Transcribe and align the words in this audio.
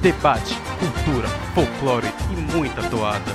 debate, 0.00 0.54
cultura, 0.78 1.28
folclore 1.54 2.06
e 2.32 2.56
muita 2.56 2.88
toada. 2.88 3.32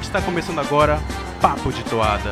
Está 0.00 0.22
começando 0.22 0.60
agora 0.60 1.00
Papo 1.40 1.72
de 1.72 1.82
Toada. 1.84 2.30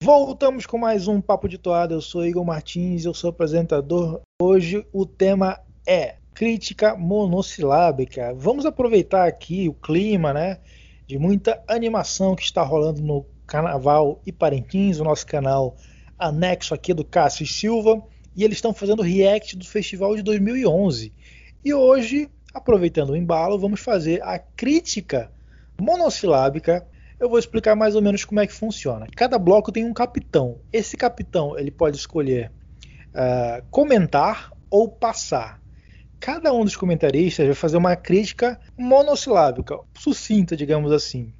Voltamos 0.00 0.66
com 0.66 0.78
mais 0.78 1.08
um 1.08 1.20
Papo 1.20 1.48
de 1.48 1.58
Toada. 1.58 1.94
Eu 1.94 2.00
sou 2.00 2.24
Igor 2.24 2.44
Martins, 2.44 3.04
eu 3.04 3.12
sou 3.12 3.30
apresentador. 3.30 4.20
Hoje 4.40 4.86
o 4.92 5.04
tema 5.04 5.58
é 5.84 6.18
crítica 6.32 6.94
monossilábica. 6.94 8.32
Vamos 8.36 8.64
aproveitar 8.64 9.26
aqui 9.26 9.68
o 9.68 9.74
clima, 9.74 10.32
né, 10.32 10.60
de 11.04 11.18
muita 11.18 11.60
animação 11.66 12.36
que 12.36 12.44
está 12.44 12.62
rolando 12.62 13.02
no 13.02 13.26
Carnaval 13.44 14.22
e 14.24 14.30
Parintins, 14.30 15.00
o 15.00 15.04
nosso 15.04 15.26
canal 15.26 15.74
anexo 16.16 16.72
aqui 16.74 16.94
do 16.94 17.04
Cássio 17.04 17.44
Silva, 17.44 18.00
e 18.34 18.44
eles 18.44 18.58
estão 18.58 18.72
fazendo 18.72 19.02
react 19.02 19.56
do 19.56 19.66
festival 19.66 20.16
de 20.16 20.22
2011. 20.22 21.12
E 21.64 21.74
hoje, 21.74 22.28
aproveitando 22.54 23.10
o 23.10 23.16
embalo, 23.16 23.58
vamos 23.58 23.80
fazer 23.80 24.22
a 24.22 24.38
crítica 24.38 25.30
monossilábica. 25.80 26.86
Eu 27.18 27.28
vou 27.28 27.38
explicar 27.38 27.76
mais 27.76 27.94
ou 27.94 28.02
menos 28.02 28.24
como 28.24 28.40
é 28.40 28.46
que 28.46 28.52
funciona. 28.52 29.06
Cada 29.14 29.38
bloco 29.38 29.72
tem 29.72 29.84
um 29.84 29.92
capitão. 29.92 30.58
Esse 30.72 30.96
capitão 30.96 31.58
ele 31.58 31.70
pode 31.70 31.96
escolher 31.96 32.50
uh, 33.10 33.64
comentar 33.70 34.52
ou 34.70 34.88
passar. 34.88 35.60
Cada 36.18 36.52
um 36.52 36.64
dos 36.64 36.76
comentaristas 36.76 37.46
vai 37.46 37.54
fazer 37.54 37.76
uma 37.76 37.96
crítica 37.96 38.60
monossilábica, 38.76 39.78
sucinta, 39.98 40.56
digamos 40.56 40.92
assim. 40.92 41.32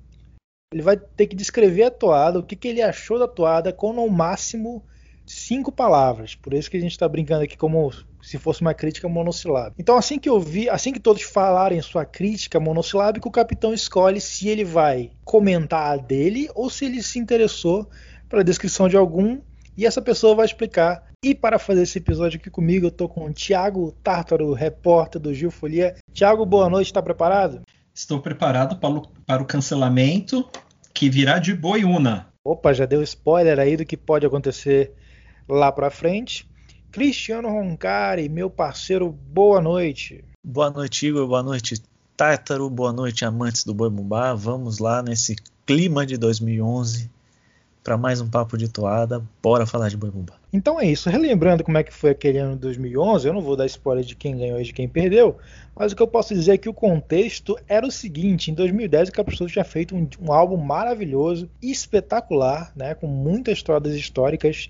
Ele 0.73 0.83
vai 0.83 0.97
ter 0.97 1.27
que 1.27 1.37
descrever 1.37 1.85
a 1.85 1.91
toada, 1.91 2.39
o 2.39 2.43
que, 2.43 2.57
que 2.57 2.69
ele 2.69 2.81
achou 2.81 3.19
da 3.19 3.29
toada, 3.29 3.73
com 3.73 3.93
no 3.93 4.09
máximo 4.09 4.83
cinco 5.31 5.71
palavras. 5.71 6.35
Por 6.35 6.53
isso 6.53 6.71
que 6.71 6.77
a 6.77 6.81
gente 6.81 6.93
está 6.93 7.09
brincando 7.09 7.45
aqui 7.45 7.57
como 7.57 7.91
se 8.21 8.37
fosse 8.37 8.61
uma 8.61 8.75
crítica 8.75 9.09
monossilábica. 9.09 9.77
Então, 9.79 9.97
assim 9.97 10.19
que 10.19 10.29
eu 10.29 10.41
vi, 10.41 10.69
assim 10.69 10.93
que 10.93 11.01
todos 11.01 11.23
falarem 11.23 11.81
sua 11.81 12.05
crítica 12.05 12.59
monossilábica, 12.59 13.29
o 13.29 13.33
capitão 13.33 13.73
escolhe 13.73 14.21
se 14.21 14.49
ele 14.49 14.65
vai 14.65 15.11
comentar 15.25 15.93
a 15.93 15.97
dele 15.97 16.49
ou 16.55 16.69
se 16.69 16.85
ele 16.85 17.03
se 17.03 17.19
interessou 17.19 17.89
pela 18.29 18.45
descrição 18.45 18.89
de 18.89 18.97
algum 18.97 19.41
e 19.77 19.87
essa 19.87 20.03
pessoa 20.03 20.35
vai 20.35 20.47
explicar. 20.47 21.05
E 21.25 21.35
para 21.35 21.59
fazer 21.59 21.83
esse 21.83 21.99
episódio 21.99 22.39
aqui 22.39 22.51
comigo, 22.51 22.87
eu 22.87 22.91
estou 22.91 23.09
com 23.09 23.25
o 23.27 23.33
Thiago 23.33 23.93
Tártaro, 24.03 24.53
repórter 24.53 25.21
do 25.21 25.33
Gil 25.33 25.51
Folia. 25.51 25.95
Thiago, 26.13 26.45
boa 26.45 26.69
noite, 26.69 26.89
está 26.89 27.01
preparado? 27.01 27.63
Estou 27.95 28.21
preparado 28.21 28.77
para 28.77 28.91
o, 28.91 29.03
para 29.27 29.43
o 29.43 29.47
cancelamento 29.47 30.49
que 30.93 31.09
virá 31.09 31.39
de 31.39 31.55
Boiúna. 31.55 32.29
Opa, 32.45 32.73
já 32.73 32.87
deu 32.87 33.03
spoiler 33.03 33.59
aí 33.59 33.77
do 33.77 33.85
que 33.85 33.97
pode 33.97 34.27
acontecer 34.27 34.93
lá 35.53 35.71
para 35.73 35.91
frente. 35.91 36.49
Cristiano 36.91 37.49
Roncari, 37.49 38.29
meu 38.29 38.51
parceiro, 38.51 39.11
boa 39.11 39.61
noite. 39.61 40.25
Boa 40.45 40.71
noite, 40.71 41.07
Igor. 41.07 41.27
Boa 41.27 41.43
noite, 41.43 41.81
Tártaro. 42.17 42.69
Boa 42.69 42.93
noite, 42.93 43.25
amantes 43.25 43.65
do 43.65 43.73
Boi 43.73 43.91
Bumbá. 43.91 44.35
Vamos 44.35 44.79
lá 44.79 45.03
nesse 45.03 45.37
clima 45.65 46.05
de 46.05 46.17
2011 46.17 47.11
para 47.83 47.97
mais 47.97 48.21
um 48.21 48.29
papo 48.29 48.59
de 48.59 48.69
toada. 48.69 49.23
Bora 49.43 49.67
falar 49.67 49.89
de 49.89 49.97
Boi 49.97 50.11
Bumbá. 50.11 50.35
Então 50.53 50.81
é 50.81 50.87
isso. 50.87 51.09
Relembrando 51.09 51.65
como 51.65 51.79
é 51.79 51.83
que 51.83 51.93
foi 51.93 52.11
aquele 52.11 52.39
ano 52.39 52.55
de 52.55 52.61
2011, 52.61 53.27
eu 53.27 53.33
não 53.33 53.41
vou 53.41 53.57
dar 53.57 53.67
spoiler 53.67 54.05
de 54.05 54.17
quem 54.17 54.37
ganhou 54.37 54.61
e 54.61 54.65
de 54.65 54.73
quem 54.73 54.89
perdeu, 54.89 55.37
mas 55.75 55.93
o 55.93 55.97
que 55.97 56.03
eu 56.03 56.09
posso 56.09 56.35
dizer 56.35 56.53
é 56.53 56.59
que 56.59 56.69
o 56.69 56.75
contexto 56.75 57.59
era 57.69 57.87
o 57.87 57.91
seguinte: 57.91 58.51
em 58.51 58.55
2010 58.55 59.09
o 59.09 59.13
Caprichoso 59.13 59.53
tinha 59.53 59.65
feito 59.65 59.95
um, 59.95 60.09
um 60.21 60.33
álbum 60.33 60.57
maravilhoso, 60.57 61.49
espetacular, 61.63 62.73
né, 62.77 62.95
com 62.95 63.07
muitas 63.07 63.59
histórias 63.59 63.95
históricas. 63.95 64.69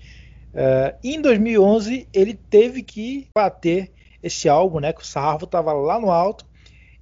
Uh, 0.53 0.97
em 1.03 1.21
2011 1.21 2.07
ele 2.13 2.33
teve 2.33 2.83
que 2.83 3.27
bater 3.33 3.91
esse 4.21 4.47
álbum, 4.47 4.79
né, 4.79 4.93
que 4.93 5.01
o 5.01 5.05
sarro 5.05 5.45
estava 5.45 5.73
lá 5.73 5.99
no 5.99 6.11
alto. 6.11 6.45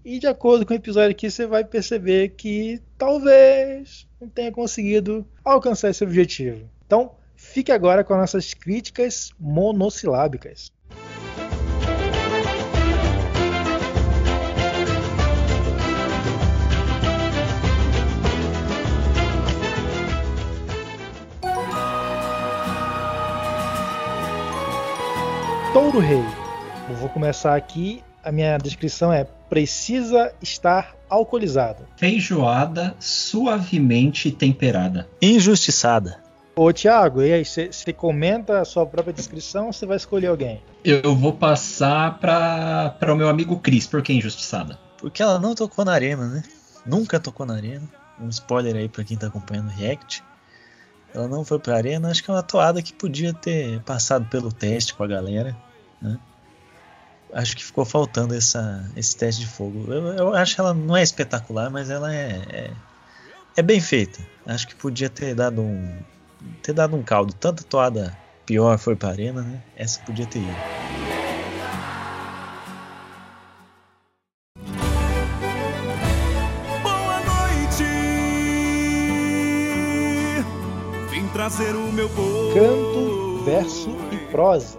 E 0.06 0.17
de 0.17 0.28
acordo 0.28 0.66
com 0.66 0.73
o 0.73 0.78
episódio 0.78 1.11
aqui, 1.11 1.30
você 1.30 1.45
vai 1.45 1.64
perceber 1.64 2.30
que 2.30 2.81
talvez 2.97 4.08
não 4.19 4.30
tenha 4.30 4.52
conseguido 4.52 5.28
alcançar 5.44 5.90
esse 5.90 6.03
objetivo. 6.03 6.69
Então, 6.85 7.12
fique 7.35 7.72
agora 7.72 8.03
com 8.03 8.16
nossas 8.16 8.53
críticas 8.53 9.31
monossilábicas. 9.40 10.72
Touro 25.74 26.00
Rei. 26.00 26.24
Eu 26.90 26.96
vou 26.96 27.09
começar 27.09 27.56
aqui. 27.56 28.03
A 28.24 28.31
minha 28.31 28.57
descrição 28.57 29.13
é: 29.13 29.24
precisa 29.24 30.34
estar 30.41 30.96
alcoolizado. 31.07 31.85
Feijoada 31.96 32.96
suavemente 33.00 34.31
temperada. 34.31 35.07
Injustiçada. 35.22 36.18
Ô 36.56 36.74
Thiago, 36.74 37.22
e 37.22 37.31
aí, 37.31 37.46
você 37.46 37.94
comenta 37.94 38.59
a 38.59 38.66
sua 38.66 38.84
própria 38.85 39.13
descrição 39.13 39.68
ou 39.68 39.74
você 39.74 39.85
vai 39.85 39.97
escolher 39.97 40.28
alguém? 40.28 40.62
Eu 40.84 41.16
vou 41.16 41.34
passar 41.34 42.18
para 42.18 43.13
o 43.13 43.16
meu 43.16 43.30
amigo 43.30 43.59
Cris, 43.59 43.86
porque 43.86 44.12
é 44.12 44.16
injustiçada. 44.16 44.78
Porque 44.97 45.22
ela 45.22 45.40
não 45.40 45.53
tocou 45.53 45.86
na 45.86 45.94
arena, 45.94 46.28
né? 46.28 46.44
Nunca 46.84 47.19
tocou 47.19 47.46
na 47.46 47.53
arena. 47.53 47.88
Um 48.19 48.28
spoiler 48.28 48.75
aí 48.75 48.90
para 48.90 49.03
quem 49.03 49.16
tá 49.16 49.28
acompanhando 49.28 49.68
o 49.68 49.72
React. 49.72 50.24
Ela 51.14 51.28
não 51.28 51.44
foi 51.44 51.59
pra 51.59 51.75
arena, 51.75 52.09
acho 52.09 52.24
que 52.24 52.30
é 52.30 52.34
uma 52.34 52.44
toada 52.44 52.81
que 52.81 52.94
podia 52.94 53.34
ter 53.34 53.81
passado 53.81 54.25
pelo 54.28 54.52
teste 54.52 54.94
com 54.94 55.03
a 55.03 55.08
galera. 55.08 55.56
Né? 56.02 56.18
acho 57.34 57.56
que 57.56 57.64
ficou 57.64 57.86
faltando 57.86 58.34
essa, 58.36 58.90
esse 58.96 59.16
teste 59.16 59.42
de 59.42 59.48
fogo. 59.48 59.92
Eu, 59.92 60.06
eu 60.14 60.36
acho 60.36 60.56
que 60.56 60.62
ela 60.62 60.74
não 60.74 60.96
é 60.96 61.03
espetacular, 61.03 61.69
mas 61.69 61.90
ela 61.90 62.14
é, 62.14 62.42
é, 62.50 62.72
é, 63.58 63.62
bem 63.62 63.80
feita. 63.80 64.19
Acho 64.46 64.68
que 64.68 64.75
podia 64.75 65.09
ter 65.09 65.36
dado 65.36 65.62
um 65.62 65.98
ter 66.64 66.74
dado 66.74 66.96
um 66.96 67.03
caldo. 67.03 67.34
Tanta 67.34 67.64
toada 67.64 68.18
pior 68.46 68.78
foi 68.78 68.96
para 68.96 69.09
arena, 69.09 69.42
né? 69.42 69.62
Essa 69.75 70.00
podia 70.02 70.25
ter 70.25 70.40
ido. 70.40 71.09
Trazer 81.50 81.76
o 81.76 81.92
meu 81.92 82.08
povo. 82.10 82.54
Canto, 82.54 83.44
verso 83.44 83.90
e 84.12 84.18
prosa. 84.32 84.78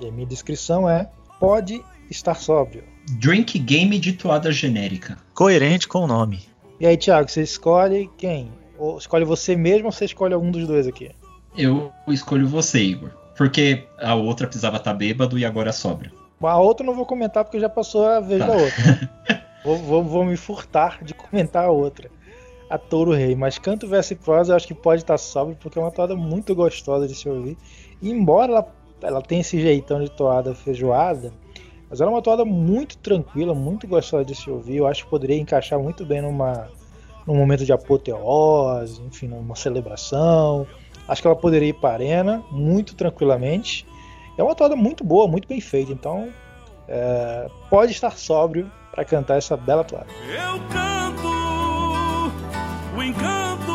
E 0.00 0.08
a 0.08 0.10
minha 0.10 0.26
descrição 0.26 0.88
é 0.88 1.10
pode 1.38 1.84
estar 2.10 2.34
sóbrio. 2.36 2.84
Drink 3.18 3.58
game 3.58 3.98
de 3.98 4.14
toada 4.14 4.50
genérica. 4.50 5.18
Coerente 5.34 5.86
com 5.86 5.98
o 5.98 6.06
nome. 6.06 6.40
E 6.80 6.86
aí, 6.86 6.96
Thiago, 6.96 7.28
você 7.28 7.42
escolhe 7.42 8.10
quem? 8.16 8.50
Ou 8.78 8.96
escolhe 8.96 9.26
você 9.26 9.54
mesmo 9.54 9.86
ou 9.86 9.92
você 9.92 10.06
escolhe 10.06 10.32
algum 10.32 10.50
dos 10.50 10.66
dois 10.66 10.86
aqui? 10.86 11.10
Eu 11.54 11.92
escolho 12.08 12.48
você, 12.48 12.80
Igor. 12.80 13.10
Porque 13.36 13.84
a 13.98 14.14
outra 14.14 14.46
precisava 14.46 14.78
estar 14.78 14.92
tá 14.92 14.96
bêbado 14.96 15.38
e 15.38 15.44
agora 15.44 15.68
é 15.68 15.72
sóbrio. 15.72 16.12
A 16.40 16.58
outra 16.58 16.82
eu 16.82 16.86
não 16.86 16.96
vou 16.96 17.04
comentar 17.04 17.44
porque 17.44 17.60
já 17.60 17.68
passou 17.68 18.06
a 18.06 18.20
vez 18.20 18.40
tá. 18.40 18.46
da 18.46 18.54
outra. 18.54 19.10
vou, 19.62 19.76
vou, 19.76 20.02
vou, 20.02 20.24
me 20.24 20.38
furtar 20.38 21.04
de 21.04 21.12
comentar 21.12 21.66
a 21.66 21.70
outra. 21.70 22.10
A 22.68 22.78
Touro 22.78 23.12
Rei. 23.12 23.34
Mas 23.34 23.58
canto 23.58 23.86
verso 23.88 24.12
e 24.12 24.16
prosa 24.16 24.52
eu 24.52 24.56
acho 24.56 24.66
que 24.66 24.74
pode 24.74 25.02
estar 25.02 25.18
sóbrio 25.18 25.56
porque 25.60 25.78
é 25.78 25.82
uma 25.82 25.90
toada 25.90 26.16
muito 26.16 26.54
gostosa 26.54 27.06
de 27.06 27.14
se 27.14 27.28
ouvir. 27.28 27.56
E 28.00 28.10
embora 28.10 28.52
ela 28.52 28.76
ela 29.02 29.20
tem 29.20 29.40
esse 29.40 29.60
jeitão 29.60 30.02
de 30.02 30.10
toada 30.10 30.54
feijoada, 30.54 31.32
mas 31.88 32.00
ela 32.00 32.10
é 32.10 32.14
uma 32.14 32.22
toada 32.22 32.44
muito 32.44 32.96
tranquila, 32.98 33.54
muito 33.54 33.86
gostosa 33.86 34.24
de 34.24 34.34
se 34.34 34.50
ouvir. 34.50 34.76
Eu 34.76 34.86
acho 34.86 35.04
que 35.04 35.10
poderia 35.10 35.38
encaixar 35.38 35.78
muito 35.78 36.04
bem 36.04 36.22
numa, 36.22 36.68
num 37.26 37.36
momento 37.36 37.64
de 37.64 37.72
apoteose, 37.72 39.00
enfim, 39.02 39.28
numa 39.28 39.54
celebração. 39.54 40.66
Acho 41.06 41.22
que 41.22 41.28
ela 41.28 41.36
poderia 41.36 41.68
ir 41.68 41.74
para 41.74 41.90
a 41.90 41.92
arena 41.92 42.44
muito 42.50 42.94
tranquilamente. 42.96 43.86
É 44.36 44.42
uma 44.42 44.54
toada 44.54 44.74
muito 44.74 45.04
boa, 45.04 45.28
muito 45.28 45.46
bem 45.46 45.60
feita, 45.60 45.92
então 45.92 46.28
é, 46.88 47.48
pode 47.70 47.92
estar 47.92 48.16
sóbrio 48.16 48.70
para 48.90 49.04
cantar 49.04 49.36
essa 49.36 49.56
bela 49.56 49.84
toada. 49.84 50.06
Eu 50.28 50.58
canto 50.68 50.95
o 52.96 53.02
encanto, 53.02 53.72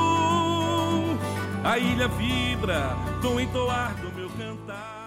a 1.63 1.77
ilha 1.77 2.07
vibra 2.07 2.95
do 3.21 3.39
entoar 3.39 3.95
do 3.95 4.11
meu 4.13 4.29
cantar 4.31 5.01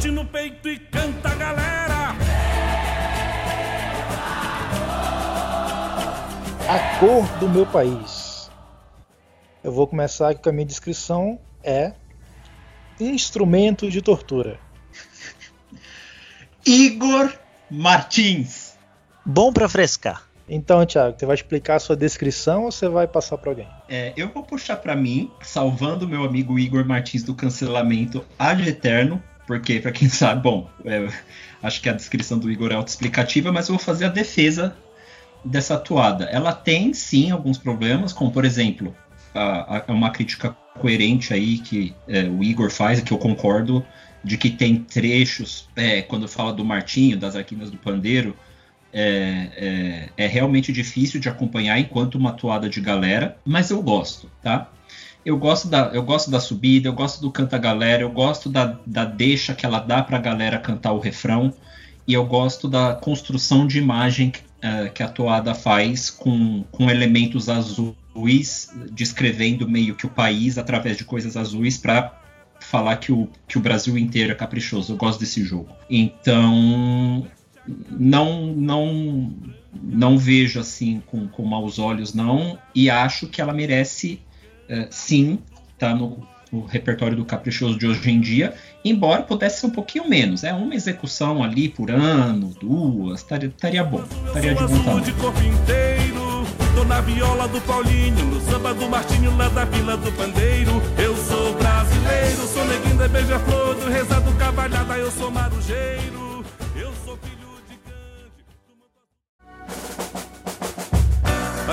bate 0.00 0.10
no 0.10 0.24
peito 0.24 0.66
e 0.66 0.78
canta, 0.78 1.34
galera. 1.34 2.16
A 6.66 6.98
cor 6.98 7.26
do 7.38 7.48
meu 7.48 7.66
país. 7.66 8.50
Eu 9.62 9.72
vou 9.72 9.86
começar 9.86 10.30
aqui 10.30 10.42
com 10.42 10.48
a 10.48 10.52
minha 10.52 10.64
descrição 10.64 11.38
é 11.62 11.92
instrumento 12.98 13.90
de 13.90 14.00
tortura. 14.00 14.58
Igor 16.64 17.30
Martins. 17.70 18.78
Bom 19.26 19.52
para 19.52 19.68
frescar. 19.68 20.29
Então, 20.52 20.84
Thiago, 20.84 21.14
você 21.16 21.24
vai 21.24 21.36
explicar 21.36 21.76
a 21.76 21.78
sua 21.78 21.94
descrição 21.94 22.64
ou 22.64 22.72
você 22.72 22.88
vai 22.88 23.06
passar 23.06 23.38
para 23.38 23.52
alguém? 23.52 23.68
É, 23.88 24.12
eu 24.16 24.28
vou 24.28 24.42
puxar 24.42 24.76
para 24.76 24.96
mim, 24.96 25.30
salvando 25.40 26.08
meu 26.08 26.24
amigo 26.24 26.58
Igor 26.58 26.84
Martins 26.84 27.22
do 27.22 27.36
cancelamento 27.36 28.24
ad 28.36 28.68
eterno 28.68 29.22
Porque, 29.46 29.78
para 29.80 29.92
quem 29.92 30.06
sabe, 30.10 30.42
bom, 30.42 30.68
é, 30.84 31.08
acho 31.62 31.80
que 31.80 31.88
a 31.88 31.92
descrição 31.92 32.36
do 32.38 32.50
Igor 32.50 32.72
é 32.72 32.74
autoexplicativa, 32.74 33.52
mas 33.52 33.68
eu 33.68 33.76
vou 33.76 33.84
fazer 33.84 34.06
a 34.06 34.08
defesa 34.08 34.76
dessa 35.44 35.78
toada. 35.78 36.24
Ela 36.24 36.52
tem, 36.52 36.92
sim, 36.92 37.30
alguns 37.30 37.56
problemas, 37.56 38.12
como, 38.12 38.32
por 38.32 38.44
exemplo, 38.44 38.94
a, 39.34 39.78
a, 39.78 39.92
uma 39.92 40.10
crítica 40.10 40.56
coerente 40.78 41.32
aí 41.32 41.58
que 41.58 41.94
é, 42.08 42.24
o 42.24 42.42
Igor 42.42 42.70
faz, 42.70 43.00
que 43.00 43.12
eu 43.12 43.18
concordo, 43.18 43.84
de 44.22 44.36
que 44.36 44.50
tem 44.50 44.76
trechos, 44.76 45.68
é, 45.76 46.02
quando 46.02 46.28
fala 46.28 46.52
do 46.52 46.64
Martinho, 46.64 47.16
das 47.16 47.36
Arquinas 47.36 47.70
do 47.70 47.76
Pandeiro, 47.76 48.36
é, 48.92 49.48
é, 49.56 50.08
é, 50.16 50.26
realmente 50.26 50.72
difícil 50.72 51.20
de 51.20 51.28
acompanhar 51.28 51.78
enquanto 51.78 52.16
uma 52.16 52.32
toada 52.32 52.68
de 52.68 52.80
galera, 52.80 53.36
mas 53.44 53.70
eu 53.70 53.82
gosto, 53.82 54.30
tá? 54.42 54.70
Eu 55.24 55.36
gosto 55.36 55.68
da, 55.68 55.90
eu 55.92 56.02
gosto 56.02 56.30
da 56.30 56.40
subida, 56.40 56.88
eu 56.88 56.92
gosto 56.92 57.20
do 57.20 57.30
canta 57.30 57.58
galera, 57.58 58.02
eu 58.02 58.10
gosto 58.10 58.48
da, 58.48 58.78
da 58.86 59.04
deixa 59.04 59.54
que 59.54 59.66
ela 59.66 59.78
dá 59.78 60.02
pra 60.02 60.18
galera 60.18 60.58
cantar 60.58 60.92
o 60.92 60.98
refrão, 60.98 61.52
e 62.06 62.14
eu 62.14 62.24
gosto 62.24 62.66
da 62.66 62.94
construção 62.94 63.66
de 63.66 63.78
imagem 63.78 64.32
uh, 64.64 64.90
que 64.92 65.02
a 65.02 65.08
toada 65.08 65.54
faz 65.54 66.10
com, 66.10 66.64
com 66.72 66.90
elementos 66.90 67.48
azuis, 67.48 68.70
descrevendo 68.90 69.68
meio 69.68 69.94
que 69.94 70.06
o 70.06 70.10
país 70.10 70.58
através 70.58 70.96
de 70.96 71.04
coisas 71.04 71.36
azuis 71.36 71.78
para 71.78 72.18
falar 72.58 72.96
que 72.96 73.12
o, 73.12 73.28
que 73.46 73.58
o 73.58 73.60
Brasil 73.60 73.96
inteiro 73.96 74.32
é 74.32 74.34
caprichoso. 74.34 74.92
Eu 74.92 74.96
gosto 74.96 75.20
desse 75.20 75.44
jogo. 75.44 75.68
Então, 75.88 77.26
não 77.90 78.46
não 78.46 79.32
não 79.82 80.18
vejo 80.18 80.58
assim 80.58 81.02
com, 81.06 81.28
com 81.28 81.44
maus 81.44 81.78
olhos 81.78 82.12
não 82.12 82.58
e 82.74 82.90
acho 82.90 83.26
que 83.28 83.40
ela 83.40 83.52
merece 83.52 84.20
uh, 84.68 84.86
sim 84.90 85.38
estar 85.72 85.90
tá 85.90 85.94
no, 85.94 86.26
no, 86.52 86.64
repertório 86.64 87.16
do 87.16 87.24
caprichoso 87.24 87.78
de 87.78 87.86
hoje 87.86 88.10
em 88.10 88.20
dia 88.20 88.54
embora 88.84 89.22
pudesse 89.22 89.60
ser 89.60 89.66
um 89.66 89.70
pouquinho 89.70 90.08
menos 90.08 90.42
é 90.42 90.52
uma 90.52 90.74
execução 90.74 91.42
ali 91.42 91.68
por 91.68 91.90
ano 91.90 92.54
duas 92.60 93.20
estaria 93.20 93.84
bom 93.84 94.04
estaria 94.26 94.54
de 94.54 94.66
bom 94.66 94.82
tamanho 94.84 96.20
Tô 96.74 96.84
na 96.84 97.00
viola 97.00 97.48
do 97.48 97.60
Paulinho, 97.60 98.24
no 98.26 98.40
samba 98.40 98.72
do 98.72 98.88
Martinho, 98.88 99.36
lá 99.36 99.48
da 99.48 99.64
Vila 99.64 99.96
do 99.96 100.10
Pandeiro. 100.12 100.80
Eu 100.96 101.16
sou 101.16 101.52
brasileiro, 101.54 102.46
sou 102.46 102.64
neguinho 102.64 102.96
da 102.96 103.08
beija-flor, 103.08 103.74
do 103.74 103.90
rezado 103.90 104.32
cavalhada, 104.34 104.96
eu 104.96 105.10
sou 105.10 105.30
marujeiro. 105.30 106.29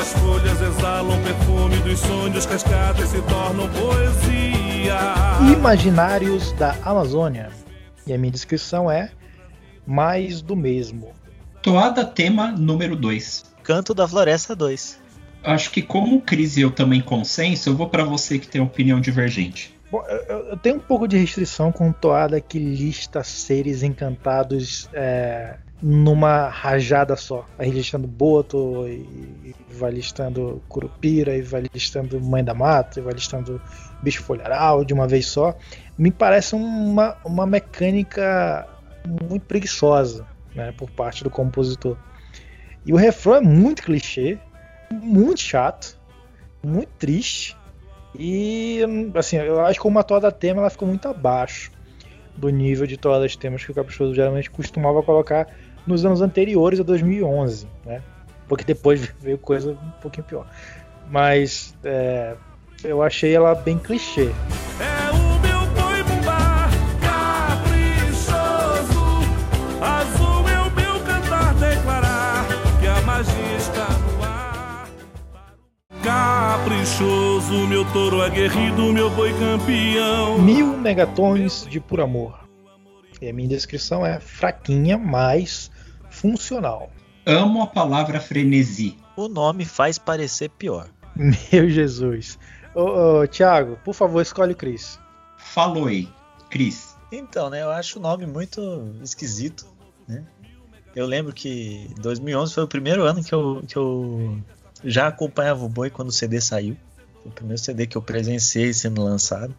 As 0.07 0.13
folhas 0.21 0.62
exalam 0.62 1.21
perfume 1.21 1.75
dos 1.80 2.00
sonhos, 2.00 2.45
cascatas 2.45 3.09
se 3.09 3.21
tornam 3.24 3.68
poesia. 3.71 4.95
Imaginários 5.54 6.54
da 6.54 6.77
Amazônia. 6.86 7.50
E 8.06 8.13
a 8.13 8.18
minha 8.18 8.31
descrição 8.31 8.89
é 8.89 9.12
mais 9.86 10.42
do 10.42 10.56
mesmo. 10.56 11.12
Toada 11.62 12.06
tema 12.06 12.54
número 12.54 12.95
2. 12.95 13.54
Canto 13.62 13.94
da 13.94 14.07
Floresta 14.07 14.56
2. 14.56 14.98
Acho 15.44 15.71
que 15.71 15.81
como 15.81 16.15
o 16.15 16.21
Cris 16.21 16.56
e 16.56 16.62
eu 16.62 16.71
também 16.71 17.01
consenso, 17.01 17.68
eu 17.68 17.75
vou 17.75 17.89
para 17.89 18.06
você 18.06 18.39
que 18.39 18.48
tem 18.48 18.62
opinião 18.62 19.01
divergente. 19.01 19.77
Bom, 19.92 20.01
eu, 20.07 20.51
eu, 20.51 20.57
tenho 20.57 20.77
um 20.77 20.80
pouco 20.80 21.06
de 21.06 21.18
restrição 21.18 21.69
com 21.69 21.92
toada 21.92 22.39
que 22.39 22.57
lista 22.57 23.25
seres 23.25 23.83
encantados 23.83 24.88
é, 24.94 25.57
numa 25.82 26.50
rajada 26.50 27.16
só. 27.16 27.46
Aí 27.58 27.70
listando 27.70 28.08
Boto, 28.08 28.88
e, 28.88 29.56
vai 29.70 29.92
listando 29.92 30.62
Curupira, 30.68 31.36
e 31.36 31.42
vai 31.42 31.64
listando 31.74 32.20
Mãe 32.20 32.44
da 32.44 32.54
Mata, 32.54 33.00
e 33.00 33.04
vai 33.04 33.14
listando 33.14 33.62
Bicho 34.02 34.24
Folharal 34.24 34.84
de 34.84 34.94
uma 34.94 35.08
vez 35.08 35.28
só. 35.28 35.56
Me 35.98 36.12
parece 36.12 36.56
uma, 36.56 37.18
uma 37.24 37.46
mecânica 37.46 38.68
muito 39.06 39.46
preguiçosa 39.46 40.26
né, 40.56 40.74
por 40.76 40.90
parte 40.90 41.24
do 41.24 41.30
compositor. 41.30 41.98
E 42.86 42.94
o 42.94 42.96
refrão 42.96 43.36
é 43.36 43.42
muito 43.42 43.84
clichê, 43.84 44.38
muito 44.92 45.42
chato, 45.42 46.00
muito 46.64 46.90
triste. 46.98 47.56
E 48.18 48.82
assim, 49.14 49.38
eu 49.38 49.64
acho 49.64 49.80
que 49.80 49.88
uma 49.88 50.04
toada 50.04 50.32
tema 50.32 50.62
ela 50.62 50.70
ficou 50.70 50.88
muito 50.88 51.08
abaixo 51.08 51.72
do 52.36 52.50
nível 52.50 52.86
de 52.86 52.98
todas 52.98 53.36
temas 53.36 53.64
que 53.64 53.72
o 53.72 53.74
Caprichoso 53.74 54.14
geralmente 54.14 54.50
costumava 54.50 55.02
colocar 55.02 55.48
nos 55.88 56.06
anos 56.06 56.22
anteriores 56.22 56.80
a 56.80 56.84
2011, 56.84 57.68
né? 57.86 58.04
Porque 58.48 58.63
depois 58.63 59.01
veio 59.19 59.38
coisa 59.38 59.72
um 59.72 60.01
pouquinho 60.01 60.25
pior. 60.25 60.45
Mas 61.10 61.74
é, 61.84 62.36
eu 62.84 63.01
achei 63.01 63.34
ela 63.34 63.56
bem 63.56 63.80
clichê. 63.80 64.30
É 64.80 65.12
o 65.12 65.39
meu 65.39 65.66
boi 65.74 66.04
bumbá, 66.04 66.69
caprichoso, 67.01 68.60
azul 69.81 70.50
é 70.50 70.60
o 70.60 70.72
meu 70.72 71.00
cantar 71.06 71.54
declarar 71.56 72.45
que 72.81 72.88
a 72.88 73.01
magia 73.01 73.57
está 73.57 73.88
no 73.88 74.24
ar. 74.24 74.90
Caprichoso, 76.04 77.66
meu 77.68 77.86
touro 77.94 78.22
aguerrido, 78.22 78.92
meu 78.92 79.10
boi 79.10 79.33
campeão. 79.40 80.38
Mil 80.40 80.78
megatons 80.78 81.66
de 81.69 81.80
por 81.80 82.01
amor. 82.01 82.38
E 83.22 83.30
a 83.30 83.33
minha 83.33 83.48
descrição 83.48 84.06
é 84.06 84.19
fraquinha, 84.19 84.98
mas 84.98 85.72
funcional. 86.18 86.90
Amo 87.25 87.62
a 87.62 87.68
palavra 87.68 88.19
frenesi. 88.19 88.98
O 89.16 89.28
nome 89.28 89.66
faz 89.66 89.98
parecer 89.98 90.50
pior. 90.50 90.90
Meu 91.16 91.69
Jesus. 91.69 92.40
Ô, 92.74 93.22
ô, 93.22 93.28
Thiago, 93.28 93.78
por 93.84 93.94
favor, 93.94 94.22
escolhe 94.22 94.54
o 94.54 94.56
Cris. 94.56 95.00
Falou 95.38 95.88
aí, 95.88 96.10
Cris. 96.50 96.96
Então, 97.12 97.50
né, 97.50 97.62
eu 97.62 97.69
acho 97.69 98.00
o 98.00 98.02
nome 98.02 98.25
muito 98.25 98.94
esquisito, 99.02 99.66
né? 100.08 100.25
Eu 100.96 101.06
lembro 101.06 101.31
que 101.31 101.90
2011 102.00 102.54
foi 102.54 102.64
o 102.64 102.68
primeiro 102.68 103.04
ano 103.04 103.24
que 103.24 103.34
eu, 103.34 103.64
que 103.68 103.78
eu 103.78 104.40
já 104.84 105.08
acompanhava 105.08 105.64
o 105.64 105.69
Boi 105.69 105.90
quando 105.90 106.10
o 106.10 106.12
CD 106.14 106.42
saiu. 106.42 106.75
Foi 107.22 107.31
o 107.31 107.34
primeiro 107.34 107.62
CD 107.62 107.86
que 107.86 107.98
eu 107.98 108.02
presenciei 108.02 108.74
sendo 108.74 109.04
lançado. 109.04 109.56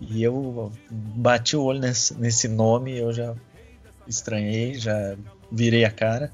E 0.00 0.22
eu 0.22 0.72
bati 0.90 1.56
o 1.56 1.62
olho 1.62 1.78
nesse, 1.78 2.14
nesse 2.18 2.48
nome, 2.48 2.98
eu 2.98 3.12
já 3.12 3.34
estranhei, 4.06 4.74
já 4.74 5.16
virei 5.54 5.84
a 5.84 5.90
cara. 5.90 6.32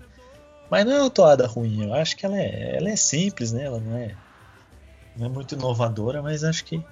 Mas 0.71 0.87
não 0.87 0.93
é 0.93 1.01
uma 1.01 1.11
toada 1.11 1.47
ruim, 1.47 1.85
eu 1.85 1.95
acho 1.95 2.17
que 2.17 2.25
ela 2.25 2.39
é, 2.39 2.77
ela 2.77 2.89
é 2.89 2.97
simples, 2.97 3.53
né? 3.53 3.65
Ela 3.65 3.81
não 3.81 3.97
é, 3.97 4.15
não 5.17 5.27
é 5.27 5.29
muito 5.29 5.55
inovadora, 5.55 6.23
mas 6.23 6.45
acho 6.45 6.65
que 6.65 6.83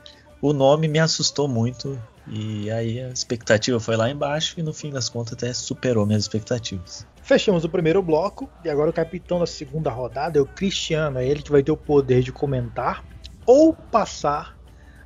o 0.43 0.53
nome 0.53 0.89
me 0.89 0.99
assustou 0.99 1.47
muito. 1.47 2.01
E 2.27 2.71
aí 2.71 3.01
a 3.01 3.09
expectativa 3.09 3.81
foi 3.81 3.97
lá 3.97 4.11
embaixo 4.11 4.59
e 4.59 4.63
no 4.63 4.75
fim 4.75 4.91
das 4.91 5.09
contas 5.09 5.33
até 5.33 5.53
superou 5.55 6.05
minhas 6.05 6.25
expectativas. 6.25 7.07
Fechamos 7.23 7.65
o 7.65 7.69
primeiro 7.69 8.03
bloco 8.03 8.51
e 8.65 8.69
agora 8.69 8.91
o 8.91 8.93
capitão 8.93 9.39
da 9.39 9.47
segunda 9.47 9.91
rodada 9.91 10.39
é 10.39 10.43
o 10.43 10.47
Cristiano, 10.47 11.19
é 11.19 11.27
ele 11.27 11.43
que 11.43 11.51
vai 11.51 11.63
ter 11.63 11.73
o 11.73 11.77
poder 11.77 12.23
de 12.23 12.33
comentar 12.33 13.05
ou 13.47 13.73
passar 13.73 14.59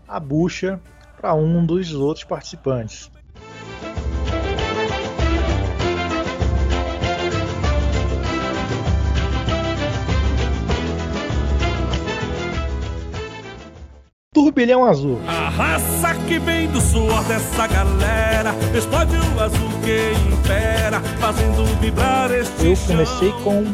a 0.07 0.19
bucha 0.19 0.81
para 1.17 1.35
um 1.35 1.65
dos 1.65 1.93
outros 1.93 2.25
participantes. 2.25 3.11
Turbilhão 14.53 14.85
Azul. 14.85 15.19
A 15.27 15.49
raça 15.49 16.15
que 16.29 16.39
vem 16.39 16.69
do 16.69 16.79
suor 16.79 17.25
dessa 17.25 17.67
galera 17.67 18.51
explode 18.77 19.17
o 19.17 19.41
azul 19.41 19.71
que 19.83 20.13
impera, 20.31 21.01
fazendo 21.19 21.65
vibrar 21.81 22.31
este 22.31 22.67
Eu 22.67 22.77
comecei 22.87 23.33
com 23.43 23.65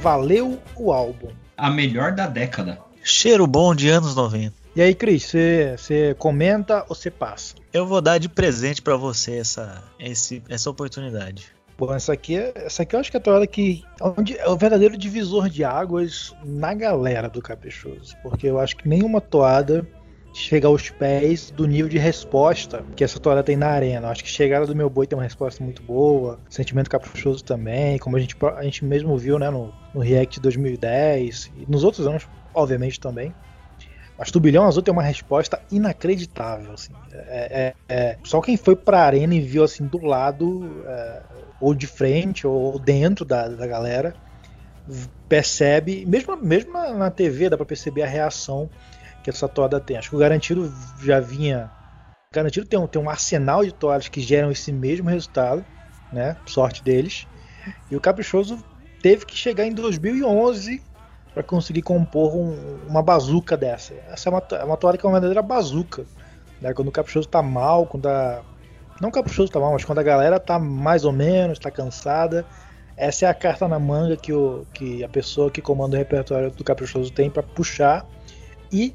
Valeu 0.00 0.60
o 0.76 0.92
álbum. 0.92 1.30
A 1.56 1.68
melhor 1.68 2.12
da 2.12 2.28
década. 2.28 2.78
Cheiro 3.02 3.44
bom 3.44 3.74
de 3.74 3.88
anos 3.88 4.14
90. 4.14 4.54
E 4.76 4.82
aí, 4.82 4.94
Cris, 4.94 5.24
você 5.24 6.14
comenta 6.16 6.84
ou 6.88 6.94
você 6.94 7.10
passa? 7.10 7.56
Eu 7.72 7.84
vou 7.84 8.00
dar 8.00 8.18
de 8.18 8.28
presente 8.28 8.80
para 8.80 8.96
você 8.96 9.38
essa, 9.38 9.82
esse, 9.98 10.44
essa 10.48 10.70
oportunidade. 10.70 11.46
Bom, 11.76 11.92
essa 11.92 12.12
aqui, 12.12 12.36
é, 12.36 12.52
essa 12.54 12.84
aqui 12.84 12.94
eu 12.94 13.00
acho 13.00 13.10
que 13.10 13.16
é 13.16 13.20
a 13.20 13.22
toada 13.22 13.46
que 13.48 13.82
onde 14.00 14.38
é 14.38 14.48
o 14.48 14.56
verdadeiro 14.56 14.96
divisor 14.96 15.48
de 15.48 15.64
águas 15.64 16.32
na 16.44 16.72
galera 16.72 17.28
do 17.28 17.42
Caprichoso, 17.42 18.14
porque 18.22 18.46
eu 18.46 18.60
acho 18.60 18.76
que 18.76 18.88
nenhuma 18.88 19.20
toada 19.20 19.84
chega 20.34 20.66
aos 20.66 20.90
pés 20.90 21.50
do 21.52 21.64
nível 21.64 21.88
de 21.88 21.96
resposta 21.96 22.84
que 22.96 23.04
essa 23.04 23.20
toada 23.20 23.42
tem 23.42 23.56
na 23.56 23.68
arena. 23.68 24.08
Acho 24.08 24.24
que 24.24 24.28
Chegada 24.28 24.66
do 24.66 24.74
Meu 24.74 24.90
Boi 24.90 25.06
tem 25.06 25.16
uma 25.16 25.22
resposta 25.22 25.62
muito 25.62 25.80
boa, 25.80 26.40
Sentimento 26.50 26.90
Caprichoso 26.90 27.44
também, 27.44 27.98
como 27.98 28.16
a 28.16 28.20
gente, 28.20 28.36
a 28.56 28.64
gente 28.64 28.84
mesmo 28.84 29.16
viu 29.16 29.38
né, 29.38 29.48
no, 29.48 29.72
no 29.94 30.00
React 30.00 30.34
de 30.34 30.40
2010 30.40 31.52
e 31.56 31.70
nos 31.70 31.84
outros 31.84 32.06
anos, 32.06 32.28
obviamente 32.52 32.98
também. 32.98 33.32
Mas 34.18 34.30
Turbilhão 34.30 34.64
Azul 34.64 34.82
tem 34.82 34.92
uma 34.92 35.02
resposta 35.02 35.60
inacreditável. 35.70 36.72
Assim. 36.72 36.92
É, 37.12 37.74
é, 37.88 37.94
é, 37.94 38.18
só 38.24 38.40
quem 38.40 38.56
foi 38.56 38.74
pra 38.74 39.02
arena 39.02 39.34
e 39.34 39.40
viu 39.40 39.62
assim 39.62 39.86
do 39.86 40.04
lado, 40.04 40.84
é, 40.86 41.22
ou 41.60 41.74
de 41.74 41.86
frente, 41.86 42.46
ou 42.46 42.78
dentro 42.78 43.24
da, 43.24 43.48
da 43.48 43.66
galera, 43.66 44.14
percebe, 45.28 46.04
mesmo, 46.06 46.36
mesmo 46.36 46.72
na, 46.72 46.92
na 46.92 47.10
TV 47.10 47.48
dá 47.48 47.56
pra 47.56 47.66
perceber 47.66 48.02
a 48.02 48.06
reação 48.06 48.68
que 49.24 49.30
essa 49.30 49.48
toada 49.48 49.80
tem. 49.80 49.96
Acho 49.96 50.10
que 50.10 50.16
o 50.16 50.18
Garantido 50.20 50.72
já 51.02 51.18
vinha 51.18 51.70
garantido 52.34 52.66
tem 52.66 52.78
um, 52.78 52.86
tem 52.86 53.00
um 53.00 53.08
arsenal 53.08 53.64
de 53.64 53.72
toalhas 53.72 54.08
que 54.08 54.20
geram 54.20 54.50
esse 54.50 54.72
mesmo 54.72 55.08
resultado, 55.08 55.64
né? 56.12 56.36
Sorte 56.46 56.82
deles. 56.82 57.26
E 57.90 57.96
o 57.96 58.00
Caprichoso 58.00 58.58
teve 59.00 59.24
que 59.24 59.36
chegar 59.36 59.64
em 59.64 59.72
2011 59.72 60.82
para 61.32 61.42
conseguir 61.42 61.82
compor 61.82 62.34
um, 62.34 62.78
uma 62.88 63.02
bazuca 63.02 63.56
dessa. 63.56 63.94
Essa 64.10 64.28
é 64.28 64.32
uma, 64.32 64.42
é 64.50 64.64
uma 64.64 64.76
toalha 64.76 64.98
que 64.98 65.06
é 65.06 65.08
uma 65.08 65.14
verdadeira 65.14 65.42
bazuca. 65.42 66.04
Né? 66.60 66.74
Quando 66.74 66.88
o 66.88 66.92
Caprichoso 66.92 67.28
tá 67.28 67.40
mal, 67.40 67.86
quando 67.86 68.06
a. 68.06 68.42
Não 69.00 69.08
o 69.08 69.12
Caprichoso 69.12 69.50
tá 69.50 69.60
mal, 69.60 69.72
mas 69.72 69.84
quando 69.84 69.98
a 69.98 70.02
galera 70.02 70.38
tá 70.38 70.58
mais 70.58 71.04
ou 71.04 71.12
menos, 71.12 71.58
tá 71.58 71.70
cansada. 71.70 72.44
Essa 72.96 73.26
é 73.26 73.28
a 73.28 73.34
carta 73.34 73.66
na 73.66 73.78
manga 73.78 74.16
que, 74.16 74.32
o, 74.32 74.64
que 74.72 75.02
a 75.02 75.08
pessoa 75.08 75.50
que 75.50 75.60
comanda 75.60 75.96
o 75.96 75.98
repertório 75.98 76.50
do 76.50 76.62
Caprichoso 76.62 77.12
tem 77.12 77.28
para 77.28 77.42
puxar 77.42 78.06
e 78.72 78.94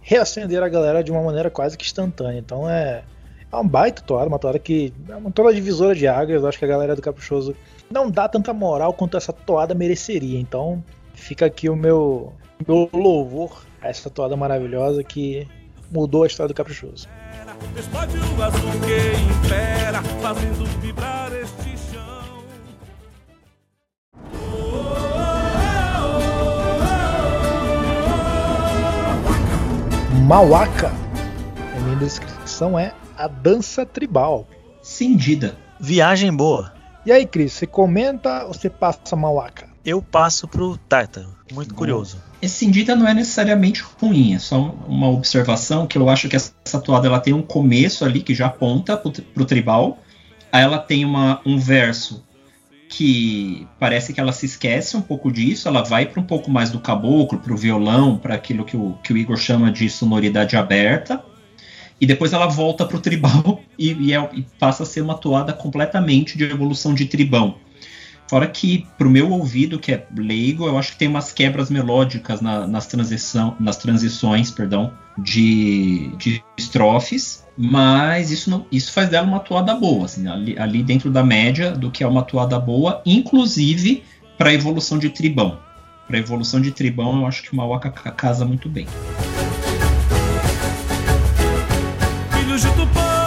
reacender 0.00 0.62
a 0.62 0.68
galera 0.68 1.02
de 1.02 1.10
uma 1.10 1.22
maneira 1.22 1.50
quase 1.50 1.76
que 1.76 1.84
instantânea. 1.84 2.38
Então 2.38 2.68
é, 2.68 3.02
é 3.50 3.56
um 3.56 3.66
baita 3.66 4.02
toada, 4.02 4.28
uma 4.28 4.38
toada 4.38 4.58
que 4.58 4.92
é 5.08 5.16
uma 5.16 5.30
toada 5.30 5.54
divisora 5.54 5.94
de 5.94 6.06
águas. 6.06 6.42
Eu 6.42 6.48
acho 6.48 6.58
que 6.58 6.64
a 6.64 6.68
galera 6.68 6.96
do 6.96 7.02
Caprichoso 7.02 7.54
não 7.90 8.10
dá 8.10 8.28
tanta 8.28 8.52
moral 8.52 8.92
quanto 8.92 9.16
essa 9.16 9.32
toada 9.32 9.74
mereceria. 9.74 10.38
Então 10.38 10.82
fica 11.14 11.46
aqui 11.46 11.68
o 11.68 11.76
meu, 11.76 12.32
meu 12.66 12.88
louvor 12.92 13.64
a 13.80 13.88
essa 13.88 14.10
toada 14.10 14.36
maravilhosa 14.36 15.02
que 15.04 15.46
mudou 15.90 16.24
a 16.24 16.26
história 16.26 16.48
do 16.48 16.56
Caprichoso. 16.56 17.08
Mauaca. 30.28 30.92
A 31.74 31.80
minha 31.80 31.96
descrição 31.96 32.78
é 32.78 32.92
a 33.16 33.26
dança 33.26 33.86
tribal. 33.86 34.46
Cindida. 34.82 35.56
Viagem 35.80 36.30
boa. 36.30 36.74
E 37.06 37.10
aí, 37.10 37.24
Cris, 37.24 37.54
você 37.54 37.66
comenta 37.66 38.44
ou 38.44 38.52
você 38.52 38.68
passa 38.68 39.16
Mauaca? 39.16 39.70
Eu 39.82 40.02
passo 40.02 40.46
pro 40.46 40.76
Tártaro. 40.76 41.34
Muito 41.50 41.74
curioso. 41.74 42.22
Esse 42.42 42.56
cindida 42.56 42.94
não 42.94 43.08
é 43.08 43.14
necessariamente 43.14 43.82
ruim, 43.98 44.34
é 44.34 44.38
só 44.38 44.60
uma 44.86 45.08
observação 45.08 45.86
que 45.86 45.96
eu 45.96 46.06
acho 46.10 46.28
que 46.28 46.36
essa 46.36 46.78
toada 46.78 47.06
ela 47.06 47.20
tem 47.20 47.32
um 47.32 47.40
começo 47.40 48.04
ali 48.04 48.20
que 48.20 48.34
já 48.34 48.48
aponta 48.48 48.98
pro, 48.98 49.10
pro 49.10 49.46
tribal, 49.46 49.96
aí 50.52 50.62
ela 50.62 50.78
tem 50.78 51.06
uma, 51.06 51.40
um 51.46 51.58
verso 51.58 52.22
que 52.88 53.66
parece 53.78 54.12
que 54.12 54.20
ela 54.20 54.32
se 54.32 54.46
esquece 54.46 54.96
um 54.96 55.02
pouco 55.02 55.30
disso, 55.30 55.68
ela 55.68 55.82
vai 55.82 56.06
para 56.06 56.20
um 56.20 56.24
pouco 56.24 56.50
mais 56.50 56.70
do 56.70 56.80
caboclo, 56.80 57.38
para 57.38 57.52
o 57.52 57.56
violão, 57.56 58.16
para 58.16 58.34
aquilo 58.34 58.64
que 58.64 58.76
o, 58.76 58.94
que 59.02 59.12
o 59.12 59.16
Igor 59.16 59.36
chama 59.36 59.70
de 59.70 59.90
sonoridade 59.90 60.56
aberta, 60.56 61.22
e 62.00 62.06
depois 62.06 62.32
ela 62.32 62.46
volta 62.46 62.86
para 62.86 62.96
o 62.96 63.00
tribal 63.00 63.60
e, 63.78 63.92
e, 63.92 64.14
é, 64.14 64.30
e 64.32 64.42
passa 64.58 64.84
a 64.84 64.86
ser 64.86 65.02
uma 65.02 65.14
toada 65.14 65.52
completamente 65.52 66.38
de 66.38 66.44
evolução 66.44 66.94
de 66.94 67.04
tribão. 67.04 67.56
Fora 68.28 68.46
que, 68.46 68.86
pro 68.98 69.08
meu 69.08 69.30
ouvido, 69.30 69.78
que 69.78 69.92
é 69.92 70.06
leigo, 70.14 70.66
eu 70.66 70.76
acho 70.78 70.92
que 70.92 70.98
tem 70.98 71.08
umas 71.08 71.32
quebras 71.32 71.70
melódicas 71.70 72.42
na, 72.42 72.66
nas, 72.66 72.86
transição, 72.86 73.56
nas 73.58 73.78
transições 73.78 74.50
perdão, 74.50 74.92
de, 75.16 76.14
de 76.18 76.42
estrofes, 76.58 77.47
mas 77.60 78.30
isso, 78.30 78.48
não, 78.48 78.64
isso 78.70 78.92
faz 78.92 79.08
dela 79.08 79.26
uma 79.26 79.40
toada 79.40 79.74
boa, 79.74 80.04
assim, 80.04 80.28
ali, 80.28 80.56
ali 80.56 80.80
dentro 80.80 81.10
da 81.10 81.24
média 81.24 81.72
do 81.72 81.90
que 81.90 82.04
é 82.04 82.06
uma 82.06 82.22
toada 82.22 82.56
boa, 82.56 83.02
inclusive 83.04 84.04
para 84.38 84.54
evolução 84.54 84.96
de 84.96 85.10
tribão. 85.10 85.58
Para 86.06 86.18
evolução 86.18 86.60
de 86.60 86.70
tribão, 86.70 87.20
eu 87.20 87.26
acho 87.26 87.42
que 87.42 87.52
uma 87.52 87.66
Waka 87.66 87.90
casa 87.90 88.44
muito 88.44 88.68
bem. 88.68 88.86
Filhos 92.30 92.62
de 92.62 92.68
Tupã, 92.68 93.17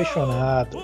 apaixonado. 0.00 0.78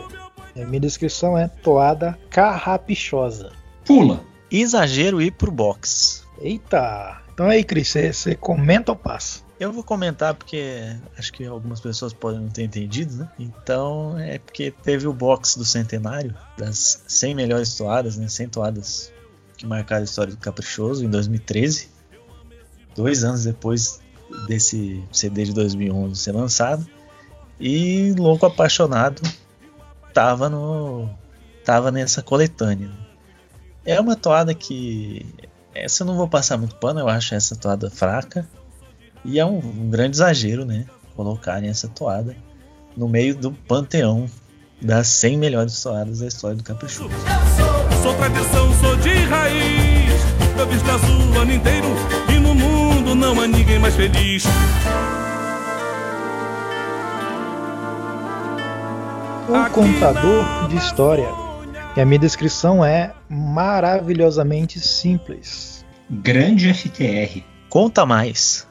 A 0.61 0.65
minha 0.65 0.81
descrição 0.81 1.39
é 1.39 1.47
toada 1.49 2.19
carrapichosa. 2.29 3.53
Pula. 3.85 4.21
Exagero 4.51 5.23
ir 5.23 5.31
pro 5.33 5.51
box. 5.51 6.25
Eita! 6.41 7.23
Então 7.33 7.47
aí, 7.47 7.63
Cris, 7.63 7.89
você- 7.89 8.13
você 8.13 8.35
comenta 8.35 8.91
ou 8.93 8.97
passa? 8.97 9.45
Eu 9.59 9.73
vou 9.73 9.83
comentar 9.83 10.35
porque 10.35 10.95
acho 11.17 11.33
que 11.33 11.45
algumas 11.47 11.81
pessoas 11.81 12.13
podem 12.13 12.41
não 12.41 12.49
ter 12.49 12.65
entendido, 12.65 13.15
né? 13.17 13.31
Então 13.39 14.19
é 14.19 14.39
porque 14.39 14.71
teve 14.71 15.07
o 15.07 15.13
box 15.13 15.57
do 15.57 15.65
centenário 15.65 16.35
das 16.59 17.03
100 17.07 17.35
melhores 17.35 17.75
toadas, 17.75 18.17
né? 18.19 18.29
100 18.29 18.49
toadas 18.49 19.13
que 19.57 19.67
marcaram 19.67 20.03
a 20.03 20.05
história 20.05 20.33
do 20.35 20.39
Caprichoso 20.39 21.05
em 21.05 21.09
2013, 21.09 21.89
dois 22.95 23.25
anos 23.25 23.45
depois 23.45 24.01
desse 24.47 25.03
CD 25.11 25.45
de 25.45 25.55
2011 25.55 26.21
ser 26.21 26.33
lançado. 26.33 26.87
E 27.59 28.13
Louco 28.19 28.47
Apaixonado 28.47 29.23
tava 30.13 30.49
no 30.49 31.09
tava 31.65 31.91
nessa 31.91 32.23
coletânea. 32.23 32.91
É 33.85 34.01
uma 34.01 34.17
toada 34.17 34.55
que 34.55 35.27
essa 35.75 36.03
eu 36.03 36.07
não 36.07 36.17
vou 36.17 36.29
passar 36.29 36.57
muito 36.57 36.77
pano, 36.77 37.01
eu 37.01 37.09
acho 37.09 37.35
essa 37.35 37.57
toada 37.57 37.91
fraca. 37.91 38.49
E 39.25 39.39
é 39.39 39.45
um, 39.45 39.59
um 39.59 39.91
grande 39.91 40.17
exagero, 40.17 40.65
né? 40.65 40.87
Colocarem 41.15 41.69
essa 41.69 41.89
toada 41.89 42.37
no 42.97 43.09
meio 43.09 43.35
do 43.35 43.53
panteão 43.53 44.29
das 44.81 45.09
100 45.09 45.37
melhores 45.37 45.83
toadas 45.83 46.21
da 46.21 46.27
história 46.27 46.57
do 46.57 46.63
Caprichoso. 46.63 47.11
Sou 48.03 48.15
tradição, 48.15 48.75
sou 48.81 48.97
de 48.97 49.15
raiz. 49.25 50.13
Eu 50.59 50.67
visto 50.67 50.91
azul 50.91 51.35
o 51.35 51.39
ano 51.39 51.53
inteiro 51.53 51.89
e 52.35 52.39
no 52.39 52.55
mundo 52.55 53.15
não 53.15 53.41
há 53.41 53.47
ninguém 53.47 53.79
mais 53.79 53.95
feliz. 53.95 54.45
Um 59.49 59.65
contador 59.71 60.69
de 60.69 60.77
história. 60.77 61.29
E 61.97 62.01
a 62.01 62.05
minha 62.05 62.19
descrição 62.19 62.85
é 62.85 63.13
maravilhosamente 63.29 64.81
simples. 64.81 65.85
Grande 66.11 66.75
FTR. 66.75 67.45
Conta 67.69 68.05
mais. 68.05 68.67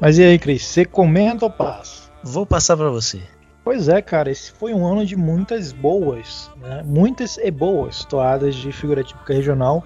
Mas 0.00 0.18
e 0.18 0.22
aí, 0.22 0.38
Cris, 0.38 0.64
você 0.64 0.84
comenta 0.84 1.44
ou 1.46 1.50
passa? 1.50 2.10
Vou 2.22 2.46
passar 2.46 2.76
pra 2.76 2.88
você. 2.90 3.20
Pois 3.64 3.88
é, 3.88 4.00
cara, 4.00 4.30
esse 4.30 4.52
foi 4.52 4.72
um 4.72 4.86
ano 4.86 5.04
de 5.04 5.16
muitas 5.16 5.72
boas, 5.72 6.48
né? 6.56 6.82
muitas 6.84 7.36
e 7.36 7.50
boas 7.50 8.04
toadas 8.04 8.54
de 8.54 8.70
figura 8.70 9.02
típica 9.02 9.34
regional 9.34 9.84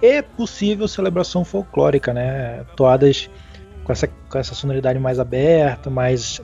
e 0.00 0.22
possível 0.22 0.88
celebração 0.88 1.44
folclórica, 1.44 2.14
né? 2.14 2.64
Toadas 2.76 3.28
com 3.84 3.92
essa, 3.92 4.08
com 4.08 4.38
essa 4.38 4.54
sonoridade 4.54 4.98
mais 4.98 5.18
aberta, 5.18 5.90
mais 5.90 6.40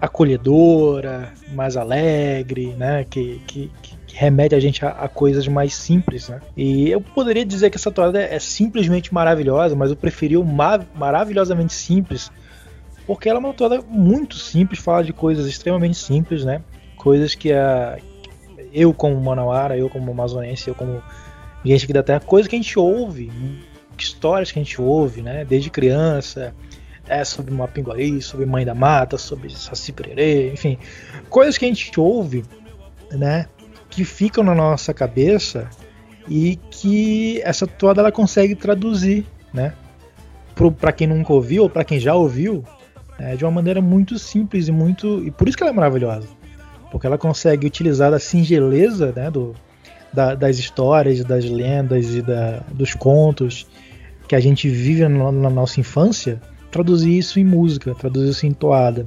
acolhedora, 0.00 1.32
mais 1.52 1.76
alegre, 1.76 2.74
né? 2.78 3.04
Que, 3.08 3.40
que, 3.46 3.70
que 3.82 4.16
remete 4.16 4.54
a 4.54 4.60
gente 4.60 4.84
a, 4.84 4.90
a 4.90 5.08
coisas 5.08 5.46
mais 5.46 5.74
simples, 5.74 6.28
né? 6.28 6.40
E 6.56 6.90
eu 6.90 7.00
poderia 7.00 7.44
dizer 7.44 7.70
que 7.70 7.76
essa 7.76 7.90
toada 7.90 8.20
é 8.20 8.38
simplesmente 8.38 9.12
maravilhosa, 9.12 9.76
mas 9.76 9.90
eu 9.90 9.96
preferi 9.96 10.36
o 10.36 10.44
ma 10.44 10.80
maravilhosamente 10.94 11.72
simples 11.72 12.30
porque 13.10 13.28
ela 13.28 13.40
é 13.40 13.40
uma 13.40 13.52
toada 13.52 13.82
muito 13.88 14.36
simples, 14.36 14.78
fala 14.78 15.02
de 15.02 15.12
coisas 15.12 15.44
extremamente 15.48 15.98
simples, 15.98 16.44
né? 16.44 16.62
Coisas 16.96 17.34
que 17.34 17.52
a 17.52 17.98
eu 18.72 18.94
como 18.94 19.20
manauara, 19.20 19.76
eu 19.76 19.90
como 19.90 20.12
amazonense, 20.12 20.68
eu 20.68 20.76
como 20.76 21.02
gente 21.64 21.82
aqui 21.82 21.92
da 21.92 22.04
terra, 22.04 22.20
coisas 22.20 22.48
que 22.48 22.54
a 22.54 22.58
gente 22.58 22.78
ouve, 22.78 23.32
histórias 23.98 24.52
que 24.52 24.60
a 24.60 24.62
gente 24.62 24.80
ouve, 24.80 25.22
né? 25.22 25.44
Desde 25.44 25.70
criança, 25.70 26.54
é 27.10 27.24
sobre 27.24 27.52
Mapinguari, 27.52 28.22
sobre 28.22 28.46
Mãe 28.46 28.64
da 28.64 28.74
Mata, 28.74 29.18
sobre 29.18 29.50
Saci 29.50 29.92
Pererê, 29.92 30.52
enfim, 30.52 30.78
coisas 31.28 31.58
que 31.58 31.64
a 31.64 31.68
gente 31.68 31.98
ouve, 31.98 32.44
né? 33.10 33.46
Que 33.88 34.04
ficam 34.04 34.44
na 34.44 34.54
nossa 34.54 34.94
cabeça 34.94 35.68
e 36.28 36.56
que 36.70 37.40
essa 37.42 37.66
toada 37.66 38.00
ela 38.00 38.12
consegue 38.12 38.54
traduzir, 38.54 39.26
né? 39.52 39.74
Para 40.78 40.92
quem 40.92 41.06
nunca 41.06 41.32
ouviu 41.32 41.64
ou 41.64 41.70
para 41.70 41.84
quem 41.84 41.98
já 41.98 42.14
ouviu, 42.14 42.64
é, 43.18 43.34
de 43.34 43.44
uma 43.44 43.50
maneira 43.50 43.80
muito 43.80 44.18
simples 44.18 44.68
e 44.68 44.72
muito 44.72 45.24
e 45.24 45.30
por 45.30 45.48
isso 45.48 45.56
que 45.56 45.62
ela 45.62 45.72
é 45.72 45.74
maravilhosa 45.74 46.40
porque 46.90 47.06
ela 47.06 47.16
consegue 47.16 47.66
utilizar 47.66 48.12
a 48.12 48.18
singeleza 48.18 49.12
né, 49.14 49.30
do, 49.30 49.54
da, 50.12 50.34
das 50.34 50.58
histórias 50.58 51.24
das 51.24 51.44
lendas 51.44 52.14
e 52.14 52.22
da, 52.22 52.62
dos 52.72 52.94
contos 52.94 53.66
que 54.26 54.34
a 54.34 54.40
gente 54.40 54.68
vive 54.68 55.06
na, 55.08 55.30
na, 55.32 55.50
nossa 55.50 55.80
infância 55.80 56.40
traduzir 56.70 57.16
isso 57.16 57.38
em 57.38 57.44
música 57.44 57.94
traduzir 57.94 58.30
isso 58.30 58.46
em 58.46 58.52
toada. 58.52 59.06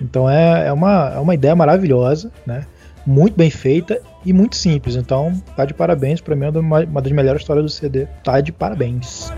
Então 0.00 0.28
é, 0.28 0.68
é, 0.68 0.72
uma, 0.72 1.12
é 1.14 1.18
uma 1.18 1.34
ideia 1.34 1.54
maravilhosa 1.54 2.30
né? 2.46 2.66
Muito 3.06 3.34
bem 3.34 3.50
feita 3.50 4.00
e 4.24 4.32
muito 4.32 4.56
simples. 4.56 4.94
Então 4.94 5.32
tá 5.56 5.64
de 5.64 5.72
parabéns. 5.72 6.20
Para 6.20 6.36
mim 6.36 6.46
é 6.46 6.50
uma, 6.50 6.80
uma 6.80 7.02
das 7.02 7.12
melhores 7.12 7.42
histórias 7.42 7.64
do 7.64 7.70
CD 7.70 8.06
tá 8.22 8.40
de 8.40 8.52
parabéns 8.52 9.32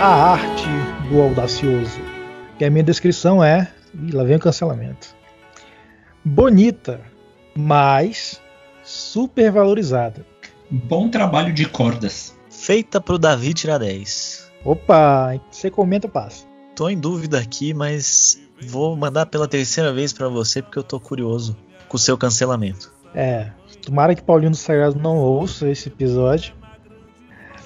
a 0.00 0.32
arte 0.32 0.68
do 1.08 1.20
audacioso. 1.20 2.00
E 2.60 2.64
a 2.64 2.70
minha 2.70 2.84
descrição 2.84 3.42
é. 3.42 3.72
Ih, 3.94 4.12
lá 4.12 4.22
vem 4.22 4.36
o 4.36 4.40
cancelamento. 4.40 5.08
Bonita, 6.24 7.00
mas 7.56 8.40
super 8.84 9.50
valorizada. 9.50 10.24
Bom 10.70 11.08
trabalho 11.08 11.52
de 11.52 11.66
cordas. 11.66 12.36
Feita 12.48 13.00
pro 13.00 13.18
Davi 13.18 13.52
tirar 13.52 13.78
10. 13.78 14.52
Opa, 14.64 15.40
você 15.50 15.68
comenta, 15.68 16.08
passa. 16.08 16.46
Tô 16.76 16.88
em 16.88 16.96
dúvida 16.98 17.40
aqui, 17.40 17.74
mas 17.74 18.40
vou 18.68 18.94
mandar 18.96 19.26
pela 19.26 19.48
terceira 19.48 19.92
vez 19.92 20.12
pra 20.12 20.28
você 20.28 20.62
porque 20.62 20.78
eu 20.78 20.84
tô 20.84 21.00
curioso 21.00 21.56
com 21.88 21.96
o 21.96 22.00
seu 22.00 22.16
cancelamento. 22.16 22.92
É, 23.14 23.50
tomara 23.84 24.14
que 24.14 24.22
Paulinho 24.22 24.52
do 24.52 24.56
Sagrado 24.56 24.96
não 24.96 25.16
ouça 25.16 25.68
esse 25.68 25.88
episódio. 25.88 26.54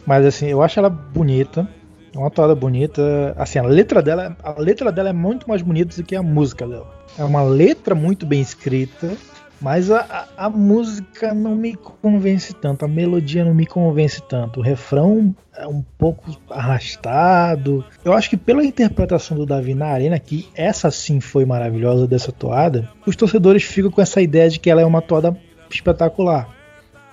Mas 0.06 0.24
assim, 0.24 0.46
eu 0.46 0.62
acho 0.62 0.78
ela 0.78 0.88
bonita. 0.88 1.68
É 2.14 2.18
uma 2.18 2.30
toada 2.30 2.54
bonita. 2.54 3.34
Assim, 3.36 3.58
a 3.58 3.62
letra 3.62 4.02
dela, 4.02 4.36
a 4.42 4.60
letra 4.60 4.92
dela 4.92 5.08
é 5.08 5.12
muito 5.12 5.48
mais 5.48 5.62
bonita 5.62 5.96
do 5.96 6.04
que 6.04 6.14
a 6.14 6.22
música 6.22 6.66
dela. 6.66 6.86
É 7.18 7.24
uma 7.24 7.42
letra 7.42 7.94
muito 7.94 8.26
bem 8.26 8.40
escrita, 8.40 9.12
mas 9.60 9.90
a, 9.90 10.28
a, 10.36 10.46
a 10.46 10.50
música 10.50 11.32
não 11.32 11.54
me 11.54 11.74
convence 11.74 12.52
tanto, 12.52 12.84
a 12.84 12.88
melodia 12.88 13.44
não 13.44 13.54
me 13.54 13.64
convence 13.64 14.20
tanto. 14.22 14.60
O 14.60 14.62
refrão 14.62 15.34
é 15.56 15.66
um 15.66 15.82
pouco 15.96 16.36
arrastado. 16.50 17.84
Eu 18.04 18.12
acho 18.12 18.28
que 18.28 18.36
pela 18.36 18.64
interpretação 18.64 19.36
do 19.36 19.46
Davi 19.46 19.74
na 19.74 19.86
arena, 19.86 20.18
que 20.18 20.48
essa 20.54 20.90
sim 20.90 21.20
foi 21.20 21.44
maravilhosa 21.44 22.06
dessa 22.06 22.32
toada, 22.32 22.90
os 23.06 23.16
torcedores 23.16 23.62
ficam 23.62 23.90
com 23.90 24.02
essa 24.02 24.20
ideia 24.20 24.50
de 24.50 24.58
que 24.58 24.68
ela 24.68 24.80
é 24.80 24.86
uma 24.86 25.00
toada 25.00 25.36
espetacular. 25.70 26.48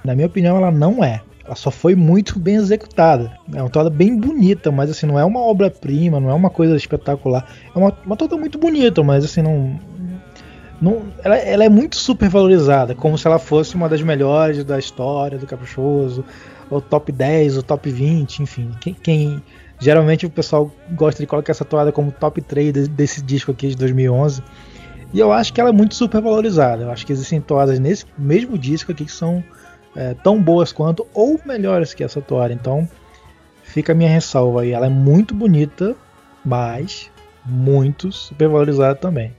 Na 0.04 0.16
minha 0.16 0.28
opinião, 0.28 0.58
ela 0.58 0.72
não 0.72 1.04
é. 1.04 1.22
Ela 1.50 1.56
só 1.56 1.72
foi 1.72 1.96
muito 1.96 2.38
bem 2.38 2.58
executada. 2.58 3.36
É 3.52 3.60
uma 3.60 3.72
toada 3.72 3.90
bem 3.90 4.16
bonita, 4.16 4.70
mas 4.72 4.92
assim, 4.92 5.08
não 5.08 5.18
é 5.18 5.26
uma 5.26 5.40
obra-prima, 5.40 6.20
não 6.20 6.30
é 6.30 6.34
uma 6.36 6.52
coisa 6.52 6.76
espetacular. 6.76 7.44
É 7.76 7.78
uma, 7.78 7.92
uma 8.06 8.16
toada 8.16 8.38
muito 8.38 8.60
bonita, 8.60 9.02
mas 9.02 9.26
assim, 9.26 9.42
não. 9.42 9.80
não 10.80 11.08
ela, 11.24 11.36
ela, 11.38 11.64
é 11.64 11.70
muito 11.70 11.96
super 11.96 12.30
valorizada, 12.30 12.94
como 12.94 13.18
se 13.18 13.26
ela 13.26 13.40
fosse 13.40 13.74
uma 13.74 13.90
das 13.90 14.00
melhores 14.04 14.64
da 14.64 14.78
história 14.78 15.40
do 15.40 15.48
Caprichoso, 15.48 16.24
ou 16.70 16.80
top 16.80 17.12
10, 17.12 17.58
ou 17.58 17.64
top 17.64 17.90
20, 17.90 18.44
enfim. 18.44 18.70
Quem, 18.80 18.94
quem 18.94 19.44
geralmente 19.80 20.28
o 20.28 20.30
pessoal 20.30 20.72
gosta 20.92 21.24
de 21.24 21.26
colocar 21.26 21.52
essa 21.52 21.66
toada 21.66 21.92
como 21.92 22.12
top 22.12 22.44
3 22.44 22.72
desse, 22.72 22.90
desse 22.90 23.22
disco 23.24 23.50
aqui 23.50 23.70
de 23.70 23.76
2011. 23.76 24.44
E 25.12 25.20
eu 25.20 25.32
acho 25.32 25.52
que 25.52 25.60
ela 25.60 25.72
é 25.72 25.74
muito 25.74 25.96
super 25.96 26.22
valorizada. 26.22 26.84
Eu 26.84 26.92
acho 26.92 27.08
que 27.08 27.12
existem 27.12 27.42
toadas 27.42 27.80
nesse 27.80 28.06
mesmo 28.16 28.56
disco 28.56 28.92
aqui 28.92 29.06
que 29.06 29.12
são 29.12 29.44
é, 30.00 30.14
tão 30.14 30.42
boas 30.42 30.72
quanto 30.72 31.06
ou 31.14 31.38
melhores 31.46 31.94
que 31.94 32.06
essa 32.06 32.22
toalha. 32.22 32.54
Então 32.54 32.88
fica 33.62 33.92
a 33.92 33.96
minha 33.96 34.10
ressalva 34.10 34.62
aí. 34.62 34.72
Ela 34.72 34.86
é 34.86 34.90
muito 34.90 35.36
bonita, 35.36 35.94
mas 36.44 37.12
muito 37.46 38.10
supervalorizada 38.10 38.96
também. 38.96 39.34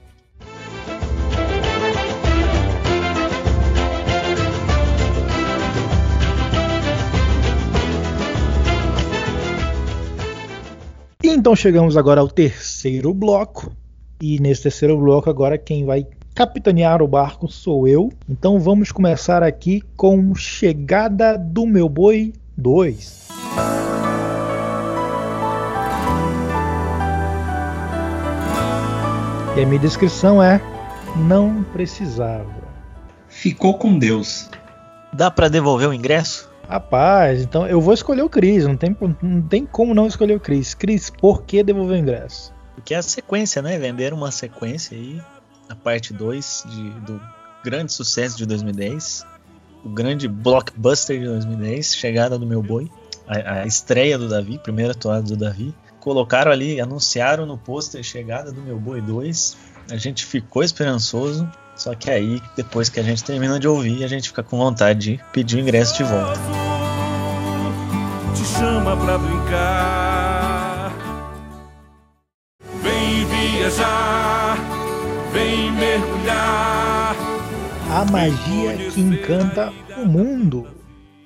Então 11.23 11.55
chegamos 11.55 11.97
agora 11.97 12.21
ao 12.21 12.27
terceiro 12.27 13.11
bloco. 13.15 13.75
E 14.21 14.39
nesse 14.39 14.61
terceiro 14.61 14.95
bloco 14.95 15.27
agora 15.27 15.57
quem 15.57 15.85
vai 15.85 16.05
capitanear 16.33 17.01
o 17.01 17.07
barco 17.07 17.47
sou 17.47 17.87
eu. 17.87 18.11
Então 18.29 18.59
vamos 18.59 18.91
começar 18.91 19.43
aqui 19.43 19.83
com 19.95 20.33
Chegada 20.35 21.37
do 21.37 21.65
Meu 21.65 21.87
Boi 21.87 22.33
2. 22.57 23.29
E 29.57 29.61
a 29.61 29.65
minha 29.65 29.79
descrição 29.79 30.41
é: 30.41 30.61
Não 31.27 31.63
precisava. 31.73 32.61
Ficou 33.27 33.77
com 33.77 33.97
Deus. 33.97 34.49
Dá 35.13 35.29
para 35.29 35.49
devolver 35.49 35.89
o 35.89 35.93
ingresso? 35.93 36.49
Rapaz, 36.67 37.41
então 37.41 37.67
eu 37.67 37.81
vou 37.81 37.93
escolher 37.93 38.21
o 38.21 38.29
Cris. 38.29 38.65
Não 38.65 38.77
tem, 38.77 38.95
não 39.21 39.41
tem 39.41 39.65
como 39.65 39.93
não 39.93 40.07
escolher 40.07 40.35
o 40.35 40.39
Cris. 40.39 40.73
Cris, 40.73 41.09
por 41.09 41.43
que 41.43 41.61
devolver 41.63 41.97
o 41.97 41.99
ingresso? 41.99 42.53
Porque 42.75 42.93
é 42.93 42.97
a 42.97 43.01
sequência, 43.01 43.61
né? 43.61 43.77
Vender 43.77 44.13
uma 44.13 44.31
sequência 44.31 44.97
aí 44.97 45.21
a 45.71 45.75
parte 45.75 46.13
2 46.13 46.65
do 47.05 47.21
grande 47.63 47.93
sucesso 47.93 48.37
de 48.37 48.45
2010, 48.45 49.25
o 49.83 49.89
grande 49.89 50.27
blockbuster 50.27 51.19
de 51.19 51.25
2010, 51.25 51.95
chegada 51.95 52.37
do 52.37 52.45
meu 52.45 52.61
boi, 52.61 52.91
a, 53.27 53.61
a 53.61 53.65
estreia 53.65 54.17
do 54.17 54.27
Davi, 54.27 54.57
primeira 54.57 54.93
toada 54.93 55.23
do 55.23 55.37
Davi. 55.37 55.73
Colocaram 55.99 56.51
ali, 56.51 56.81
anunciaram 56.81 57.45
no 57.45 57.57
pôster 57.57 58.03
chegada 58.03 58.51
do 58.51 58.61
meu 58.61 58.79
boi 58.79 59.01
2. 59.01 59.57
A 59.91 59.97
gente 59.97 60.25
ficou 60.25 60.63
esperançoso, 60.63 61.49
só 61.75 61.95
que 61.95 62.09
aí, 62.09 62.41
depois 62.55 62.89
que 62.89 62.99
a 62.99 63.03
gente 63.03 63.23
termina 63.23 63.59
de 63.59 63.67
ouvir, 63.67 64.03
a 64.03 64.07
gente 64.07 64.29
fica 64.29 64.43
com 64.43 64.57
vontade 64.57 64.99
de 64.99 65.23
pedir 65.31 65.57
o 65.57 65.59
ingresso 65.59 65.95
de 65.97 66.03
volta. 66.03 66.39
Te 68.35 68.43
chama 68.43 68.97
pra 68.97 69.17
brincar. 69.17 70.91
Vem 72.81 73.25
viajar 73.25 74.40
Vem 75.31 75.71
mergulhar. 75.71 77.15
A 77.89 78.05
magia 78.11 78.77
que 78.91 78.99
encanta 78.99 79.71
o 79.97 80.05
mundo. 80.05 80.67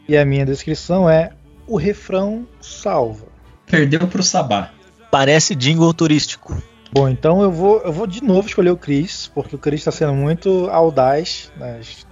E 0.07 0.15
a 0.15 0.23
minha 0.23 0.45
descrição 0.45 1.09
é: 1.09 1.31
o 1.67 1.75
refrão 1.77 2.47
salva. 2.61 3.27
Perdeu 3.65 4.07
pro 4.07 4.21
Sabá. 4.21 4.71
Parece 5.11 5.55
jingle 5.55 5.93
turístico. 5.93 6.55
Bom, 6.91 7.09
então 7.09 7.41
eu 7.41 7.51
vou, 7.51 7.81
eu 7.81 7.91
vou 7.91 8.07
de 8.07 8.23
novo 8.23 8.47
escolher 8.47 8.69
o 8.69 8.77
Chris, 8.77 9.29
porque 9.33 9.55
o 9.55 9.59
Chris 9.59 9.81
está 9.81 9.91
sendo 9.91 10.13
muito 10.13 10.69
audaz 10.69 11.51
nas, 11.57 12.05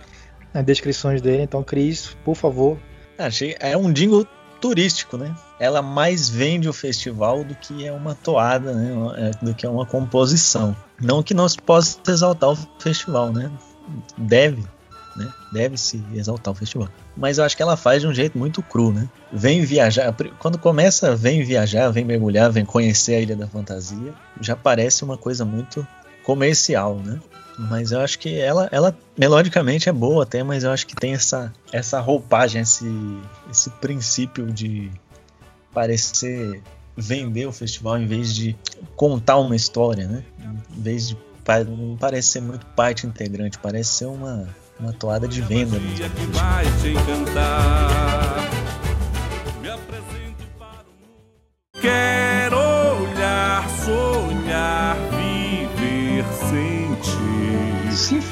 nas 0.54 0.66
descrições 0.66 1.22
dele. 1.22 1.44
Então, 1.44 1.64
Chris, 1.64 2.18
por 2.26 2.36
favor. 2.36 2.78
Achei, 3.18 3.56
é 3.60 3.78
um 3.78 3.94
jingle 3.94 4.28
turístico, 4.64 5.18
né? 5.18 5.36
Ela 5.60 5.82
mais 5.82 6.30
vende 6.30 6.70
o 6.70 6.74
festival 6.74 7.44
do 7.44 7.54
que 7.54 7.86
é 7.86 7.92
uma 7.92 8.16
toada, 8.16 8.74
né? 8.74 8.94
É, 9.18 9.46
do 9.46 9.54
que 9.54 9.66
é 9.66 9.70
uma 9.70 9.86
composição. 9.86 10.74
Não 11.02 11.22
que 11.22 11.34
não 11.34 11.50
se 11.50 11.58
possa 11.58 12.00
exaltar 12.08 12.52
o 12.52 12.58
festival, 12.80 13.34
né? 13.34 13.52
Deve, 14.18 14.64
né? 15.18 15.30
Deve 15.52 15.76
se 15.76 16.02
exaltar 16.14 16.54
o 16.54 16.56
festival. 16.56 16.88
Mas 17.18 17.40
eu 17.40 17.44
acho 17.44 17.58
que 17.58 17.62
ela 17.62 17.76
faz 17.76 18.04
de 18.04 18.08
um 18.08 18.14
jeito 18.14 18.38
muito 18.38 18.64
cru, 18.64 18.94
né? 18.94 19.10
Vem 19.34 19.66
viajar, 19.66 20.16
quando 20.40 20.58
começa, 20.58 21.14
vem 21.14 21.44
viajar, 21.44 21.90
vem 21.90 22.06
mergulhar, 22.06 22.50
vem 22.50 22.64
conhecer 22.64 23.16
a 23.16 23.20
Ilha 23.20 23.36
da 23.36 23.48
Fantasia, 23.48 24.14
já 24.40 24.56
parece 24.56 25.04
uma 25.04 25.18
coisa 25.18 25.44
muito 25.44 25.86
comercial, 26.24 26.96
né? 27.04 27.20
Mas 27.58 27.92
eu 27.92 28.00
acho 28.02 28.18
que 28.20 28.40
ela, 28.40 28.68
ela 28.72 28.98
melodicamente 29.18 29.88
é 29.88 29.92
boa 29.92 30.24
até, 30.24 30.44
mas 30.44 30.64
eu 30.64 30.72
acho 30.72 30.88
que 30.88 30.96
tem 30.96 31.14
essa, 31.14 31.54
essa 31.72 32.00
roupagem, 32.00 32.62
esse, 32.62 32.86
esse 33.50 33.70
princípio 33.70 34.52
de 34.52 34.92
parecer 35.74 36.62
vender 36.96 37.48
o 37.48 37.52
festival 37.52 37.98
em 37.98 38.06
vez 38.06 38.34
de 38.34 38.56
contar 38.96 39.38
uma 39.38 39.56
história, 39.56 40.08
né? 40.08 40.24
Em 40.76 40.82
vez 40.82 41.08
de 41.10 41.18
não 41.68 41.98
parece 41.98 42.30
ser 42.30 42.42
muito 42.42 42.66
parte 42.68 43.06
integrante, 43.06 43.60
parece 43.60 43.90
ser 43.96 44.06
uma, 44.06 44.48
uma 44.80 44.94
toada 44.94 45.28
de 45.28 45.42
venda 45.42 45.78
mesmo. 45.78 46.06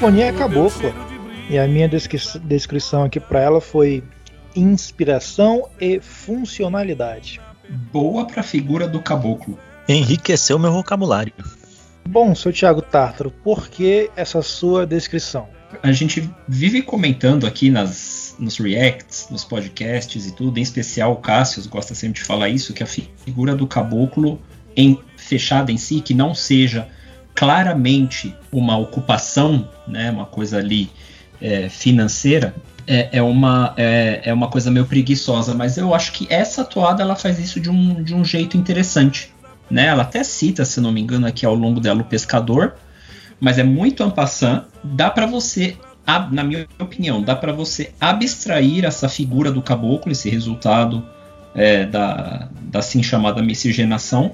Sinfonia 0.02 0.24
é 0.24 0.32
cabocla. 0.32 0.92
E 1.48 1.56
a 1.56 1.68
minha 1.68 1.88
descri 1.88 2.18
descrição 2.42 3.04
aqui 3.04 3.20
para 3.20 3.40
ela 3.40 3.60
foi 3.60 4.02
inspiração 4.56 5.68
e 5.80 6.00
funcionalidade. 6.00 7.40
Boa 7.92 8.26
para 8.26 8.40
a 8.40 8.42
figura 8.42 8.88
do 8.88 9.00
caboclo. 9.00 9.56
Enriqueceu 9.88 10.58
meu 10.58 10.72
vocabulário. 10.72 11.32
Bom, 12.04 12.34
seu 12.34 12.52
Thiago 12.52 12.82
Tártaro, 12.82 13.30
por 13.30 13.68
que 13.68 14.10
essa 14.16 14.42
sua 14.42 14.84
descrição? 14.84 15.46
A 15.84 15.92
gente 15.92 16.28
vive 16.48 16.82
comentando 16.82 17.46
aqui 17.46 17.70
nas, 17.70 18.34
nos 18.40 18.58
reacts, 18.58 19.28
nos 19.30 19.44
podcasts 19.44 20.26
e 20.26 20.34
tudo, 20.34 20.58
em 20.58 20.62
especial 20.62 21.12
o 21.12 21.16
Cássio 21.18 21.62
gosta 21.68 21.94
sempre 21.94 22.20
de 22.20 22.26
falar 22.26 22.48
isso, 22.48 22.74
que 22.74 22.82
a 22.82 22.86
figura 22.86 23.54
do 23.54 23.68
caboclo 23.68 24.42
em, 24.76 24.98
fechada 25.16 25.70
em 25.70 25.78
si, 25.78 26.00
que 26.00 26.12
não 26.12 26.34
seja 26.34 26.88
claramente 27.42 28.36
uma 28.52 28.78
ocupação, 28.78 29.68
né, 29.84 30.12
uma 30.12 30.24
coisa 30.24 30.58
ali 30.58 30.88
é, 31.40 31.68
financeira, 31.68 32.54
é, 32.86 33.08
é, 33.18 33.20
uma, 33.20 33.74
é, 33.76 34.20
é 34.26 34.32
uma 34.32 34.46
coisa 34.46 34.70
meio 34.70 34.86
preguiçosa, 34.86 35.52
mas 35.52 35.76
eu 35.76 35.92
acho 35.92 36.12
que 36.12 36.24
essa 36.30 36.64
toada 36.64 37.02
ela 37.02 37.16
faz 37.16 37.40
isso 37.40 37.58
de 37.58 37.68
um, 37.68 38.00
de 38.00 38.14
um 38.14 38.24
jeito 38.24 38.56
interessante. 38.56 39.34
Né? 39.68 39.86
Ela 39.86 40.02
até 40.04 40.22
cita, 40.22 40.64
se 40.64 40.80
não 40.80 40.92
me 40.92 41.00
engano, 41.00 41.26
aqui 41.26 41.44
ao 41.44 41.56
longo 41.56 41.80
dela 41.80 42.02
o 42.02 42.04
pescador, 42.04 42.76
mas 43.40 43.58
é 43.58 43.64
muito 43.64 44.04
ampassant. 44.04 44.66
Dá 44.84 45.10
para 45.10 45.26
você, 45.26 45.76
na 46.30 46.44
minha 46.44 46.68
opinião, 46.78 47.20
dá 47.20 47.34
para 47.34 47.52
você 47.52 47.92
abstrair 48.00 48.84
essa 48.84 49.08
figura 49.08 49.50
do 49.50 49.60
caboclo, 49.60 50.12
esse 50.12 50.30
resultado 50.30 51.04
é, 51.56 51.86
da, 51.86 52.48
da 52.70 52.78
assim 52.78 53.02
chamada 53.02 53.42
miscigenação 53.42 54.32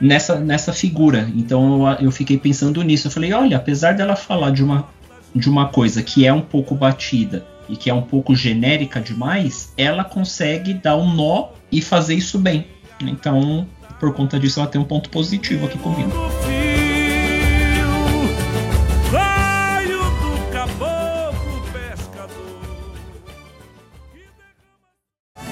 nessa, 0.00 0.38
nessa 0.38 0.72
figura. 0.72 1.30
Então 1.34 1.88
eu, 1.88 2.06
eu 2.06 2.10
fiquei 2.10 2.38
pensando 2.38 2.82
nisso. 2.82 3.08
Eu 3.08 3.10
falei, 3.10 3.32
olha, 3.32 3.56
apesar 3.56 3.92
dela 3.92 4.16
falar 4.16 4.50
de 4.50 4.62
uma, 4.62 4.88
de 5.34 5.48
uma 5.48 5.68
coisa 5.68 6.02
que 6.02 6.26
é 6.26 6.32
um 6.32 6.40
pouco 6.40 6.74
batida 6.74 7.44
e 7.68 7.76
que 7.76 7.90
é 7.90 7.94
um 7.94 8.02
pouco 8.02 8.34
genérica 8.34 9.00
demais, 9.00 9.72
ela 9.76 10.04
consegue 10.04 10.74
dar 10.74 10.96
um 10.96 11.12
nó 11.12 11.48
e 11.70 11.82
fazer 11.82 12.14
isso 12.14 12.38
bem. 12.38 12.66
Então, 13.00 13.66
por 14.00 14.12
conta 14.14 14.38
disso, 14.38 14.60
ela 14.60 14.68
tem 14.68 14.80
um 14.80 14.84
ponto 14.84 15.10
positivo 15.10 15.66
aqui 15.66 15.78
comigo. 15.78 16.10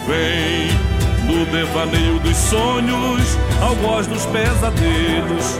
Vem 0.06 0.45
devaneio 1.46 2.18
dos 2.20 2.36
sonhos, 2.36 3.38
ao 3.60 3.74
voz 3.76 4.06
dos 4.06 4.26
pesadelos, 4.26 5.58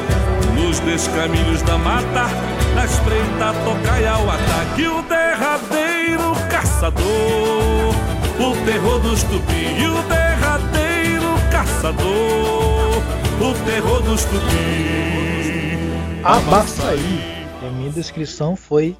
nos 0.54 0.80
descaminhos 0.80 1.62
da 1.62 1.78
mata, 1.78 2.26
na 2.74 2.84
espreita 2.84 3.52
tocaia 3.64 4.12
ao 4.12 4.30
ataque, 4.30 4.86
o 4.86 5.02
derradeiro 5.02 6.32
caçador, 6.50 7.94
o 8.38 8.64
terror 8.64 9.00
dos 9.00 9.22
tupi, 9.24 9.66
e 9.78 9.86
o 9.86 10.02
derradeiro 10.02 11.34
caçador, 11.50 13.02
o 13.40 13.64
terror 13.64 14.02
dos 14.02 14.24
tupi. 14.24 15.78
Abaçaí. 16.24 17.46
E 17.62 17.66
a 17.66 17.70
minha 17.70 17.90
descrição 17.90 18.56
foi 18.56 18.96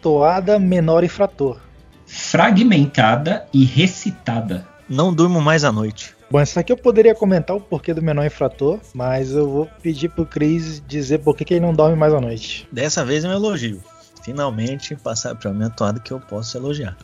toada 0.00 0.58
menor 0.58 1.04
infrator. 1.04 1.58
Fragmentada 2.06 3.46
e 3.52 3.64
recitada. 3.64 4.75
Não 4.88 5.12
durmo 5.12 5.40
mais 5.40 5.64
à 5.64 5.72
noite. 5.72 6.14
Bom, 6.30 6.40
isso 6.40 6.58
aqui 6.58 6.72
eu 6.72 6.76
poderia 6.76 7.14
comentar 7.14 7.56
o 7.56 7.60
porquê 7.60 7.94
do 7.94 8.02
menor 8.02 8.26
infrator, 8.26 8.80
mas 8.92 9.32
eu 9.32 9.48
vou 9.48 9.68
pedir 9.82 10.08
pro 10.08 10.26
Cris 10.26 10.82
dizer 10.86 11.18
por 11.18 11.36
que, 11.36 11.44
que 11.44 11.54
ele 11.54 11.64
não 11.64 11.72
dorme 11.72 11.96
mais 11.96 12.12
à 12.12 12.20
noite. 12.20 12.68
Dessa 12.70 13.04
vez 13.04 13.24
é 13.24 13.28
um 13.28 13.32
elogio. 13.32 13.82
Finalmente 14.24 14.96
passar 14.96 15.36
pra 15.36 15.52
mim 15.52 15.64
a 15.64 15.70
toada 15.70 16.00
que 16.00 16.12
eu 16.12 16.18
posso 16.18 16.56
elogiar. 16.56 16.96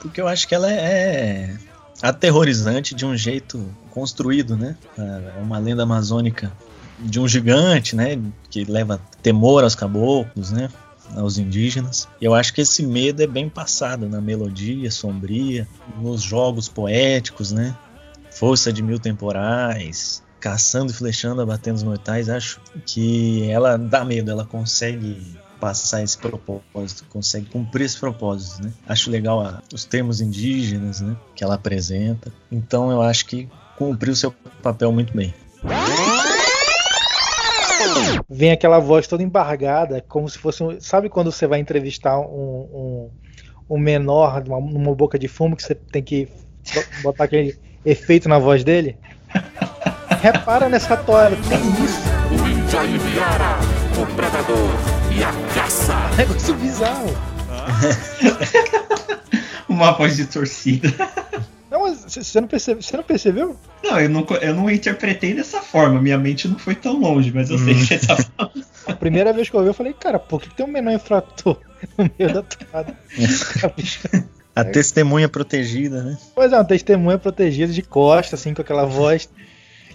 Porque 0.00 0.20
eu 0.20 0.28
acho 0.28 0.46
que 0.46 0.54
ela 0.54 0.72
é 0.72 1.56
aterrorizante 2.00 2.94
de 2.94 3.04
um 3.04 3.16
jeito 3.16 3.64
construído, 3.90 4.56
né? 4.56 4.76
É 4.96 5.40
uma 5.42 5.58
lenda 5.58 5.82
amazônica 5.82 6.52
de 7.00 7.18
um 7.18 7.26
gigante, 7.26 7.96
né? 7.96 8.16
Que 8.48 8.64
leva 8.64 9.00
temor 9.22 9.64
aos 9.64 9.74
caboclos, 9.74 10.52
né? 10.52 10.70
Aos 11.16 11.38
indígenas. 11.38 12.08
E 12.20 12.24
eu 12.24 12.34
acho 12.34 12.52
que 12.52 12.60
esse 12.60 12.82
medo 12.86 13.22
é 13.22 13.26
bem 13.26 13.48
passado 13.48 14.08
na 14.08 14.20
melodia 14.20 14.90
sombria, 14.90 15.66
nos 16.00 16.22
jogos 16.22 16.68
poéticos, 16.68 17.50
né? 17.50 17.76
Força 18.30 18.72
de 18.72 18.82
mil 18.82 18.98
temporais, 18.98 20.22
caçando 20.38 20.92
e 20.92 20.94
flechando, 20.94 21.40
abatendo 21.40 21.76
os 21.76 21.82
mortais. 21.82 22.28
Acho 22.28 22.60
que 22.86 23.48
ela 23.50 23.76
dá 23.76 24.04
medo, 24.04 24.30
ela 24.30 24.44
consegue 24.44 25.36
passar 25.58 26.04
esse 26.04 26.16
propósito, 26.16 27.04
consegue 27.08 27.46
cumprir 27.46 27.84
esse 27.84 27.98
propósito, 27.98 28.62
né? 28.62 28.72
Acho 28.86 29.10
legal 29.10 29.40
a- 29.40 29.60
os 29.74 29.84
termos 29.84 30.20
indígenas, 30.20 31.00
né? 31.00 31.16
Que 31.34 31.42
ela 31.42 31.54
apresenta. 31.54 32.32
Então 32.52 32.92
eu 32.92 33.02
acho 33.02 33.26
que 33.26 33.48
cumpriu 33.76 34.14
seu 34.14 34.30
papel 34.62 34.92
muito 34.92 35.12
bem. 35.16 35.34
Vem 38.28 38.50
aquela 38.52 38.78
voz 38.78 39.06
toda 39.06 39.22
embargada, 39.22 40.04
como 40.08 40.28
se 40.28 40.38
fosse. 40.38 40.62
um- 40.62 40.80
Sabe 40.80 41.08
quando 41.08 41.30
você 41.32 41.46
vai 41.46 41.58
entrevistar 41.60 42.18
um, 42.18 42.28
um, 42.28 43.10
um 43.70 43.78
menor 43.78 44.42
numa, 44.44 44.60
numa 44.60 44.94
boca 44.94 45.18
de 45.18 45.28
fumo 45.28 45.56
que 45.56 45.62
você 45.62 45.74
tem 45.74 46.02
que 46.02 46.28
bo- 46.74 46.84
botar 47.02 47.24
aquele 47.24 47.58
efeito 47.84 48.28
na 48.28 48.38
voz 48.38 48.62
dele? 48.64 48.96
Repara 50.20 50.68
nessa 50.68 50.96
toada, 50.96 51.36
tem 51.48 51.58
isso. 51.84 52.00
O 52.30 52.48
índio 52.48 52.78
aliviara 52.78 53.58
o 54.00 54.06
predador 54.14 54.68
e 55.16 55.22
a 55.22 55.32
caça. 55.54 55.94
Negócio 56.16 56.54
bizarro. 56.54 57.08
Uma 59.68 59.92
voz 59.92 60.16
de 60.16 60.26
torcida. 60.26 60.88
Não, 61.70 61.82
mas 61.82 62.04
você 62.08 62.40
não, 62.40 62.48
percebe, 62.48 62.82
você 62.82 62.96
não 62.96 63.04
percebeu? 63.04 63.56
Não, 63.84 64.00
eu 64.00 64.08
não, 64.08 64.26
eu 64.40 64.54
não 64.54 64.70
interpretei 64.70 65.34
dessa 65.34 65.60
forma. 65.60 66.00
Minha 66.00 66.16
mente 66.16 66.48
não 66.48 66.58
foi 66.58 66.74
tão 66.74 66.98
longe, 66.98 67.30
mas 67.34 67.50
eu 67.50 67.58
sei 67.58 67.74
que 67.74 67.84
você 67.86 67.98
tá 67.98 68.16
falando. 68.16 68.64
A 68.86 68.94
primeira 68.94 69.32
vez 69.34 69.50
que 69.50 69.54
eu 69.54 69.58
ouvi, 69.60 69.70
eu 69.70 69.74
falei, 69.74 69.92
cara, 69.92 70.18
por 70.18 70.40
que 70.40 70.48
tem 70.54 70.64
um 70.64 70.70
menor 70.70 70.92
infrator 70.94 71.58
no 71.98 72.10
meio 72.18 72.32
da 72.32 72.42
toada? 72.42 72.96
A 74.56 74.64
testemunha 74.64 75.28
protegida, 75.28 76.02
né? 76.02 76.18
Pois 76.34 76.52
é, 76.52 76.56
uma 76.56 76.64
testemunha 76.64 77.18
protegida 77.18 77.72
de 77.72 77.82
costa, 77.82 78.34
assim, 78.34 78.54
com 78.54 78.62
aquela 78.62 78.84
voz. 78.84 79.28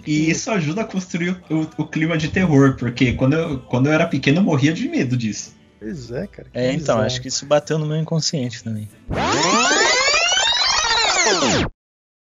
E 0.05 0.29
isso 0.29 0.51
ajuda 0.51 0.81
a 0.81 0.85
construir 0.85 1.41
o, 1.49 1.55
o- 1.61 1.69
o 1.79 1.87
clima 1.87 2.17
de 2.17 2.27
terror, 2.29 2.75
porque 2.77 3.13
quando 3.13 3.33
eu, 3.33 3.59
quando 3.59 3.87
eu 3.87 3.93
era 3.93 4.05
pequeno 4.05 4.39
eu 4.39 4.43
morria 4.43 4.71
de 4.73 4.87
medo 4.87 5.17
disso. 5.17 5.55
Pois 5.79 6.11
é, 6.11 6.27
cara. 6.27 6.47
É, 6.53 6.67
então, 6.67 6.77
bizarro. 6.79 7.01
acho 7.01 7.21
que 7.21 7.27
isso 7.27 7.45
bateu 7.45 7.77
no 7.77 7.85
meu 7.85 7.97
inconsciente 7.97 8.63
também. 8.63 8.87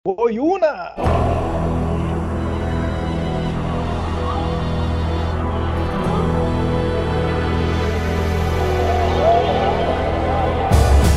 Boiuna! 0.05 0.93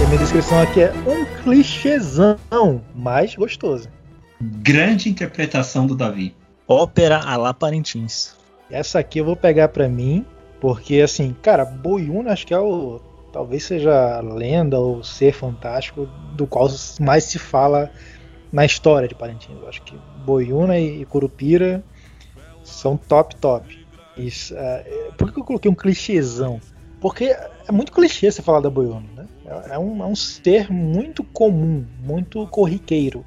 E 0.00 0.02
a 0.02 0.06
minha 0.06 0.18
descrição 0.18 0.60
aqui 0.60 0.82
é 0.82 0.92
um 1.06 1.24
clichêzão, 1.42 2.38
mas 2.94 3.34
gostoso. 3.34 3.88
Grande 4.40 5.08
interpretação 5.08 5.86
do 5.86 5.94
Davi. 5.94 6.34
Ópera 6.66 7.18
a 7.18 7.36
la 7.36 7.52
Parintins. 7.52 8.34
Essa 8.70 9.00
aqui 9.00 9.18
eu 9.18 9.24
vou 9.24 9.36
pegar 9.36 9.68
pra 9.68 9.88
mim, 9.88 10.24
porque 10.60 11.00
assim, 11.00 11.36
cara, 11.42 11.64
Boiuna 11.64 12.32
acho 12.32 12.46
que 12.46 12.54
é 12.54 12.58
o. 12.58 13.00
Talvez 13.32 13.64
seja 13.64 14.20
lenda 14.20 14.78
ou 14.78 15.02
ser 15.04 15.32
fantástico 15.32 16.06
do 16.34 16.46
qual 16.46 16.68
mais 17.00 17.24
se 17.24 17.38
fala 17.38 17.90
na 18.52 18.64
história 18.64 19.06
de 19.06 19.14
Parintins. 19.14 19.56
Eu 19.60 19.68
acho 19.68 19.82
que 19.82 19.96
Boiuna 20.24 20.78
e 20.78 21.04
Curupira 21.04 21.82
são 22.64 22.96
top, 22.96 23.36
top. 23.36 23.86
Isso, 24.16 24.54
é, 24.56 25.10
por 25.16 25.32
que 25.32 25.40
eu 25.40 25.44
coloquei 25.44 25.70
um 25.70 25.74
clichêzão? 25.74 26.60
Porque 27.00 27.24
é 27.24 27.72
muito 27.72 27.92
clichê 27.92 28.30
você 28.30 28.42
falar 28.42 28.60
da 28.60 28.68
Boiuna, 28.68 29.06
né? 29.16 29.26
É 29.70 29.78
um, 29.78 30.02
é 30.02 30.06
um 30.06 30.14
ser 30.14 30.70
muito 30.70 31.24
comum, 31.24 31.84
muito 32.02 32.46
corriqueiro 32.48 33.24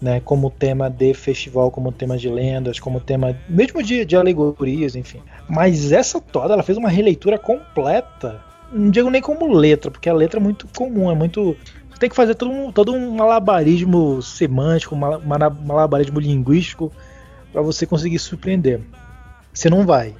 né, 0.00 0.20
como 0.20 0.50
tema 0.50 0.88
de 0.88 1.12
festival, 1.12 1.70
como 1.70 1.92
tema 1.92 2.16
de 2.16 2.28
lendas, 2.28 2.80
como 2.80 3.00
tema 3.00 3.38
mesmo 3.48 3.82
de, 3.82 4.04
de 4.04 4.16
alegorias, 4.16 4.96
enfim. 4.96 5.20
Mas 5.48 5.92
essa 5.92 6.20
toda, 6.20 6.54
ela 6.54 6.62
fez 6.62 6.78
uma 6.78 6.88
releitura 6.88 7.38
completa. 7.38 8.42
Não 8.72 8.90
digo 8.90 9.10
nem 9.10 9.20
como 9.20 9.52
letra, 9.52 9.90
porque 9.90 10.08
a 10.08 10.14
letra 10.14 10.38
é 10.38 10.42
muito 10.42 10.68
comum, 10.76 11.10
é 11.10 11.14
muito. 11.14 11.56
Você 11.90 11.98
tem 11.98 12.08
que 12.08 12.16
fazer 12.16 12.34
todo 12.34 12.50
um, 12.50 12.72
todo 12.72 12.92
um 12.92 13.16
malabarismo 13.16 14.22
semântico, 14.22 14.94
um 14.94 14.98
mala- 14.98 15.18
mala- 15.18 15.50
malabarismo 15.50 16.20
linguístico 16.20 16.92
para 17.52 17.62
você 17.62 17.84
conseguir 17.84 18.18
surpreender. 18.18 18.80
Você 19.52 19.68
não 19.68 19.84
vai. 19.84 20.14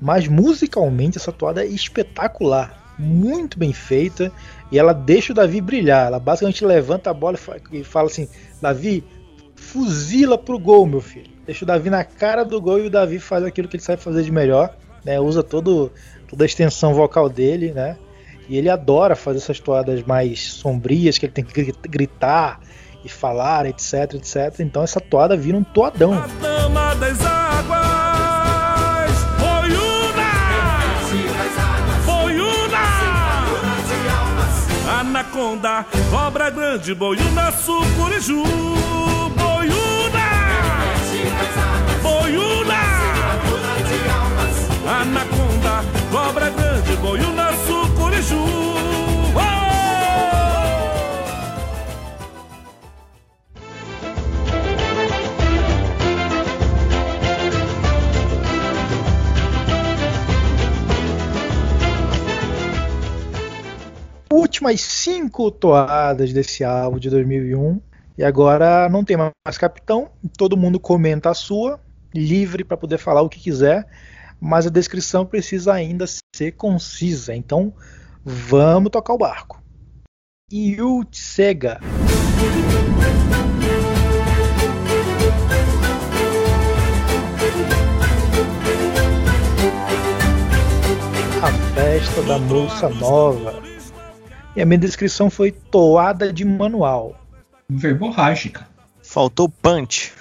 Mas 0.00 0.26
musicalmente 0.26 1.18
essa 1.18 1.32
toada 1.32 1.64
é 1.64 1.66
espetacular, 1.66 2.76
muito 2.98 3.58
bem 3.58 3.72
feita 3.72 4.32
e 4.70 4.78
ela 4.78 4.92
deixa 4.92 5.32
o 5.32 5.34
Davi 5.34 5.60
brilhar. 5.60 6.08
Ela 6.08 6.18
basicamente 6.18 6.64
levanta 6.64 7.10
a 7.10 7.14
bola 7.14 7.38
e 7.72 7.84
fala 7.84 8.08
assim: 8.08 8.28
Davi, 8.60 9.04
fuzila 9.54 10.36
pro 10.36 10.58
gol, 10.58 10.84
meu 10.86 11.00
filho. 11.00 11.30
Deixa 11.46 11.64
o 11.64 11.66
Davi 11.66 11.90
na 11.90 12.04
cara 12.04 12.44
do 12.44 12.60
gol 12.60 12.80
e 12.80 12.86
o 12.86 12.90
Davi 12.90 13.18
faz 13.18 13.44
aquilo 13.44 13.68
que 13.68 13.76
ele 13.76 13.82
sabe 13.82 14.02
fazer 14.02 14.22
de 14.22 14.32
melhor, 14.32 14.74
né? 15.04 15.20
Usa 15.20 15.42
todo, 15.42 15.90
toda 16.28 16.44
a 16.44 16.46
extensão 16.46 16.94
vocal 16.94 17.28
dele, 17.28 17.72
né? 17.72 17.96
E 18.48 18.56
ele 18.58 18.68
adora 18.68 19.16
fazer 19.16 19.38
essas 19.38 19.58
toadas 19.58 20.02
mais 20.02 20.52
sombrias, 20.52 21.16
que 21.18 21.26
ele 21.26 21.32
tem 21.32 21.44
que 21.44 21.52
gri- 21.52 21.74
gritar 21.88 22.60
e 23.04 23.08
falar, 23.08 23.66
etc, 23.66 24.14
etc. 24.14 24.60
Então 24.60 24.82
essa 24.82 25.00
toada 25.00 25.36
vira 25.36 25.56
um 25.56 25.64
toadão. 25.64 26.12
Anaconda, 35.00 35.86
cobra 36.10 36.50
grande. 36.50 36.94
Anaconda, 44.86 45.82
cobra 46.12 46.50
grande, 46.50 46.94
boiuna, 46.96 47.52
sucuriju. 47.66 48.36
Oh! 49.34 49.64
Últimas 64.34 64.82
cinco 64.82 65.50
toadas 65.50 66.30
desse 66.34 66.62
álbum 66.62 66.98
de 66.98 67.08
2001. 67.08 67.80
E 68.18 68.22
agora 68.22 68.86
não 68.90 69.02
tem 69.02 69.16
mais 69.16 69.56
capitão, 69.58 70.10
todo 70.36 70.58
mundo 70.58 70.78
comenta 70.78 71.30
a 71.30 71.34
sua, 71.34 71.80
livre 72.14 72.62
para 72.62 72.76
poder 72.76 72.98
falar 72.98 73.22
o 73.22 73.30
que 73.30 73.40
quiser, 73.40 73.86
mas 74.40 74.66
a 74.66 74.70
descrição 74.70 75.24
precisa 75.24 75.72
ainda 75.72 76.04
ser 76.34 76.52
concisa. 76.52 77.34
Então, 77.34 77.72
vamos 78.24 78.90
tocar 78.90 79.14
o 79.14 79.18
barco. 79.18 79.62
Yutsega. 80.52 81.80
A 91.42 91.52
festa 91.74 92.22
da 92.22 92.38
moça 92.38 92.88
nova. 92.88 93.62
E 94.56 94.62
a 94.62 94.66
minha 94.66 94.78
descrição 94.78 95.28
foi 95.28 95.50
toada 95.50 96.32
de 96.32 96.44
manual. 96.44 97.16
Verborrágica. 97.68 98.68
Faltou 99.02 99.48
punch. 99.48 100.12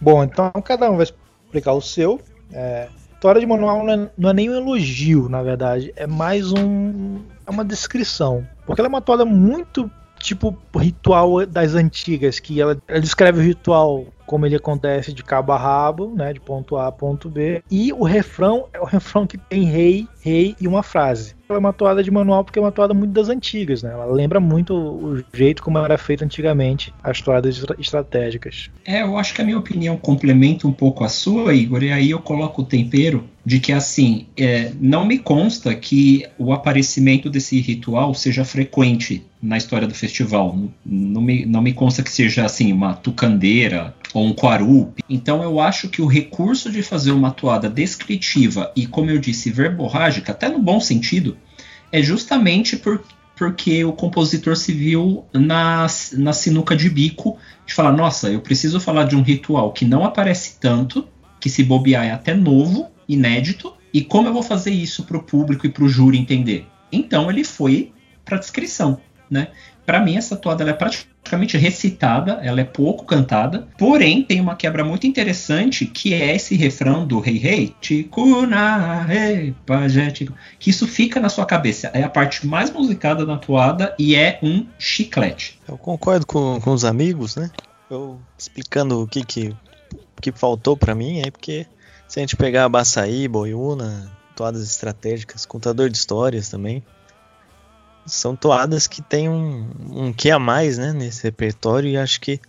Bom, 0.00 0.24
então 0.24 0.50
cada 0.64 0.90
um 0.90 0.96
vai 0.96 1.04
explicar 1.04 1.72
o 1.72 1.80
seu. 1.80 2.20
É, 2.52 2.88
toada 3.20 3.38
de 3.38 3.46
manual 3.46 3.84
não 3.84 3.92
é, 3.92 4.10
não 4.16 4.30
é 4.30 4.32
nem 4.32 4.50
um 4.50 4.54
elogio, 4.54 5.28
na 5.28 5.42
verdade. 5.42 5.92
É 5.94 6.06
mais 6.06 6.52
um. 6.52 7.20
É 7.46 7.50
uma 7.50 7.64
descrição. 7.64 8.46
Porque 8.66 8.80
ela 8.80 8.88
é 8.88 8.90
uma 8.90 9.02
toada 9.02 9.24
muito 9.24 9.90
tipo 10.18 10.56
ritual 10.76 11.46
das 11.46 11.74
antigas, 11.74 12.38
que 12.38 12.60
ela, 12.60 12.80
ela, 12.86 13.00
descreve 13.00 13.40
o 13.40 13.42
ritual 13.42 14.06
como 14.30 14.46
ele 14.46 14.54
acontece 14.54 15.12
de 15.12 15.24
cabo 15.24 15.50
a 15.50 15.58
rabo, 15.58 16.14
né, 16.14 16.32
de 16.32 16.38
ponto 16.38 16.76
A 16.76 16.86
a 16.86 16.92
ponto 16.92 17.28
B, 17.28 17.64
e 17.68 17.92
o 17.92 18.04
refrão 18.04 18.68
é 18.72 18.78
o 18.78 18.84
refrão 18.86 19.26
que 19.26 19.36
tem 19.36 19.64
rei, 19.64 20.06
rei 20.20 20.54
e 20.60 20.68
uma 20.68 20.84
frase. 20.84 21.34
Ela 21.48 21.56
é 21.56 21.58
uma 21.58 21.72
toada 21.72 22.00
de 22.00 22.12
manual 22.12 22.44
porque 22.44 22.56
é 22.56 22.62
uma 22.62 22.70
toada 22.70 22.94
muito 22.94 23.10
das 23.10 23.28
antigas, 23.28 23.82
né? 23.82 23.90
Ela 23.90 24.06
lembra 24.06 24.38
muito 24.38 24.72
o 24.72 25.20
jeito 25.34 25.64
como 25.64 25.78
era 25.78 25.98
feito 25.98 26.24
antigamente 26.24 26.94
as 27.02 27.20
toadas 27.20 27.60
estratégicas. 27.76 28.70
É, 28.86 29.02
eu 29.02 29.18
acho 29.18 29.34
que 29.34 29.42
a 29.42 29.44
minha 29.44 29.58
opinião 29.58 29.96
complementa 29.96 30.68
um 30.68 30.72
pouco 30.72 31.02
a 31.02 31.08
sua, 31.08 31.52
Igor, 31.52 31.82
e 31.82 31.90
aí 31.90 32.10
eu 32.12 32.20
coloco 32.20 32.62
o 32.62 32.64
tempero 32.64 33.24
de 33.44 33.58
que 33.58 33.72
assim, 33.72 34.28
é, 34.36 34.70
não 34.78 35.04
me 35.04 35.18
consta 35.18 35.74
que 35.74 36.24
o 36.38 36.52
aparecimento 36.52 37.28
desse 37.28 37.58
ritual 37.60 38.14
seja 38.14 38.44
frequente 38.44 39.26
na 39.42 39.56
história 39.56 39.88
do 39.88 39.94
festival. 39.94 40.56
Não 40.86 41.20
me, 41.20 41.44
não 41.46 41.62
me 41.62 41.72
consta 41.72 42.02
que 42.02 42.10
seja 42.10 42.44
assim 42.44 42.72
uma 42.72 42.94
tucandeira 42.94 43.92
ou 44.12 44.26
um 44.26 44.34
quarup. 44.34 45.02
Então 45.08 45.42
eu 45.42 45.60
acho 45.60 45.88
que 45.88 46.02
o 46.02 46.06
recurso 46.06 46.70
de 46.70 46.82
fazer 46.82 47.12
uma 47.12 47.30
toada 47.30 47.68
descritiva 47.68 48.72
e, 48.74 48.86
como 48.86 49.10
eu 49.10 49.18
disse, 49.18 49.50
verborrágica, 49.50 50.32
até 50.32 50.48
no 50.48 50.58
bom 50.58 50.80
sentido, 50.80 51.36
é 51.92 52.02
justamente 52.02 52.76
por, 52.76 53.02
porque 53.36 53.84
o 53.84 53.92
compositor 53.92 54.56
se 54.56 54.72
viu 54.72 55.24
na, 55.32 55.86
na 56.12 56.32
sinuca 56.32 56.76
de 56.76 56.90
bico 56.90 57.38
de 57.66 57.72
falar, 57.72 57.92
nossa, 57.92 58.30
eu 58.30 58.40
preciso 58.40 58.80
falar 58.80 59.04
de 59.04 59.16
um 59.16 59.22
ritual 59.22 59.72
que 59.72 59.84
não 59.84 60.04
aparece 60.04 60.58
tanto, 60.60 61.08
que 61.40 61.48
se 61.48 61.62
bobear 61.62 62.04
é 62.04 62.10
até 62.10 62.34
novo, 62.34 62.88
inédito, 63.08 63.72
e 63.92 64.02
como 64.02 64.28
eu 64.28 64.32
vou 64.32 64.42
fazer 64.42 64.70
isso 64.70 65.04
para 65.04 65.16
o 65.16 65.22
público 65.22 65.66
e 65.66 65.70
para 65.70 65.84
o 65.84 65.88
júri 65.88 66.18
entender? 66.18 66.66
Então 66.92 67.30
ele 67.30 67.42
foi 67.42 67.92
para 68.24 68.36
a 68.36 68.40
descrição, 68.40 69.00
né? 69.30 69.48
Para 69.86 70.00
mim 70.00 70.16
essa 70.16 70.36
toada 70.36 70.68
é 70.68 70.72
praticamente 70.72 71.56
recitada, 71.56 72.38
ela 72.42 72.60
é 72.60 72.64
pouco 72.64 73.04
cantada, 73.04 73.66
porém 73.78 74.22
tem 74.22 74.40
uma 74.40 74.54
quebra 74.54 74.84
muito 74.84 75.06
interessante 75.06 75.86
que 75.86 76.14
é 76.14 76.34
esse 76.34 76.54
refrão 76.54 77.06
do 77.06 77.18
Rei 77.18 77.38
Rei, 77.38 77.74
Ticuna, 77.80 79.02
Rei, 79.02 79.54
Pajé, 79.66 80.12
que 80.58 80.70
isso 80.70 80.86
fica 80.86 81.18
na 81.20 81.28
sua 81.28 81.46
cabeça. 81.46 81.90
É 81.92 82.02
a 82.02 82.08
parte 82.08 82.46
mais 82.46 82.70
musicada 82.70 83.24
da 83.24 83.36
toada 83.36 83.94
e 83.98 84.14
é 84.14 84.38
um 84.42 84.66
chiclete. 84.78 85.58
Eu 85.66 85.78
concordo 85.78 86.26
com, 86.26 86.60
com 86.60 86.72
os 86.72 86.84
amigos, 86.84 87.36
né? 87.36 87.50
Eu 87.90 88.20
explicando 88.38 89.02
o 89.02 89.06
que 89.08 89.24
que, 89.24 89.56
que 90.20 90.30
faltou 90.30 90.76
para 90.76 90.94
mim 90.94 91.20
é 91.20 91.30
porque 91.30 91.66
se 92.06 92.18
a 92.18 92.22
gente 92.22 92.36
pegar 92.36 92.68
Baçaí, 92.68 93.26
Boiúna, 93.26 94.10
toadas 94.36 94.62
estratégicas, 94.62 95.44
contador 95.44 95.88
de 95.88 95.96
histórias 95.96 96.48
também, 96.48 96.82
são 98.10 98.36
toadas 98.36 98.86
que 98.86 99.00
tem 99.00 99.28
um, 99.28 99.68
um 99.90 100.12
que 100.12 100.30
a 100.30 100.38
mais 100.38 100.78
né, 100.78 100.92
nesse 100.92 101.22
repertório 101.22 101.88
e 101.88 101.96
acho 101.96 102.20
que 102.20 102.40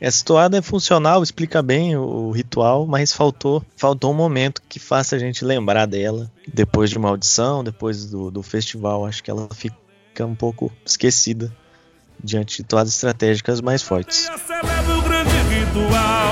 essa 0.00 0.24
toada 0.24 0.56
é 0.56 0.62
funcional, 0.62 1.22
explica 1.22 1.60
bem 1.60 1.94
o, 1.94 2.30
ritual, 2.30 2.86
mas 2.86 3.12
faltou 3.12 3.62
faltou 3.76 4.10
um 4.10 4.14
momento 4.14 4.62
que 4.66 4.78
faça 4.78 5.14
a 5.14 5.18
gente 5.18 5.44
lembrar 5.44 5.84
dela 5.84 6.30
depois 6.48 6.88
de 6.88 6.96
uma 6.96 7.10
audição, 7.10 7.62
depois 7.62 8.06
do, 8.06 8.30
do 8.30 8.42
festival. 8.42 9.04
Acho 9.04 9.22
que 9.22 9.30
ela 9.30 9.46
fica 9.54 10.24
um 10.24 10.34
pouco 10.34 10.72
esquecida 10.86 11.54
diante 12.22 12.58
de 12.58 12.64
toadas 12.64 12.94
estratégicas 12.94 13.60
mais 13.60 13.82
fortes. 13.82 14.28
o 14.28 15.02
grande 15.02 15.30
ritual, 15.54 16.29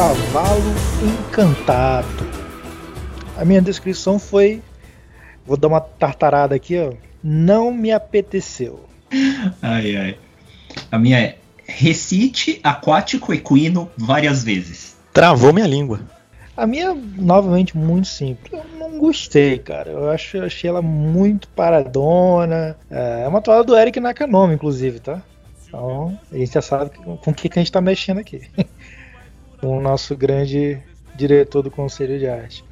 Cavalo 0.00 0.72
Encantado. 1.04 2.26
A 3.36 3.44
minha 3.44 3.60
descrição 3.60 4.18
foi. 4.18 4.62
Vou 5.44 5.58
dar 5.58 5.68
uma 5.68 5.80
tartarada 5.82 6.54
aqui, 6.54 6.78
ó. 6.78 6.94
Não 7.22 7.70
me 7.70 7.92
apeteceu. 7.92 8.86
Ai, 9.60 9.96
ai. 9.96 10.18
A 10.90 10.98
minha 10.98 11.20
é 11.20 11.36
recite 11.66 12.60
aquático 12.64 13.34
equino 13.34 13.90
várias 13.94 14.42
vezes. 14.42 14.96
Travou 15.12 15.52
minha 15.52 15.66
língua. 15.66 16.00
A 16.56 16.66
minha, 16.66 16.94
novamente, 16.94 17.76
muito 17.76 18.08
simples. 18.08 18.50
Eu 18.54 18.78
não 18.78 18.98
gostei, 18.98 19.58
cara. 19.58 19.90
Eu 19.90 20.08
acho, 20.08 20.38
eu 20.38 20.44
achei 20.46 20.70
ela 20.70 20.80
muito 20.80 21.46
paradona. 21.48 22.74
É 22.88 23.28
uma 23.28 23.42
toalha 23.42 23.64
do 23.64 23.76
Eric 23.76 24.00
Nakanomi, 24.00 24.54
inclusive, 24.54 24.98
tá? 24.98 25.20
Então, 25.68 26.18
a 26.32 26.38
gente 26.38 26.54
já 26.54 26.62
sabe 26.62 26.90
com 26.96 27.30
o 27.30 27.34
que, 27.34 27.50
que 27.50 27.58
a 27.58 27.62
gente 27.62 27.70
tá 27.70 27.82
mexendo 27.82 28.18
aqui. 28.18 28.48
com 29.60 29.78
o 29.78 29.80
nosso 29.80 30.16
grande 30.16 30.82
diretor 31.14 31.62
do 31.62 31.70
Conselho 31.70 32.18
de 32.18 32.26
Arte. 32.26 32.64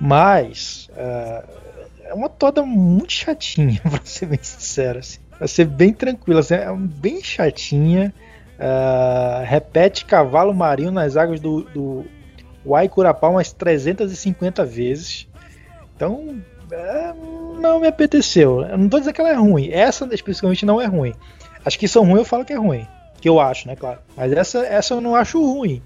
Mas 0.00 0.88
uh, 0.92 1.48
é 2.04 2.14
uma 2.14 2.28
toda 2.28 2.62
muito 2.62 3.12
chatinha, 3.12 3.80
pra 3.88 4.00
ser 4.04 4.26
bem 4.26 4.38
sincero. 4.42 4.98
Assim. 4.98 5.18
Pra 5.36 5.48
ser 5.48 5.64
bem 5.64 5.92
tranquila, 5.92 6.40
assim, 6.40 6.54
é 6.54 6.72
bem 6.74 7.22
chatinha. 7.22 8.12
Uh, 8.58 9.44
repete 9.44 10.04
cavalo 10.04 10.54
marinho 10.54 10.90
nas 10.90 11.16
águas 11.16 11.40
do, 11.40 11.62
do 11.62 12.04
Waikurapá 12.64 13.28
umas 13.28 13.52
350 13.52 14.64
vezes. 14.64 15.28
Então, 15.94 16.40
é, 16.70 17.12
não 17.60 17.80
me 17.80 17.86
apeteceu. 17.86 18.62
Eu 18.62 18.78
não 18.78 18.88
tô 18.88 18.98
dizendo 18.98 19.14
que 19.14 19.20
ela 19.20 19.30
é 19.30 19.34
ruim. 19.34 19.70
Essa 19.70 20.04
especificamente 20.12 20.66
não 20.66 20.80
é 20.80 20.86
ruim. 20.86 21.14
As 21.64 21.76
que 21.76 21.88
são 21.88 22.04
ruins 22.04 22.18
eu 22.18 22.24
falo 22.24 22.44
que 22.44 22.52
é 22.52 22.56
ruim. 22.56 22.86
Que 23.20 23.28
eu 23.28 23.40
acho, 23.40 23.66
né, 23.66 23.76
claro. 23.76 23.98
Mas 24.16 24.32
essa, 24.32 24.58
essa 24.66 24.94
eu 24.94 25.00
não 25.00 25.14
acho 25.14 25.40
ruim. 25.40 25.82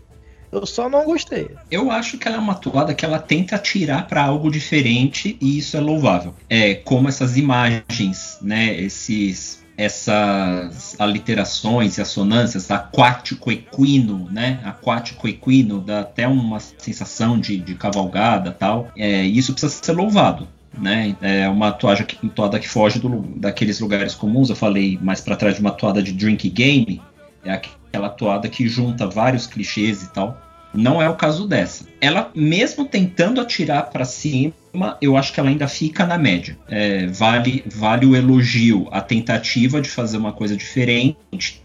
Eu 0.52 0.66
só 0.66 0.88
não 0.88 1.04
gostei. 1.04 1.50
Eu 1.70 1.90
acho 1.90 2.18
que 2.18 2.26
ela 2.26 2.36
é 2.36 2.40
uma 2.40 2.54
toada 2.54 2.94
que 2.94 3.04
ela 3.04 3.18
tenta 3.18 3.56
tirar 3.58 4.06
para 4.06 4.24
algo 4.24 4.50
diferente 4.50 5.36
e 5.40 5.58
isso 5.58 5.76
é 5.76 5.80
louvável. 5.80 6.34
É 6.48 6.74
como 6.74 7.08
essas 7.08 7.36
imagens, 7.36 8.38
né? 8.42 8.74
Esses 8.80 9.60
essas 9.76 10.94
aliterações 10.98 11.96
e 11.96 12.02
assonâncias, 12.02 12.70
aquático 12.70 13.50
equino, 13.50 14.28
né? 14.30 14.60
Aquático 14.62 15.26
equino 15.26 15.80
dá 15.80 16.00
até 16.00 16.28
uma 16.28 16.60
sensação 16.60 17.40
de, 17.40 17.56
de 17.56 17.74
cavalgada 17.74 18.52
tal. 18.52 18.90
É, 18.94 19.22
isso 19.22 19.52
precisa 19.52 19.72
ser 19.72 19.92
louvado. 19.92 20.46
Né? 20.78 21.16
É 21.22 21.48
uma 21.48 21.72
toada 21.72 22.04
que, 22.04 22.28
toada 22.28 22.60
que 22.60 22.68
foge 22.68 23.00
do, 23.00 23.22
daqueles 23.36 23.80
lugares 23.80 24.14
comuns. 24.14 24.50
Eu 24.50 24.56
falei 24.56 24.98
mais 25.00 25.22
para 25.22 25.34
trás 25.34 25.54
de 25.54 25.62
uma 25.62 25.70
toada 25.70 26.02
de 26.02 26.12
drink 26.12 26.48
game, 26.50 27.00
é 27.42 27.50
aquela 27.90 28.08
toada 28.08 28.48
que 28.48 28.68
junta 28.68 29.06
vários 29.06 29.46
clichês 29.46 30.02
e 30.02 30.10
tal. 30.10 30.40
Não 30.72 31.02
é 31.02 31.08
o 31.08 31.16
caso 31.16 31.48
dessa. 31.48 31.84
Ela, 32.00 32.30
mesmo 32.32 32.84
tentando 32.84 33.40
atirar 33.40 33.90
para 33.90 34.04
cima, 34.04 34.54
eu 35.02 35.16
acho 35.16 35.32
que 35.32 35.40
ela 35.40 35.48
ainda 35.48 35.66
fica 35.66 36.06
na 36.06 36.16
média. 36.16 36.56
É, 36.68 37.08
vale, 37.08 37.64
vale 37.66 38.06
o 38.06 38.14
elogio, 38.14 38.86
a 38.92 39.00
tentativa 39.00 39.80
de 39.80 39.90
fazer 39.90 40.16
uma 40.16 40.32
coisa 40.32 40.56
diferente, 40.56 41.60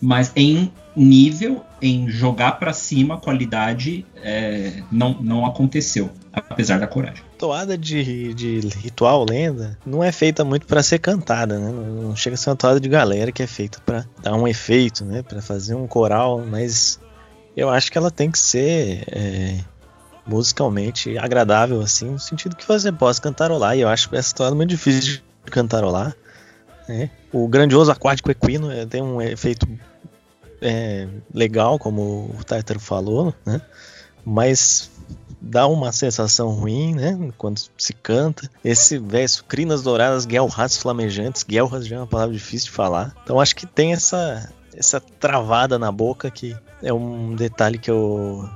mas 0.00 0.32
em 0.36 0.70
nível, 0.96 1.64
em 1.82 2.08
jogar 2.08 2.52
para 2.52 2.72
cima, 2.72 3.16
a 3.16 3.18
qualidade 3.18 4.06
é, 4.22 4.82
não, 4.90 5.20
não 5.20 5.44
aconteceu, 5.44 6.10
apesar 6.34 6.80
da 6.80 6.86
coragem. 6.86 7.22
Toada 7.38 7.76
de, 7.76 8.34
de 8.34 8.60
ritual, 8.78 9.24
lenda, 9.28 9.78
não 9.84 10.02
é 10.02 10.10
feita 10.10 10.44
muito 10.44 10.66
para 10.66 10.82
ser 10.82 10.98
cantada, 10.98 11.58
né? 11.58 11.70
Não 11.70 12.16
chega 12.16 12.34
a 12.34 12.36
ser 12.36 12.50
uma 12.50 12.56
toada 12.56 12.80
de 12.80 12.88
galera 12.88 13.32
que 13.32 13.42
é 13.42 13.46
feita 13.46 13.80
para 13.84 14.04
dar 14.22 14.34
um 14.34 14.46
efeito, 14.46 15.04
né? 15.04 15.22
Para 15.22 15.40
fazer 15.40 15.74
um 15.74 15.86
coral, 15.86 16.44
mas 16.44 16.98
eu 17.56 17.70
acho 17.70 17.90
que 17.90 17.98
ela 17.98 18.10
tem 18.10 18.30
que 18.30 18.38
ser 18.38 19.04
é, 19.08 19.58
musicalmente 20.26 21.16
agradável, 21.18 21.80
assim, 21.80 22.10
no 22.10 22.18
sentido 22.18 22.56
que 22.56 22.66
você 22.66 22.90
possa 22.90 23.20
cantarolar. 23.20 23.76
E 23.76 23.80
eu 23.80 23.88
acho 23.88 24.14
essa 24.14 24.34
toada 24.34 24.54
muito 24.54 24.70
difícil 24.70 25.00
de 25.44 25.50
cantarolar. 25.50 26.14
É. 26.88 27.08
O 27.32 27.48
grandioso 27.48 27.90
aquático 27.90 28.30
equino 28.30 28.70
é, 28.70 28.84
tem 28.84 29.02
um 29.02 29.20
efeito 29.20 29.66
é, 30.60 31.06
legal, 31.32 31.78
como 31.78 32.30
o 32.38 32.44
Tartar 32.44 32.78
falou, 32.78 33.34
né? 33.44 33.60
Mas 34.24 34.90
dá 35.44 35.66
uma 35.66 35.92
sensação 35.92 36.48
ruim, 36.50 36.94
né? 36.94 37.30
Quando 37.36 37.60
se 37.76 37.92
canta. 37.92 38.50
Esse 38.64 38.98
verso, 38.98 39.44
crinas 39.44 39.82
douradas, 39.82 40.24
guelras 40.24 40.76
flamejantes. 40.76 41.42
Guelras 41.42 41.86
já 41.86 41.96
é 41.96 41.98
uma 42.00 42.06
palavra 42.06 42.34
difícil 42.34 42.66
de 42.66 42.72
falar. 42.72 43.14
Então 43.22 43.38
acho 43.38 43.54
que 43.54 43.66
tem 43.66 43.92
essa, 43.92 44.50
essa 44.74 45.00
travada 45.00 45.78
na 45.78 45.92
boca 45.92 46.30
que 46.30 46.56
é 46.82 46.92
um 46.92 47.34
detalhe 47.34 47.78
que 47.78 47.90
eu 47.90 48.48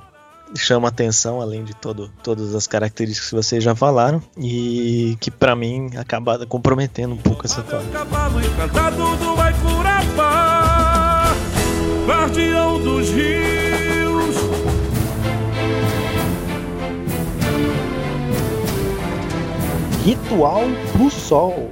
chama 0.56 0.88
atenção, 0.88 1.42
além 1.42 1.62
de 1.62 1.74
todo, 1.74 2.10
todas 2.22 2.54
as 2.54 2.66
características 2.66 3.28
que 3.28 3.36
vocês 3.36 3.62
já 3.62 3.74
falaram, 3.74 4.22
e 4.36 5.14
que 5.20 5.30
para 5.30 5.54
mim 5.54 5.90
acaba 5.96 6.46
comprometendo 6.46 7.12
um 7.12 7.18
pouco 7.18 7.44
essa 7.44 7.62
toada. 7.62 7.84
Cavalo 7.90 8.40
encantado 8.40 8.96
do 8.96 9.38
guardião 12.06 12.80
dos 12.80 13.10
rios. 13.10 13.67
Ritual 20.08 20.62
pro 20.92 21.10
Sol. 21.10 21.70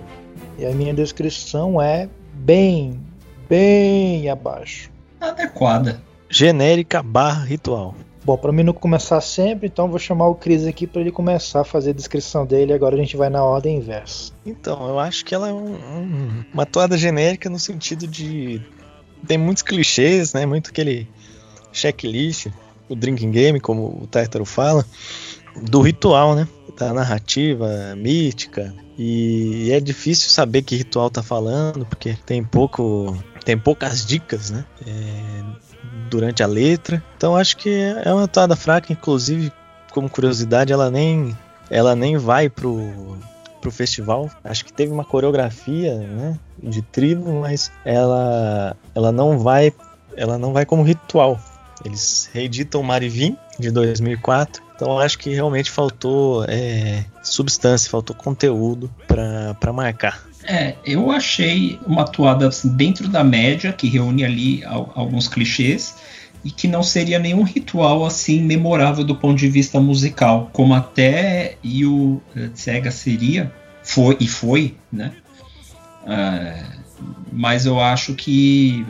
E 0.58 0.66
a 0.66 0.70
minha 0.72 0.92
descrição 0.92 1.80
é 1.80 2.06
bem, 2.34 3.00
bem 3.48 4.28
abaixo. 4.28 4.90
Adequada. 5.18 6.02
Genérica 6.28 7.02
barra 7.02 7.46
ritual. 7.46 7.94
Bom, 8.22 8.36
para 8.36 8.52
mim 8.52 8.62
não 8.62 8.74
começar 8.74 9.22
sempre, 9.22 9.68
então 9.68 9.88
vou 9.88 9.98
chamar 9.98 10.28
o 10.28 10.34
Cris 10.34 10.66
aqui 10.66 10.86
para 10.86 11.00
ele 11.00 11.10
começar 11.10 11.62
a 11.62 11.64
fazer 11.64 11.92
a 11.92 11.94
descrição 11.94 12.44
dele. 12.44 12.74
Agora 12.74 12.94
a 12.94 12.98
gente 12.98 13.16
vai 13.16 13.30
na 13.30 13.42
ordem 13.42 13.78
inversa. 13.78 14.34
Então, 14.44 14.86
eu 14.86 14.98
acho 14.98 15.24
que 15.24 15.34
ela 15.34 15.48
é 15.48 15.52
um, 15.54 15.72
um, 15.72 16.44
uma 16.52 16.66
toada 16.66 16.98
genérica 16.98 17.48
no 17.48 17.58
sentido 17.58 18.06
de. 18.06 18.60
Tem 19.26 19.38
muitos 19.38 19.62
clichês, 19.62 20.34
né? 20.34 20.44
Muito 20.44 20.68
aquele 20.68 21.08
checklist, 21.72 22.48
o 22.86 22.94
drinking 22.94 23.30
game, 23.30 23.60
como 23.60 23.98
o 24.02 24.06
Tartaro 24.06 24.44
fala, 24.44 24.84
do 25.62 25.80
ritual, 25.80 26.34
né? 26.34 26.46
Da 26.78 26.92
narrativa 26.92 27.94
mítica. 27.96 28.74
E 28.98 29.70
é 29.72 29.80
difícil 29.80 30.30
saber 30.30 30.62
que 30.62 30.76
ritual 30.76 31.10
tá 31.10 31.22
falando, 31.22 31.84
porque 31.86 32.16
tem 32.24 32.42
pouco. 32.42 33.16
Tem 33.44 33.56
poucas 33.56 34.04
dicas, 34.04 34.50
né? 34.50 34.64
É, 34.86 35.42
durante 36.10 36.42
a 36.42 36.46
letra. 36.46 37.02
Então 37.16 37.36
acho 37.36 37.56
que 37.56 37.70
é 37.70 38.12
uma 38.12 38.26
toada 38.26 38.56
fraca, 38.56 38.92
inclusive, 38.92 39.52
como 39.92 40.08
curiosidade, 40.08 40.72
ela 40.72 40.90
nem 40.90 41.36
ela 41.70 41.96
nem 41.96 42.16
vai 42.16 42.48
pro 42.48 43.16
pro 43.60 43.70
festival. 43.70 44.30
Acho 44.44 44.64
que 44.64 44.72
teve 44.72 44.92
uma 44.92 45.04
coreografia, 45.04 45.94
né, 45.96 46.38
de 46.62 46.82
tribo, 46.82 47.40
mas 47.40 47.72
ela 47.84 48.76
ela 48.94 49.10
não 49.10 49.38
vai 49.38 49.72
ela 50.16 50.38
não 50.38 50.52
vai 50.52 50.64
como 50.64 50.82
ritual. 50.82 51.38
Eles 51.86 52.28
reeditam 52.32 52.82
Marivim 52.82 53.36
de 53.58 53.70
2004. 53.70 54.62
Então 54.74 54.98
acho 54.98 55.18
que 55.18 55.30
realmente 55.30 55.70
faltou 55.70 56.44
é, 56.46 57.04
substância, 57.22 57.90
faltou 57.90 58.14
conteúdo 58.14 58.92
para 59.06 59.72
marcar. 59.72 60.26
É, 60.44 60.74
eu 60.84 61.10
achei 61.10 61.80
uma 61.86 62.02
atuada 62.02 62.48
assim, 62.48 62.68
dentro 62.68 63.08
da 63.08 63.24
média, 63.24 63.72
que 63.72 63.88
reúne 63.88 64.24
ali 64.24 64.62
alguns 64.64 65.28
clichês, 65.28 65.96
e 66.44 66.50
que 66.50 66.68
não 66.68 66.82
seria 66.82 67.18
nenhum 67.18 67.42
ritual 67.42 68.04
assim 68.04 68.40
memorável 68.42 69.02
do 69.02 69.16
ponto 69.16 69.36
de 69.38 69.48
vista 69.48 69.80
musical, 69.80 70.50
como 70.52 70.74
até 70.74 71.56
Yu 71.64 72.22
Tsega 72.54 72.90
seria, 72.90 73.52
foi 73.82 74.16
e 74.20 74.28
foi, 74.28 74.76
né? 74.92 75.12
É, 76.06 76.62
mas 77.32 77.66
eu 77.66 77.80
acho 77.80 78.14
que 78.14 78.86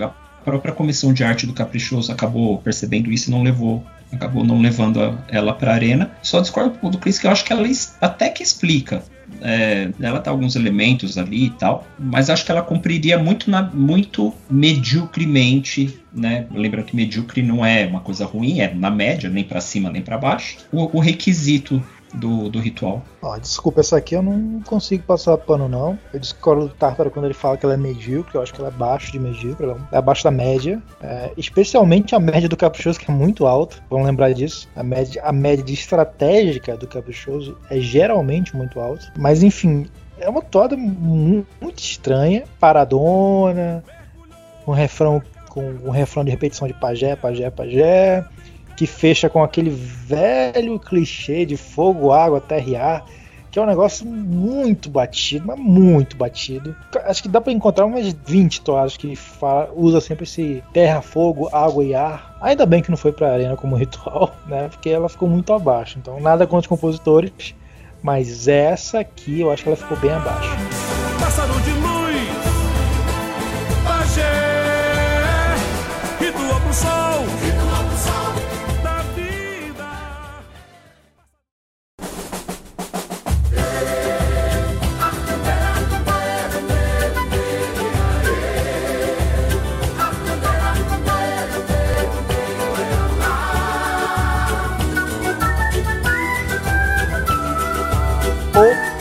própria 0.47 0.73
comissão 0.73 1.13
de 1.13 1.25
arte 1.25 1.45
do 1.45 1.53
Caprichoso 1.53 2.13
acabou 2.13 2.59
percebendo 2.59 3.11
isso 3.11 3.29
e 3.29 3.33
não 3.33 3.43
levou 3.43 3.85
acabou 4.13 4.45
não 4.45 4.61
levando 4.61 5.03
a, 5.03 5.19
ela 5.29 5.53
para 5.53 5.73
a 5.73 5.75
arena. 5.75 6.13
Só 6.23 6.41
discordo 6.41 6.79
do 6.89 6.99
Chris 6.99 7.19
que 7.19 7.27
eu 7.27 7.31
acho 7.33 7.45
que 7.45 7.53
ela 7.53 7.69
até 8.01 8.31
que 8.31 8.43
explica 8.43 9.03
é, 9.41 9.91
ela 10.01 10.21
tem 10.21 10.31
alguns 10.31 10.57
elementos 10.57 11.19
ali 11.19 11.47
e 11.47 11.51
tal, 11.51 11.87
mas 11.99 12.31
acho 12.31 12.45
que 12.45 12.51
ela 12.51 12.63
cumpriria 12.63 13.19
muito, 13.19 13.51
na, 13.51 13.63
muito 13.63 14.33
mediocremente, 14.49 15.99
né? 16.13 16.47
Lembra 16.53 16.83
que 16.83 16.95
medíocre 16.95 17.43
não 17.43 17.65
é 17.65 17.87
uma 17.87 18.01
coisa 18.01 18.25
ruim, 18.25 18.61
é 18.61 18.73
na 18.73 18.91
média, 18.91 19.29
nem 19.29 19.45
para 19.45 19.61
cima 19.61 19.91
nem 19.91 20.03
para 20.03 20.17
baixo. 20.17 20.59
O, 20.73 20.97
o 20.97 21.01
requisito 21.01 21.83
do, 22.15 22.49
do 22.49 22.59
ritual. 22.59 23.03
Desculpa, 23.41 23.81
essa 23.81 23.97
aqui 23.97 24.15
eu 24.15 24.23
não 24.23 24.63
consigo 24.63 25.03
passar 25.03 25.37
pano, 25.39 25.69
não. 25.69 25.99
Eu 26.13 26.21
discordo 26.21 26.69
do 26.69 26.75
Tartaro 26.75 27.11
quando 27.11 27.27
ele 27.27 27.35
fala 27.35 27.57
que 27.57 27.65
ela 27.65 27.75
é 27.75 27.77
medíocre, 27.77 28.35
eu 28.35 28.43
acho 28.43 28.53
que 28.53 28.61
ela 28.61 28.69
é 28.69 28.73
abaixo 28.73 29.13
de 29.13 29.19
medíocre, 29.19 29.65
ela 29.65 29.89
é 29.93 29.97
abaixo 29.97 30.25
da 30.25 30.31
média. 30.31 30.83
É, 31.01 31.33
especialmente 31.37 32.15
a 32.15 32.21
média 32.21 32.49
do 32.49 32.57
Caprichoso, 32.57 32.99
que 32.99 33.11
é 33.11 33.15
muito 33.15 33.47
alta, 33.47 33.77
vamos 33.91 34.07
lembrar 34.07 34.33
disso. 34.33 34.69
A 34.75 34.83
média, 34.83 35.23
a 35.23 35.33
média 35.33 35.65
de 35.65 35.75
estratégica 35.75 36.77
do 36.77 36.87
Caprichoso 36.87 37.57
é 37.71 37.79
geralmente 37.81 38.57
muito 38.57 38.81
alta. 38.81 39.13
Mas 39.17 39.43
enfim, 39.43 39.87
é 40.19 40.29
uma 40.29 40.43
toda 40.43 40.77
muito 40.77 41.79
estranha, 41.79 42.45
paradona, 42.59 43.85
um 44.67 44.73
refrão 44.73 45.23
com 45.51 45.63
um 45.85 45.91
refrão 45.91 46.25
de 46.25 46.31
repetição 46.31 46.69
de 46.69 46.75
pajé, 46.75 47.17
pajé, 47.17 47.51
pajé 47.51 48.27
que 48.77 48.87
fecha 48.87 49.29
com 49.29 49.43
aquele 49.43 49.71
velho 49.71 50.79
clichê 50.79 51.47
de 51.47 51.57
fogo, 51.57 52.13
água, 52.13 52.41
terra 52.41 52.69
e 52.69 52.77
ar, 52.77 53.07
que 53.51 53.59
é 53.59 53.63
um 53.63 53.67
negócio 53.67 54.07
muito 54.07 54.91
batido, 54.91 55.47
mas 55.47 55.59
muito 55.59 56.15
batido. 56.15 56.77
Acho 57.05 57.23
que 57.23 57.29
dá 57.29 57.41
para 57.41 57.55
encontrar 57.55 57.87
umas 57.87 58.13
20 58.13 58.61
toadas 58.61 58.99
que 58.99 59.17
fala, 59.17 59.71
usa 59.75 59.99
sempre 59.99 60.25
esse 60.25 60.63
terra, 60.75 61.01
fogo, 61.01 61.49
água 61.51 61.83
e 61.83 61.95
ar. 61.95 62.37
Ainda 62.43 62.67
bem 62.67 62.83
que 62.83 62.91
não 62.91 62.99
foi 62.99 63.13
para 63.13 63.33
arena 63.33 63.57
como 63.57 63.75
ritual, 63.77 64.37
né? 64.47 64.69
Porque 64.69 64.91
ela 64.91 65.09
ficou 65.09 65.27
muito 65.27 65.55
abaixo. 65.55 65.99
Então 65.99 66.21
nada 66.21 66.47
contra 66.47 66.61
os 66.61 66.67
compositores, 66.67 67.55
mas 68.03 68.47
essa 68.47 69.01
aqui 69.01 69.41
eu 69.41 69.51
acho 69.51 69.63
que 69.63 69.71
ela 69.71 69.77
ficou 69.77 69.97
bem 69.97 70.11
abaixo. 70.11 70.51
Pássaro 71.19 71.59
de 71.63 71.86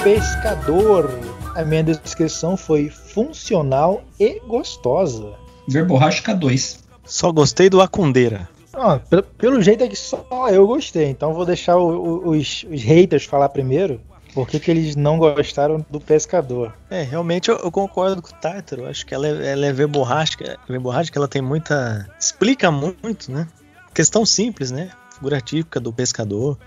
Pescador. 0.05 1.09
A 1.55 1.65
minha 1.65 1.83
descrição 1.83 2.55
foi 2.55 2.91
funcional 2.91 4.03
e 4.19 4.39
gostosa. 4.47 5.33
Verborrágica 5.67 6.35
2. 6.35 6.83
Só 7.03 7.31
gostei 7.31 7.71
do 7.71 7.81
Acundeira. 7.81 8.47
Ah, 8.71 8.99
pelo, 9.09 9.23
pelo 9.23 9.61
jeito 9.63 9.83
é 9.83 9.87
que 9.87 9.95
só 9.95 10.23
eu 10.51 10.67
gostei, 10.67 11.09
então 11.09 11.33
vou 11.33 11.43
deixar 11.43 11.77
o- 11.77 11.87
o- 12.23 12.29
os, 12.37 12.63
os 12.71 12.83
haters 12.83 13.25
falar 13.25 13.49
primeiro. 13.49 13.99
Por 14.35 14.47
que, 14.47 14.59
que 14.59 14.69
eles 14.69 14.95
não 14.95 15.17
gostaram 15.17 15.83
do 15.89 15.99
pescador? 15.99 16.71
É, 16.87 17.01
realmente 17.01 17.49
eu, 17.49 17.57
eu 17.57 17.71
concordo 17.71 18.21
com 18.21 18.29
o 18.29 18.33
Tartaro. 18.39 18.83
Eu 18.83 18.89
Acho 18.89 19.03
que 19.07 19.15
ela 19.15 19.27
é, 19.27 19.53
ela 19.53 19.65
é 19.65 19.73
verborrágica. 19.73 20.59
Verborrágica 20.69 21.17
ela 21.17 21.27
tem 21.27 21.41
muita. 21.41 22.07
explica 22.19 22.69
muito, 22.69 23.31
né? 23.31 23.47
Questão 23.91 24.23
simples, 24.23 24.69
né? 24.69 24.91
Figuratípica 25.15 25.79
do 25.79 25.91
pescador. 25.91 26.59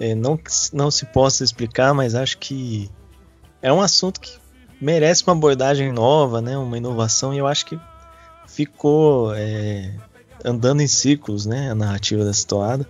É, 0.00 0.14
não 0.14 0.38
não 0.72 0.90
se 0.90 1.04
possa 1.06 1.44
explicar, 1.44 1.92
mas 1.92 2.14
acho 2.14 2.38
que 2.38 2.90
é 3.60 3.70
um 3.70 3.82
assunto 3.82 4.20
que 4.20 4.32
merece 4.80 5.22
uma 5.26 5.34
abordagem 5.34 5.92
nova, 5.92 6.40
né? 6.40 6.56
Uma 6.56 6.78
inovação, 6.78 7.34
e 7.34 7.38
eu 7.38 7.46
acho 7.46 7.66
que 7.66 7.78
ficou 8.48 9.34
é, 9.34 9.94
andando 10.44 10.80
em 10.80 10.86
círculos, 10.86 11.44
né? 11.44 11.70
A 11.70 11.74
narrativa 11.74 12.24
dessa 12.24 12.46
toada. 12.46 12.88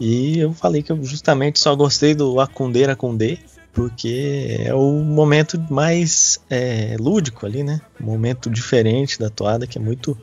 E 0.00 0.38
eu 0.38 0.52
falei 0.52 0.82
que 0.82 0.90
eu 0.90 1.02
justamente 1.04 1.58
só 1.58 1.74
gostei 1.74 2.14
do 2.14 2.36
com 2.54 2.70
D, 2.70 3.38
porque 3.72 4.56
é 4.60 4.74
o 4.74 4.92
momento 4.92 5.62
mais 5.70 6.40
é, 6.48 6.96
lúdico 6.98 7.44
ali, 7.44 7.62
né? 7.62 7.80
Um 8.00 8.06
momento 8.06 8.48
diferente 8.48 9.18
da 9.18 9.28
toada, 9.28 9.66
que 9.66 9.78
é 9.78 9.80
muito 9.80 10.16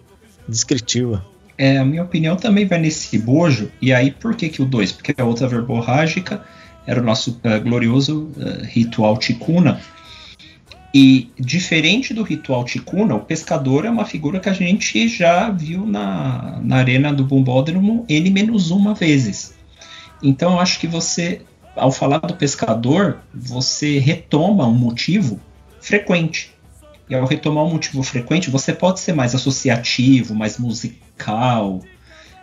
descritiva. 0.48 1.24
É, 1.58 1.78
a 1.78 1.86
minha 1.86 2.04
opinião 2.04 2.36
também 2.36 2.66
vai 2.66 2.80
nesse 2.80 3.18
bojo. 3.18 3.72
E 3.82 3.94
aí, 3.94 4.12
por 4.12 4.36
que, 4.36 4.50
que 4.50 4.62
o 4.62 4.66
2? 4.66 4.92
Porque 4.94 5.14
a 5.20 5.26
outra 5.26 5.48
verborrágica 5.48 6.44
era 6.86 7.00
o 7.00 7.04
nosso 7.04 7.40
eh, 7.44 7.60
glorioso 7.60 8.32
eh, 8.38 8.66
ritual 8.66 9.18
ticuna. 9.18 9.80
E 10.94 11.32
diferente 11.40 12.14
do 12.14 12.22
ritual 12.22 12.64
ticuna, 12.64 13.16
o 13.16 13.20
pescador 13.20 13.86
é 13.86 13.90
uma 13.90 14.06
figura 14.06 14.40
que 14.40 14.50
a 14.50 14.54
gente 14.54 15.08
já 15.08 15.50
viu 15.50 15.88
na, 15.88 16.60
na 16.62 16.76
arena 16.78 17.12
do 17.12 17.24
Bumbódromo 17.24 18.06
N-1 18.08 18.96
vezes. 18.96 19.56
Então 20.22 20.54
eu 20.54 20.60
acho 20.60 20.80
que 20.80 20.86
você, 20.86 21.42
ao 21.76 21.92
falar 21.92 22.20
do 22.20 22.36
pescador, 22.36 23.20
você 23.34 23.98
retoma 23.98 24.68
um 24.68 24.76
motivo 24.76 25.40
frequente. 25.82 26.54
E 27.10 27.16
ao 27.16 27.26
retomar 27.26 27.64
um 27.64 27.72
motivo 27.72 28.04
frequente, 28.04 28.52
você 28.52 28.72
pode 28.72 29.00
ser 29.00 29.14
mais 29.14 29.34
associativo, 29.34 30.36
mais 30.36 30.60
musical, 30.60 31.03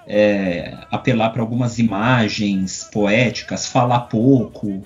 é, 0.07 0.77
apelar 0.91 1.31
para 1.31 1.41
algumas 1.41 1.79
imagens 1.79 2.89
poéticas, 2.93 3.67
falar 3.67 4.01
pouco, 4.01 4.83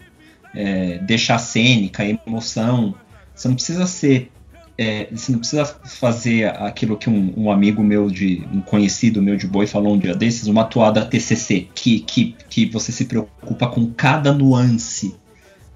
é, 0.54 0.98
deixar 0.98 1.38
cênica, 1.38 2.04
emoção. 2.04 2.94
Você 3.34 3.48
não 3.48 3.54
precisa 3.54 3.86
ser. 3.86 4.30
É, 4.76 5.06
você 5.10 5.30
não 5.30 5.38
precisa 5.38 5.64
fazer 5.64 6.46
aquilo 6.46 6.96
que 6.96 7.08
um, 7.08 7.32
um, 7.36 7.50
amigo 7.50 7.82
meu 7.82 8.10
de 8.10 8.44
um 8.52 8.60
conhecido 8.60 9.22
meu 9.22 9.36
de 9.36 9.46
boi 9.46 9.68
falou 9.68 9.94
um 9.94 9.98
dia 9.98 10.14
desses, 10.16 10.48
uma 10.48 10.64
toada 10.64 11.06
TCC, 11.06 11.68
que, 11.72 12.00
que, 12.00 12.36
que 12.50 12.66
você 12.66 12.90
se 12.90 13.04
preocupa 13.04 13.68
com 13.68 13.86
cada 13.92 14.32
nuance 14.32 15.14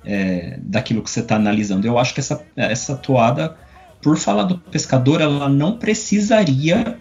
é, 0.05 0.59
daquilo 0.61 1.01
que 1.01 1.11
você 1.11 1.21
está 1.21 1.37
analisando. 1.37 1.87
Eu 1.87 1.97
acho 1.97 2.13
que 2.13 2.19
essa, 2.19 2.45
essa 2.57 2.97
toada, 2.97 3.57
por 4.03 4.19
falar 4.19 4.43
do 4.43 4.59
pescador, 4.59 5.21
ela 5.21 5.49
não 5.49 5.79
precisaria 5.79 6.99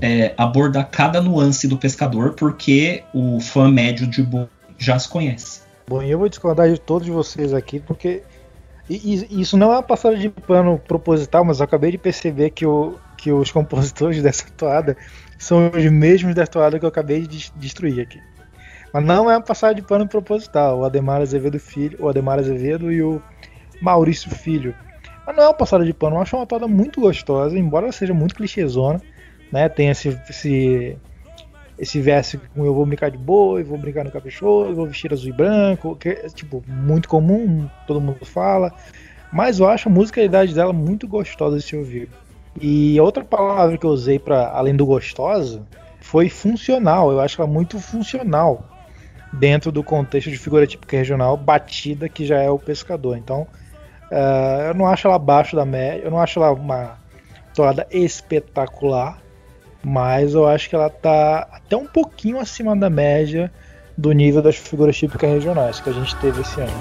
é, 0.00 0.34
abordar 0.36 0.88
cada 0.90 1.20
nuance 1.20 1.66
do 1.68 1.76
pescador, 1.76 2.34
porque 2.34 3.04
o 3.12 3.40
fã 3.40 3.70
médio 3.70 4.06
de 4.06 4.22
boi 4.22 4.48
já 4.78 4.98
se 4.98 5.08
conhece. 5.08 5.62
Bom, 5.86 6.02
eu 6.02 6.18
vou 6.18 6.28
discordar 6.28 6.70
de 6.70 6.80
todos 6.80 7.06
vocês 7.08 7.52
aqui, 7.52 7.78
porque 7.78 8.22
isso 8.88 9.56
não 9.56 9.72
é 9.72 9.76
uma 9.76 9.82
passada 9.82 10.16
de 10.16 10.28
pano 10.28 10.78
proposital, 10.78 11.44
mas 11.44 11.60
eu 11.60 11.64
acabei 11.64 11.90
de 11.90 11.98
perceber 11.98 12.50
que, 12.50 12.66
o, 12.66 12.98
que 13.16 13.32
os 13.32 13.50
compositores 13.50 14.20
dessa 14.22 14.46
toada 14.56 14.96
são 15.38 15.70
os 15.70 15.84
mesmos 15.90 16.34
da 16.34 16.46
toada 16.46 16.78
que 16.78 16.84
eu 16.84 16.88
acabei 16.88 17.26
de 17.26 17.50
destruir 17.56 18.00
aqui. 18.00 18.20
Mas 18.92 19.04
não 19.04 19.30
é 19.30 19.36
uma 19.36 19.42
passada 19.42 19.74
de 19.74 19.82
pano 19.82 20.06
proposital. 20.06 20.78
O 20.78 20.84
Ademar 20.84 21.20
Azevedo 21.20 21.58
Filho, 21.58 21.98
o 22.00 22.08
Ademar 22.08 22.38
Azevedo 22.38 22.92
e 22.92 23.02
o 23.02 23.20
Maurício 23.80 24.30
Filho. 24.30 24.74
Mas 25.26 25.36
não 25.36 25.42
é 25.42 25.46
uma 25.48 25.54
passada 25.54 25.84
de 25.84 25.92
pano, 25.92 26.16
eu 26.16 26.22
acho 26.22 26.36
uma 26.36 26.46
toada 26.46 26.68
muito 26.68 27.00
gostosa, 27.00 27.58
embora 27.58 27.86
ela 27.86 27.92
seja 27.92 28.12
muito 28.12 28.34
clichêzona, 28.34 29.00
né? 29.54 29.68
Tem 29.68 29.88
esse, 29.88 30.08
esse 30.28 30.96
esse 31.78 32.00
verso 32.00 32.40
com 32.54 32.64
eu 32.64 32.74
vou 32.74 32.84
brincar 32.84 33.10
de 33.10 33.18
boi, 33.18 33.62
vou 33.62 33.78
brincar 33.78 34.04
no 34.04 34.10
caprichoso, 34.10 34.74
vou 34.74 34.86
vestir 34.86 35.12
azul 35.12 35.30
e 35.30 35.32
branco, 35.32 35.96
que 35.96 36.08
é 36.08 36.28
tipo 36.28 36.62
muito 36.66 37.08
comum, 37.08 37.68
todo 37.86 38.00
mundo 38.00 38.24
fala, 38.24 38.72
mas 39.32 39.60
eu 39.60 39.68
acho 39.68 39.88
a 39.88 39.92
musicalidade 39.92 40.54
dela 40.54 40.72
muito 40.72 41.06
gostosa 41.06 41.56
de 41.56 41.62
se 41.62 41.76
ouvir. 41.76 42.08
E 42.60 43.00
outra 43.00 43.24
palavra 43.24 43.78
que 43.78 43.86
eu 43.86 43.90
usei 43.90 44.18
para 44.18 44.48
além 44.50 44.74
do 44.74 44.86
gostosa 44.86 45.62
foi 46.00 46.28
funcional. 46.28 47.10
Eu 47.10 47.20
acho 47.20 47.40
ela 47.40 47.50
muito 47.50 47.80
funcional 47.80 48.64
dentro 49.32 49.72
do 49.72 49.82
contexto 49.82 50.30
de 50.30 50.38
figura 50.38 50.66
típica 50.66 50.96
regional 50.96 51.36
batida 51.36 52.08
que 52.08 52.24
já 52.24 52.40
é 52.40 52.50
o 52.50 52.58
pescador. 52.58 53.16
Então, 53.16 53.48
uh, 54.12 54.68
eu 54.68 54.74
não 54.74 54.86
acho 54.86 55.08
ela 55.08 55.16
abaixo 55.16 55.56
da 55.56 55.64
média, 55.64 56.04
eu 56.04 56.10
não 56.10 56.20
acho 56.20 56.38
ela 56.38 56.52
uma 56.52 56.96
toada 57.54 57.86
espetacular, 57.90 59.23
mas 59.84 60.34
eu 60.34 60.46
acho 60.46 60.68
que 60.68 60.74
ela 60.74 60.86
está 60.86 61.46
até 61.52 61.76
um 61.76 61.86
pouquinho 61.86 62.38
acima 62.38 62.74
da 62.74 62.88
média 62.88 63.52
do 63.96 64.12
nível 64.12 64.42
das 64.42 64.56
figuras 64.56 64.96
típicas 64.96 65.30
regionais 65.30 65.80
que 65.80 65.90
a 65.90 65.92
gente 65.92 66.16
teve 66.16 66.40
esse 66.40 66.60
ano. 66.60 66.72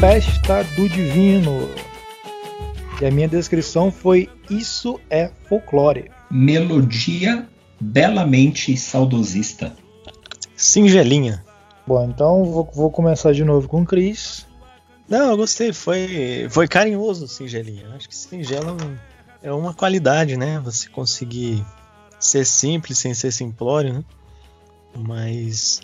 Festa 0.00 0.62
do 0.76 0.88
Divino, 0.88 1.68
e 3.00 3.06
a 3.06 3.10
minha 3.10 3.28
descrição 3.28 3.90
foi: 3.90 4.28
Isso 4.50 5.00
é 5.08 5.30
folclore. 5.48 6.10
Melodia 6.30 7.48
belamente 7.80 8.76
saudosista. 8.76 9.74
Singelinha. 10.56 11.44
Bom, 11.86 12.04
então 12.04 12.44
vou, 12.44 12.68
vou 12.74 12.90
começar 12.90 13.32
de 13.32 13.44
novo 13.44 13.68
com 13.68 13.82
o 13.82 13.86
Cris. 13.86 14.46
Não, 15.08 15.30
eu 15.30 15.36
gostei. 15.36 15.72
Foi, 15.72 16.46
foi 16.50 16.68
carinhoso 16.68 17.26
singelinha. 17.28 17.88
Acho 17.94 18.08
que 18.08 18.16
singela 18.16 18.76
é 19.42 19.52
uma 19.52 19.72
qualidade, 19.72 20.36
né? 20.36 20.60
Você 20.64 20.88
conseguir 20.88 21.64
ser 22.18 22.44
simples 22.44 22.98
sem 22.98 23.14
ser 23.14 23.32
simplório, 23.32 23.94
né? 23.94 24.04
Mas 24.94 25.80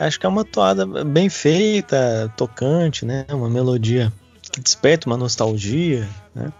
acho 0.00 0.18
que 0.18 0.26
é 0.26 0.28
uma 0.28 0.44
toada 0.44 0.86
bem 1.04 1.28
feita, 1.28 2.32
tocante, 2.36 3.04
né? 3.04 3.26
Uma 3.30 3.50
melodia 3.50 4.12
que 4.56 4.60
desperta 4.62 5.06
uma 5.06 5.18
nostalgia, 5.18 6.08
né? 6.34 6.50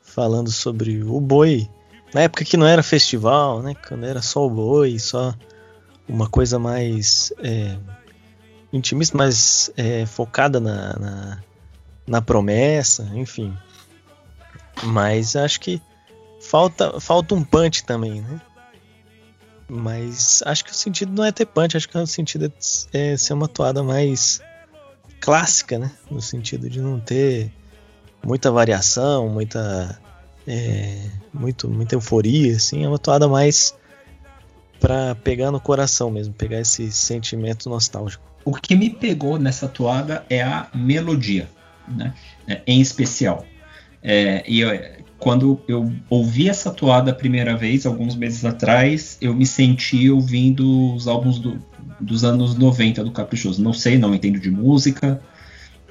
Falando 0.00 0.50
sobre 0.50 1.02
o 1.02 1.20
boi, 1.20 1.68
na 2.14 2.22
época 2.22 2.42
que 2.42 2.56
não 2.56 2.66
era 2.66 2.82
festival, 2.82 3.62
né? 3.62 3.74
Quando 3.86 4.06
era 4.06 4.22
só 4.22 4.46
o 4.46 4.50
boi, 4.50 4.98
só 4.98 5.34
uma 6.08 6.26
coisa 6.26 6.58
mais 6.58 7.30
é, 7.38 7.76
intimista, 8.72 9.14
mais 9.14 9.70
é, 9.76 10.06
focada 10.06 10.58
na, 10.58 10.98
na, 10.98 11.38
na, 12.06 12.22
promessa, 12.22 13.02
enfim. 13.12 13.54
Mas 14.84 15.36
acho 15.36 15.60
que 15.60 15.82
falta, 16.40 16.98
falta 16.98 17.34
um 17.34 17.44
punch 17.44 17.84
também, 17.84 18.22
né? 18.22 18.40
Mas 19.68 20.42
acho 20.46 20.64
que 20.64 20.70
o 20.70 20.74
sentido 20.74 21.12
não 21.12 21.26
é 21.26 21.30
ter 21.30 21.44
punch, 21.44 21.76
acho 21.76 21.86
que 21.86 21.98
o 21.98 22.06
sentido 22.06 22.50
é, 22.90 23.12
é 23.12 23.16
ser 23.18 23.34
uma 23.34 23.48
toada 23.48 23.82
mais 23.82 24.40
clássica, 25.28 25.78
né? 25.78 25.90
No 26.10 26.22
sentido 26.22 26.70
de 26.70 26.80
não 26.80 26.98
ter 26.98 27.52
muita 28.24 28.50
variação, 28.50 29.28
muita 29.28 30.00
é, 30.46 31.02
muito, 31.34 31.68
muita 31.68 31.94
euforia, 31.94 32.56
assim, 32.56 32.82
é 32.82 32.88
uma 32.88 32.98
toada 32.98 33.28
mais 33.28 33.76
para 34.80 35.14
pegar 35.16 35.50
no 35.50 35.60
coração 35.60 36.10
mesmo, 36.10 36.32
pegar 36.32 36.60
esse 36.60 36.90
sentimento 36.90 37.68
nostálgico. 37.68 38.24
O 38.42 38.54
que 38.54 38.74
me 38.74 38.88
pegou 38.88 39.38
nessa 39.38 39.68
toada 39.68 40.24
é 40.30 40.42
a 40.42 40.66
melodia, 40.74 41.46
né? 41.86 42.14
É, 42.46 42.62
em 42.66 42.80
especial. 42.80 43.44
É, 44.02 44.42
e 44.48 44.60
eu, 44.60 44.70
quando 45.18 45.60
eu 45.68 45.92
ouvi 46.08 46.48
essa 46.48 46.70
toada 46.70 47.10
a 47.10 47.14
primeira 47.14 47.54
vez, 47.54 47.84
alguns 47.84 48.16
meses 48.16 48.46
atrás, 48.46 49.18
eu 49.20 49.34
me 49.34 49.44
senti 49.44 50.08
ouvindo 50.08 50.94
os 50.94 51.06
álbuns 51.06 51.38
do, 51.38 51.62
dos 52.00 52.24
anos 52.24 52.56
90 52.56 53.04
do 53.04 53.10
Caprichoso. 53.10 53.62
Não 53.62 53.72
sei, 53.72 53.98
não 53.98 54.14
entendo 54.14 54.38
de 54.38 54.50
música, 54.50 55.20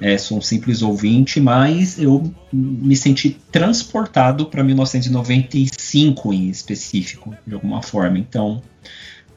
é, 0.00 0.16
sou 0.16 0.38
um 0.38 0.40
simples 0.40 0.80
ouvinte, 0.80 1.40
mas 1.40 1.98
eu 1.98 2.32
me 2.52 2.94
senti 2.94 3.30
transportado 3.50 4.46
para 4.46 4.62
1995 4.62 6.32
em 6.32 6.48
específico, 6.48 7.34
de 7.46 7.54
alguma 7.54 7.82
forma. 7.82 8.18
Então, 8.18 8.62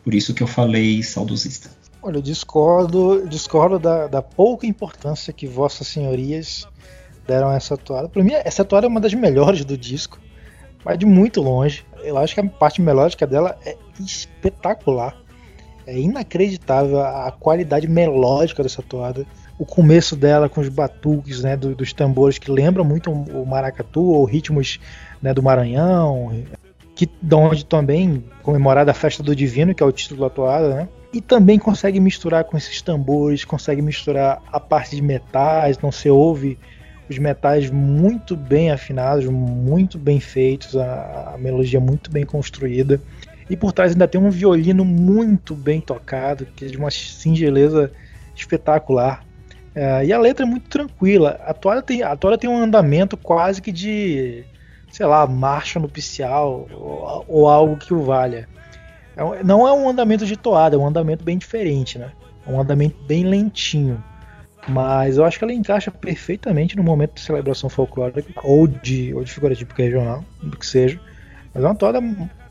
por 0.03 0.13
isso 0.13 0.33
que 0.33 0.43
eu 0.43 0.47
falei 0.47 1.01
saudosista. 1.01 1.69
Olha, 2.01 2.17
eu 2.17 2.21
discordo, 2.21 3.27
discordo 3.27 3.79
da, 3.79 4.07
da 4.07 4.21
pouca 4.21 4.67
importância 4.67 5.33
que 5.33 5.47
vossas 5.47 5.87
senhorias 5.87 6.67
deram 7.27 7.49
a 7.49 7.55
essa 7.55 7.75
toada. 7.75 8.09
Para 8.09 8.23
mim, 8.23 8.33
essa 8.33 8.63
toada 8.65 8.85
é 8.85 8.89
uma 8.89 8.99
das 8.99 9.13
melhores 9.13 9.65
do 9.65 9.77
disco, 9.77 10.19
mas 10.85 10.97
de 10.97 11.05
muito 11.05 11.41
longe. 11.41 11.85
Eu 12.03 12.17
acho 12.17 12.33
que 12.33 12.39
a 12.39 12.47
parte 12.47 12.81
melódica 12.81 13.25
dela 13.25 13.57
é 13.65 13.77
espetacular. 13.99 15.15
É 15.85 15.97
inacreditável 15.97 16.99
a 16.99 17.31
qualidade 17.31 17.87
melódica 17.87 18.63
dessa 18.63 18.81
toada. 18.81 19.25
O 19.57 19.65
começo 19.65 20.15
dela 20.15 20.49
com 20.49 20.61
os 20.61 20.69
batuques 20.69 21.43
né, 21.43 21.55
do, 21.55 21.75
dos 21.75 21.93
tambores 21.93 22.37
que 22.37 22.51
lembram 22.51 22.83
muito 22.83 23.11
o 23.11 23.45
maracatu 23.45 24.01
ou 24.01 24.25
ritmos 24.25 24.79
né, 25.21 25.33
do 25.33 25.43
Maranhão, 25.43 26.43
que 26.95 27.09
de 27.21 27.35
onde 27.35 27.65
também 27.65 28.23
comemorada 28.43 28.91
a 28.91 28.93
festa 28.93 29.23
do 29.23 29.35
Divino, 29.35 29.73
que 29.73 29.81
é 29.81 29.85
o 29.85 29.91
título 29.91 30.21
da 30.21 30.29
toada, 30.29 30.75
né? 30.75 30.89
E 31.13 31.19
também 31.19 31.59
consegue 31.59 31.99
misturar 31.99 32.45
com 32.45 32.57
esses 32.57 32.81
tambores, 32.81 33.43
consegue 33.43 33.81
misturar 33.81 34.41
a 34.51 34.59
parte 34.59 34.95
de 34.95 35.01
metais, 35.01 35.77
não 35.79 35.91
se 35.91 36.09
ouve 36.09 36.57
os 37.09 37.17
metais 37.17 37.69
muito 37.69 38.35
bem 38.35 38.71
afinados, 38.71 39.25
muito 39.25 39.97
bem 39.97 40.19
feitos, 40.19 40.75
a, 40.77 41.33
a 41.35 41.37
melodia 41.37 41.79
muito 41.79 42.09
bem 42.09 42.25
construída. 42.25 43.01
E 43.49 43.57
por 43.57 43.71
trás 43.71 43.91
ainda 43.91 44.07
tem 44.07 44.19
um 44.19 44.29
violino 44.29 44.85
muito 44.85 45.55
bem 45.55 45.81
tocado, 45.81 46.45
que 46.55 46.65
é 46.65 46.67
de 46.67 46.77
uma 46.77 46.89
singeleza 46.91 47.91
espetacular. 48.35 49.23
É, 49.73 50.05
e 50.05 50.13
a 50.13 50.19
letra 50.19 50.45
é 50.45 50.49
muito 50.49 50.69
tranquila. 50.69 51.39
A 51.45 51.53
toada, 51.53 51.81
tem, 51.81 52.03
a 52.03 52.15
toada 52.15 52.37
tem 52.37 52.49
um 52.49 52.61
andamento 52.61 53.15
quase 53.15 53.61
que 53.61 53.71
de, 53.71 54.43
sei 54.91 55.05
lá, 55.05 55.25
marcha 55.25 55.79
nupcial 55.79 56.67
ou, 56.71 57.25
ou 57.27 57.49
algo 57.49 57.77
que 57.77 57.93
o 57.93 58.03
valha. 58.03 58.47
É, 59.15 59.43
não 59.43 59.67
é 59.67 59.73
um 59.73 59.89
andamento 59.89 60.25
de 60.25 60.35
toada, 60.35 60.75
é 60.75 60.79
um 60.79 60.87
andamento 60.87 61.23
bem 61.23 61.37
diferente, 61.37 61.97
né? 61.97 62.11
É 62.45 62.51
um 62.51 62.59
andamento 62.59 62.97
bem 63.03 63.23
lentinho. 63.23 64.03
Mas 64.67 65.17
eu 65.17 65.25
acho 65.25 65.39
que 65.39 65.43
ela 65.43 65.53
encaixa 65.53 65.89
perfeitamente 65.89 66.77
no 66.77 66.83
momento 66.83 67.15
de 67.15 67.21
celebração 67.21 67.69
folclórica 67.69 68.23
ou 68.43 68.67
de, 68.67 69.13
ou 69.13 69.23
de 69.23 69.31
figura 69.31 69.55
típica 69.55 69.83
regional, 69.83 70.23
do 70.41 70.55
que 70.55 70.65
seja. 70.65 70.99
Mas 71.53 71.63
é 71.63 71.67
uma 71.67 71.75
toada, 71.75 71.99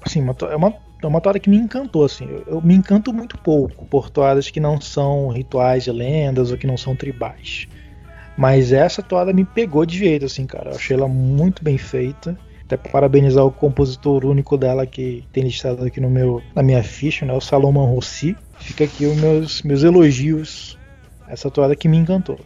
assim, 0.05 0.21
uma, 0.21 0.37
é 0.51 0.57
uma 0.57 0.75
é 1.03 1.07
uma 1.07 1.21
toada 1.21 1.39
que 1.39 1.49
me 1.49 1.57
encantou, 1.57 2.05
assim. 2.05 2.27
Eu, 2.27 2.45
eu, 2.47 2.63
me 2.63 2.75
encanto 2.75 3.13
muito 3.13 3.39
pouco 3.39 3.87
por 3.87 4.11
toadas 4.11 4.51
que 4.51 4.61
não 4.61 4.81
são 4.81 5.29
rituais 5.29 5.85
de 5.85 5.93
lendas 5.93 6.51
ou 6.51 6.59
que 6.59 6.67
não 6.67 6.77
são 6.77 6.95
tribais. 6.95 7.67
Mas 8.37 8.73
essa 8.73 9.03
toada 9.03 9.33
me 9.33 9.45
pegou 9.45 9.85
de 9.87 9.99
jeito, 9.99 10.27
assim, 10.27 10.47
cara. 10.47 10.71
Eu 10.71 10.77
achei 10.77 10.97
ela 10.97 11.09
muito 11.09 11.65
bem 11.65 11.79
feita. 11.79 12.39
Até 12.65 12.77
parabenizar 12.77 13.45
o 13.45 13.51
compositor 13.51 14.25
único 14.25 14.57
dela 14.57 14.87
que 14.87 15.25
tem 15.33 15.45
listado 15.45 15.85
aqui 15.85 16.01
no 16.01 16.11
meu, 16.11 16.43
na 16.55 16.63
minha 16.63 16.83
ficha, 16.83 17.25
né? 17.25 17.33
O 17.33 17.41
Salomão 17.41 17.87
Rossi. 17.87 18.37
Fica 18.59 18.85
aqui 18.85 19.07
os 19.07 19.17
meus, 19.17 19.63
meus 19.63 19.83
elogios. 19.83 20.79
Essa 21.27 21.51
toada 21.51 21.75
que 21.75 21.89
me 21.89 21.97
encantou. 21.97 22.39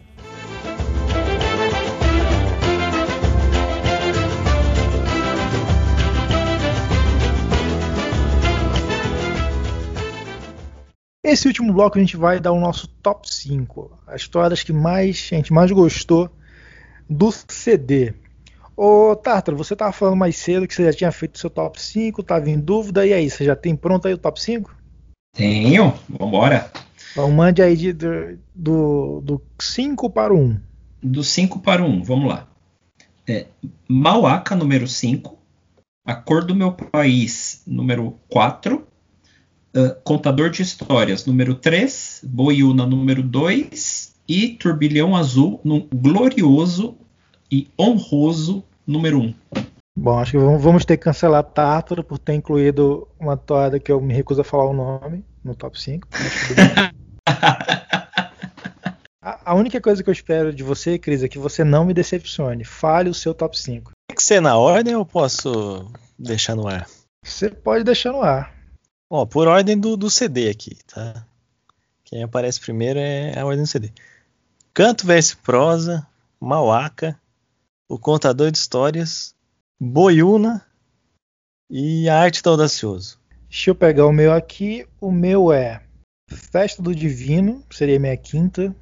Esse 11.35 11.49
último 11.49 11.73
bloco 11.73 11.99
a 11.99 12.01
gente 12.01 12.17
vai 12.17 12.39
dar 12.39 12.53
o 12.53 12.61
nosso 12.61 12.87
top 12.87 13.29
5, 13.29 13.91
as 14.07 14.29
toadas 14.29 14.63
que 14.63 14.73
mais 14.73 15.31
a 15.33 15.35
gente 15.35 15.53
mais 15.53 15.73
gostou 15.73 16.31
do 17.11 17.33
CD. 17.33 18.15
Ô 18.77 19.17
Tartar, 19.17 19.53
você 19.53 19.73
estava 19.73 19.91
falando 19.91 20.15
mais 20.15 20.37
cedo 20.37 20.65
que 20.65 20.73
você 20.73 20.85
já 20.85 20.93
tinha 20.93 21.11
feito 21.11 21.41
seu 21.41 21.51
top 21.51 21.83
5, 21.83 22.21
estava 22.21 22.49
em 22.49 22.61
dúvida, 22.61 23.05
e 23.05 23.13
aí, 23.13 23.29
você 23.29 23.45
já 23.45 23.57
tem 23.57 23.75
pronto 23.75 24.07
aí 24.07 24.15
o 24.15 24.19
top 24.19 24.41
5? 24.41 24.73
Tenho, 25.37 25.93
vambora. 26.09 26.71
Então 27.11 27.29
mande 27.33 27.61
aí 27.63 27.77
de, 27.77 27.93
do, 28.55 29.21
do 29.21 29.43
5 29.59 30.09
para 30.11 30.33
o 30.33 30.39
1. 30.39 30.61
Do 31.03 31.25
5 31.25 31.59
para 31.59 31.83
o 31.83 31.87
1, 31.87 32.05
vamos 32.05 32.29
lá. 32.29 32.47
É, 33.27 33.47
Mauaca, 33.89 34.55
número 34.55 34.87
5. 34.87 35.37
A 36.07 36.15
Cor 36.15 36.45
do 36.45 36.55
Meu 36.55 36.71
País, 36.71 37.61
número 37.67 38.21
4. 38.31 38.87
Uh, 39.77 39.95
Contador 40.05 40.51
de 40.51 40.63
Histórias, 40.63 41.27
número 41.27 41.55
3, 41.55 42.21
Boiuna, 42.23 42.87
número 42.87 43.25
2 43.25 44.15
e 44.29 44.51
Turbilhão 44.51 45.17
Azul, 45.17 45.61
no 45.65 45.89
glorioso 45.93 46.97
e 47.51 47.69
honroso 47.79 48.65
número 48.87 49.19
1. 49.19 49.35
Bom, 49.97 50.19
acho 50.19 50.33
que 50.33 50.39
vamos 50.39 50.85
ter 50.85 50.97
que 50.97 51.05
cancelar 51.05 51.43
Tártaro 51.43 52.05
por 52.05 52.19
ter 52.19 52.35
incluído 52.35 53.09
uma 53.19 53.37
toada 53.37 53.81
que 53.81 53.91
eu 53.91 54.01
me 54.01 54.15
recuso 54.15 54.41
a 54.41 54.45
falar 54.45 54.67
o 54.67 54.73
nome 54.73 55.25
no 55.43 55.55
top 55.55 55.81
5. 55.81 56.07
a, 59.21 59.51
a 59.51 59.55
única 59.55 59.81
coisa 59.81 60.03
que 60.05 60.09
eu 60.09 60.13
espero 60.13 60.53
de 60.53 60.63
você, 60.63 60.99
Cris, 60.99 61.23
é 61.23 61.29
que 61.29 61.39
você 61.39 61.65
não 61.65 61.85
me 61.85 61.95
decepcione. 61.95 62.65
Fale 62.65 63.11
o 63.11 63.15
seu 63.15 63.35
top 63.35 63.59
5. 63.59 63.91
Tem 64.09 64.17
que 64.17 64.23
ser 64.23 64.41
na 64.41 64.57
ordem 64.57 64.95
ou 64.95 65.05
posso 65.05 65.91
deixar 66.19 66.55
no 66.55 66.69
ar? 66.69 66.87
Você 67.25 67.49
pode 67.51 67.85
deixar 67.85 68.13
no 68.13 68.23
ar. 68.23 68.54
Ó, 69.17 69.25
por 69.25 69.47
ordem 69.47 69.79
do, 69.79 69.97
do 69.97 70.11
CD 70.11 70.51
aqui, 70.51 70.77
tá? 70.93 71.25
Quem 72.03 72.25
aparece 72.25 72.61
primeiro 72.61 72.99
é 72.99 73.39
a 73.39 73.47
ordem 73.47 73.63
do 73.63 73.69
CD. 73.69 73.93
Canto 74.73 75.07
verso 75.07 75.39
prosa, 75.39 76.05
Mauaca, 76.41 77.17
O 77.89 77.97
Contador 77.97 78.51
de 78.51 78.59
Histórias, 78.59 79.33
Boiuna 79.79 80.67
e 81.71 82.09
A 82.09 82.19
Arte 82.19 82.43
do 82.43 82.51
Audacioso. 82.51 83.17
Deixa 83.49 83.71
eu 83.71 83.77
pegar 83.77 84.05
o 84.05 84.13
meu 84.13 84.33
aqui. 84.33 84.85
O 85.01 85.13
meu 85.13 85.53
é 85.53 85.81
Festa 86.29 86.83
do 86.83 86.93
Divino, 86.93 87.65
seria 87.71 88.01
minha 88.01 88.17
quinta. 88.17 88.75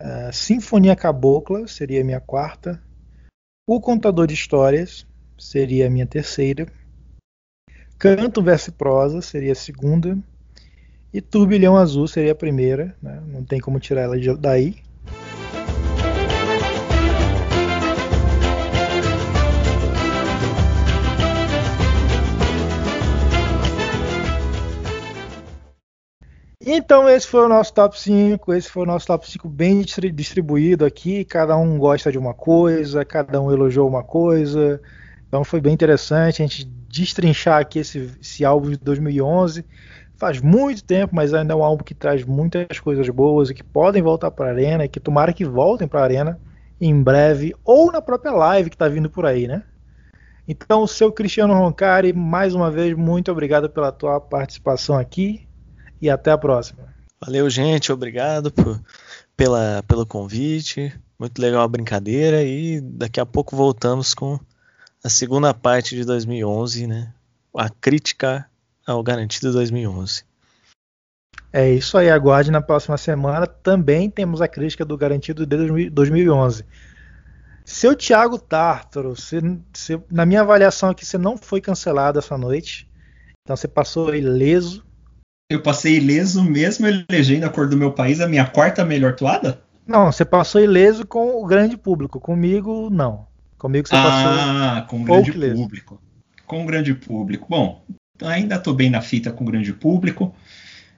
Uh, 0.00 0.32
Sinfonia 0.32 0.94
Cabocla, 0.94 1.66
seria 1.66 2.04
minha 2.04 2.20
quarta. 2.20 2.80
O 3.66 3.80
Contador 3.80 4.28
de 4.28 4.34
Histórias, 4.34 5.04
seria 5.36 5.90
minha 5.90 6.06
terceira. 6.06 6.72
Canto 7.98 8.40
verso 8.40 8.70
prosa 8.70 9.20
seria 9.20 9.52
a 9.52 9.56
segunda. 9.56 10.16
E 11.12 11.20
Turbilhão 11.20 11.76
Azul 11.76 12.06
seria 12.06 12.30
a 12.30 12.34
primeira. 12.34 12.94
Né? 13.02 13.20
Não 13.26 13.42
tem 13.42 13.58
como 13.58 13.80
tirar 13.80 14.02
ela 14.02 14.14
daí. 14.38 14.76
Então 26.70 27.08
esse 27.08 27.26
foi 27.26 27.40
o 27.40 27.48
nosso 27.48 27.72
top 27.72 27.98
5, 27.98 28.52
esse 28.52 28.68
foi 28.68 28.82
o 28.82 28.86
nosso 28.86 29.06
top 29.06 29.28
5 29.28 29.48
bem 29.48 29.82
distribuído 30.12 30.84
aqui, 30.84 31.24
cada 31.24 31.56
um 31.56 31.78
gosta 31.78 32.12
de 32.12 32.18
uma 32.18 32.34
coisa, 32.34 33.06
cada 33.06 33.40
um 33.40 33.50
elogiou 33.50 33.88
uma 33.88 34.04
coisa, 34.04 34.78
então 35.28 35.44
foi 35.44 35.60
bem 35.60 35.74
interessante 35.74 36.42
a 36.42 36.46
gente 36.46 36.64
destrinchar 36.64 37.60
aqui 37.60 37.78
esse, 37.78 38.10
esse 38.20 38.44
álbum 38.44 38.70
de 38.70 38.78
2011. 38.78 39.64
Faz 40.16 40.40
muito 40.40 40.82
tempo, 40.82 41.14
mas 41.14 41.32
ainda 41.32 41.52
é 41.52 41.56
um 41.56 41.62
álbum 41.62 41.84
que 41.84 41.94
traz 41.94 42.24
muitas 42.24 42.80
coisas 42.80 43.08
boas 43.10 43.50
e 43.50 43.54
que 43.54 43.62
podem 43.62 44.02
voltar 44.02 44.30
para 44.30 44.46
a 44.46 44.52
arena 44.52 44.84
e 44.84 44.88
que 44.88 44.98
tomara 44.98 45.32
que 45.32 45.44
voltem 45.44 45.86
para 45.86 46.00
a 46.00 46.04
arena 46.04 46.40
em 46.80 47.00
breve 47.00 47.54
ou 47.64 47.92
na 47.92 48.00
própria 48.00 48.32
live 48.32 48.70
que 48.70 48.74
está 48.74 48.88
vindo 48.88 49.10
por 49.10 49.26
aí, 49.26 49.46
né? 49.46 49.62
Então, 50.46 50.86
seu 50.86 51.12
Cristiano 51.12 51.52
Roncari, 51.52 52.12
mais 52.14 52.54
uma 52.54 52.70
vez, 52.70 52.96
muito 52.96 53.30
obrigado 53.30 53.68
pela 53.68 53.92
tua 53.92 54.18
participação 54.18 54.96
aqui 54.96 55.46
e 56.00 56.08
até 56.08 56.30
a 56.30 56.38
próxima. 56.38 56.88
Valeu, 57.20 57.50
gente. 57.50 57.92
Obrigado 57.92 58.50
por, 58.50 58.80
pela, 59.36 59.84
pelo 59.86 60.06
convite. 60.06 60.92
Muito 61.18 61.38
legal 61.40 61.62
a 61.62 61.68
brincadeira 61.68 62.42
e 62.42 62.80
daqui 62.80 63.20
a 63.20 63.26
pouco 63.26 63.54
voltamos 63.54 64.14
com 64.14 64.40
a 65.04 65.08
segunda 65.08 65.54
parte 65.54 65.94
de 65.94 66.04
2011, 66.04 66.86
né? 66.86 67.12
A 67.54 67.68
crítica 67.68 68.48
ao 68.86 69.02
Garantido 69.02 69.52
2011. 69.52 70.24
É 71.52 71.70
isso 71.70 71.96
aí, 71.96 72.10
aguarde 72.10 72.50
na 72.50 72.60
próxima 72.60 72.96
semana. 72.96 73.46
Também 73.46 74.10
temos 74.10 74.42
a 74.42 74.48
crítica 74.48 74.84
do 74.84 74.96
Garantido 74.96 75.46
de 75.46 75.90
2011. 75.90 76.64
Seu 77.64 77.94
Thiago 77.94 78.38
Tártaro, 78.38 79.14
você, 79.14 79.40
você, 79.72 80.00
na 80.10 80.24
minha 80.24 80.40
avaliação 80.40 80.90
aqui, 80.90 81.04
você 81.04 81.18
não 81.18 81.36
foi 81.36 81.60
cancelado 81.60 82.18
essa 82.18 82.36
noite. 82.36 82.90
Então 83.42 83.56
você 83.56 83.68
passou 83.68 84.14
ileso. 84.14 84.84
Eu 85.50 85.62
passei 85.62 85.96
ileso 85.96 86.42
mesmo 86.42 86.86
elegendo 86.86 87.44
a 87.44 87.50
cor 87.50 87.68
do 87.68 87.76
meu 87.76 87.92
país 87.92 88.20
a 88.20 88.28
minha 88.28 88.46
quarta 88.46 88.84
melhor 88.84 89.14
toada? 89.14 89.62
Não, 89.86 90.12
você 90.12 90.24
passou 90.24 90.60
ileso 90.60 91.06
com 91.06 91.42
o 91.42 91.46
grande 91.46 91.76
público. 91.76 92.20
Comigo, 92.20 92.90
não. 92.90 93.27
Comigo 93.58 93.88
você 93.88 93.96
ah, 93.96 94.02
passou. 94.02 94.30
Ah, 94.30 94.86
com 94.88 94.96
um 94.98 95.04
grande 95.04 95.32
público. 95.32 96.00
Com 96.46 96.62
um 96.62 96.66
grande 96.66 96.94
público. 96.94 97.46
Bom, 97.50 97.84
ainda 98.22 98.54
estou 98.54 98.72
bem 98.72 98.88
na 98.88 99.00
fita 99.00 99.32
com 99.32 99.44
o 99.44 99.46
grande 99.46 99.72
público, 99.72 100.34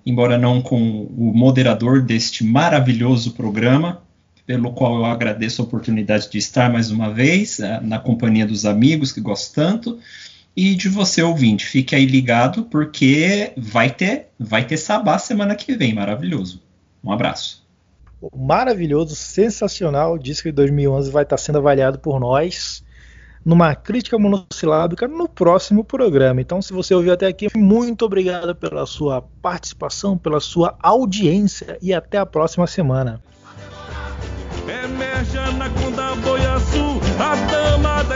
embora 0.05 0.37
não 0.37 0.61
com 0.61 1.03
o 1.05 1.33
moderador 1.35 2.03
deste 2.03 2.45
maravilhoso 2.45 3.33
programa, 3.33 4.03
pelo 4.47 4.73
qual 4.73 4.97
eu 4.97 5.05
agradeço 5.07 5.63
a 5.63 5.65
oportunidade 5.65 6.31
de 6.31 6.39
estar 6.39 6.71
mais 6.71 6.91
uma 6.91 7.13
vez, 7.13 7.61
eh, 7.61 7.81
na 7.81 7.99
companhia 7.99 8.47
dos 8.47 8.67
amigos 8.67 9.11
que 9.13 9.21
gosto 9.21 9.55
tanto, 9.55 9.99
e 10.55 10.75
de 10.75 10.89
você 10.89 11.23
ouvinte. 11.23 11.65
Fique 11.65 11.95
aí 11.95 12.05
ligado, 12.05 12.65
porque 12.65 13.53
vai 13.57 13.91
ter, 13.91 14.29
vai 14.39 14.67
ter 14.67 14.77
sabá 14.77 15.19
semana 15.19 15.55
que 15.55 15.75
vem, 15.75 15.95
maravilhoso. 15.95 16.61
Um 17.03 17.13
abraço 17.13 17.61
maravilhoso, 18.35 19.15
sensacional 19.15 20.19
disco 20.19 20.49
de 20.49 20.53
2011 20.53 21.11
vai 21.11 21.23
estar 21.23 21.37
sendo 21.37 21.59
avaliado 21.59 21.99
por 21.99 22.21
nós 22.21 22.85
numa 23.45 23.75
crítica 23.75 24.19
monossilábica 24.19 25.09
no 25.09 25.29
próximo 25.29 25.83
programa. 25.83 26.41
Então, 26.41 26.61
se 26.61 26.73
você 26.73 26.95
ouviu 26.95 27.13
até 27.13 27.27
aqui, 27.27 27.49
muito 27.57 28.05
obrigado 28.05 28.55
pela 28.55 28.85
sua 28.85 29.23
participação, 29.41 30.19
pela 30.19 30.41
sua 30.41 30.77
audiência 30.83 31.79
e 31.81 31.95
até 31.95 32.19
a 32.19 32.27
próxima 32.27 32.67
semana. 32.67 33.23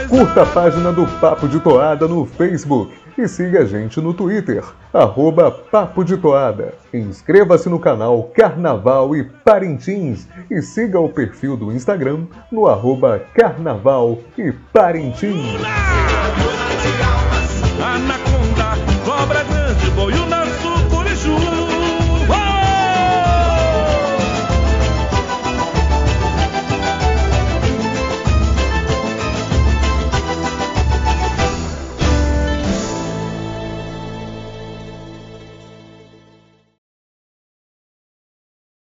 Curta 0.07 0.43
a 0.43 0.45
página 0.45 0.93
do 0.93 1.07
Papo 1.19 1.47
de 1.47 1.59
Toada 1.59 2.07
no 2.07 2.25
Facebook 2.25 3.04
e 3.17 3.27
siga 3.27 3.61
a 3.61 3.65
gente 3.65 4.01
no 4.01 4.13
Twitter, 4.13 4.63
arroba 4.93 5.49
Papo 5.49 6.03
de 6.03 6.17
Toada. 6.17 6.73
Inscreva-se 6.93 7.69
no 7.69 7.79
canal 7.79 8.31
Carnaval 8.35 9.15
e 9.15 9.23
Parintins 9.23 10.27
e 10.49 10.61
siga 10.61 10.99
o 10.99 11.09
perfil 11.09 11.55
do 11.55 11.71
Instagram 11.71 12.25
no 12.51 12.67
arroba 12.67 13.19
Carnaval 13.33 14.19
e 14.37 14.51
Parintins. 14.51 15.61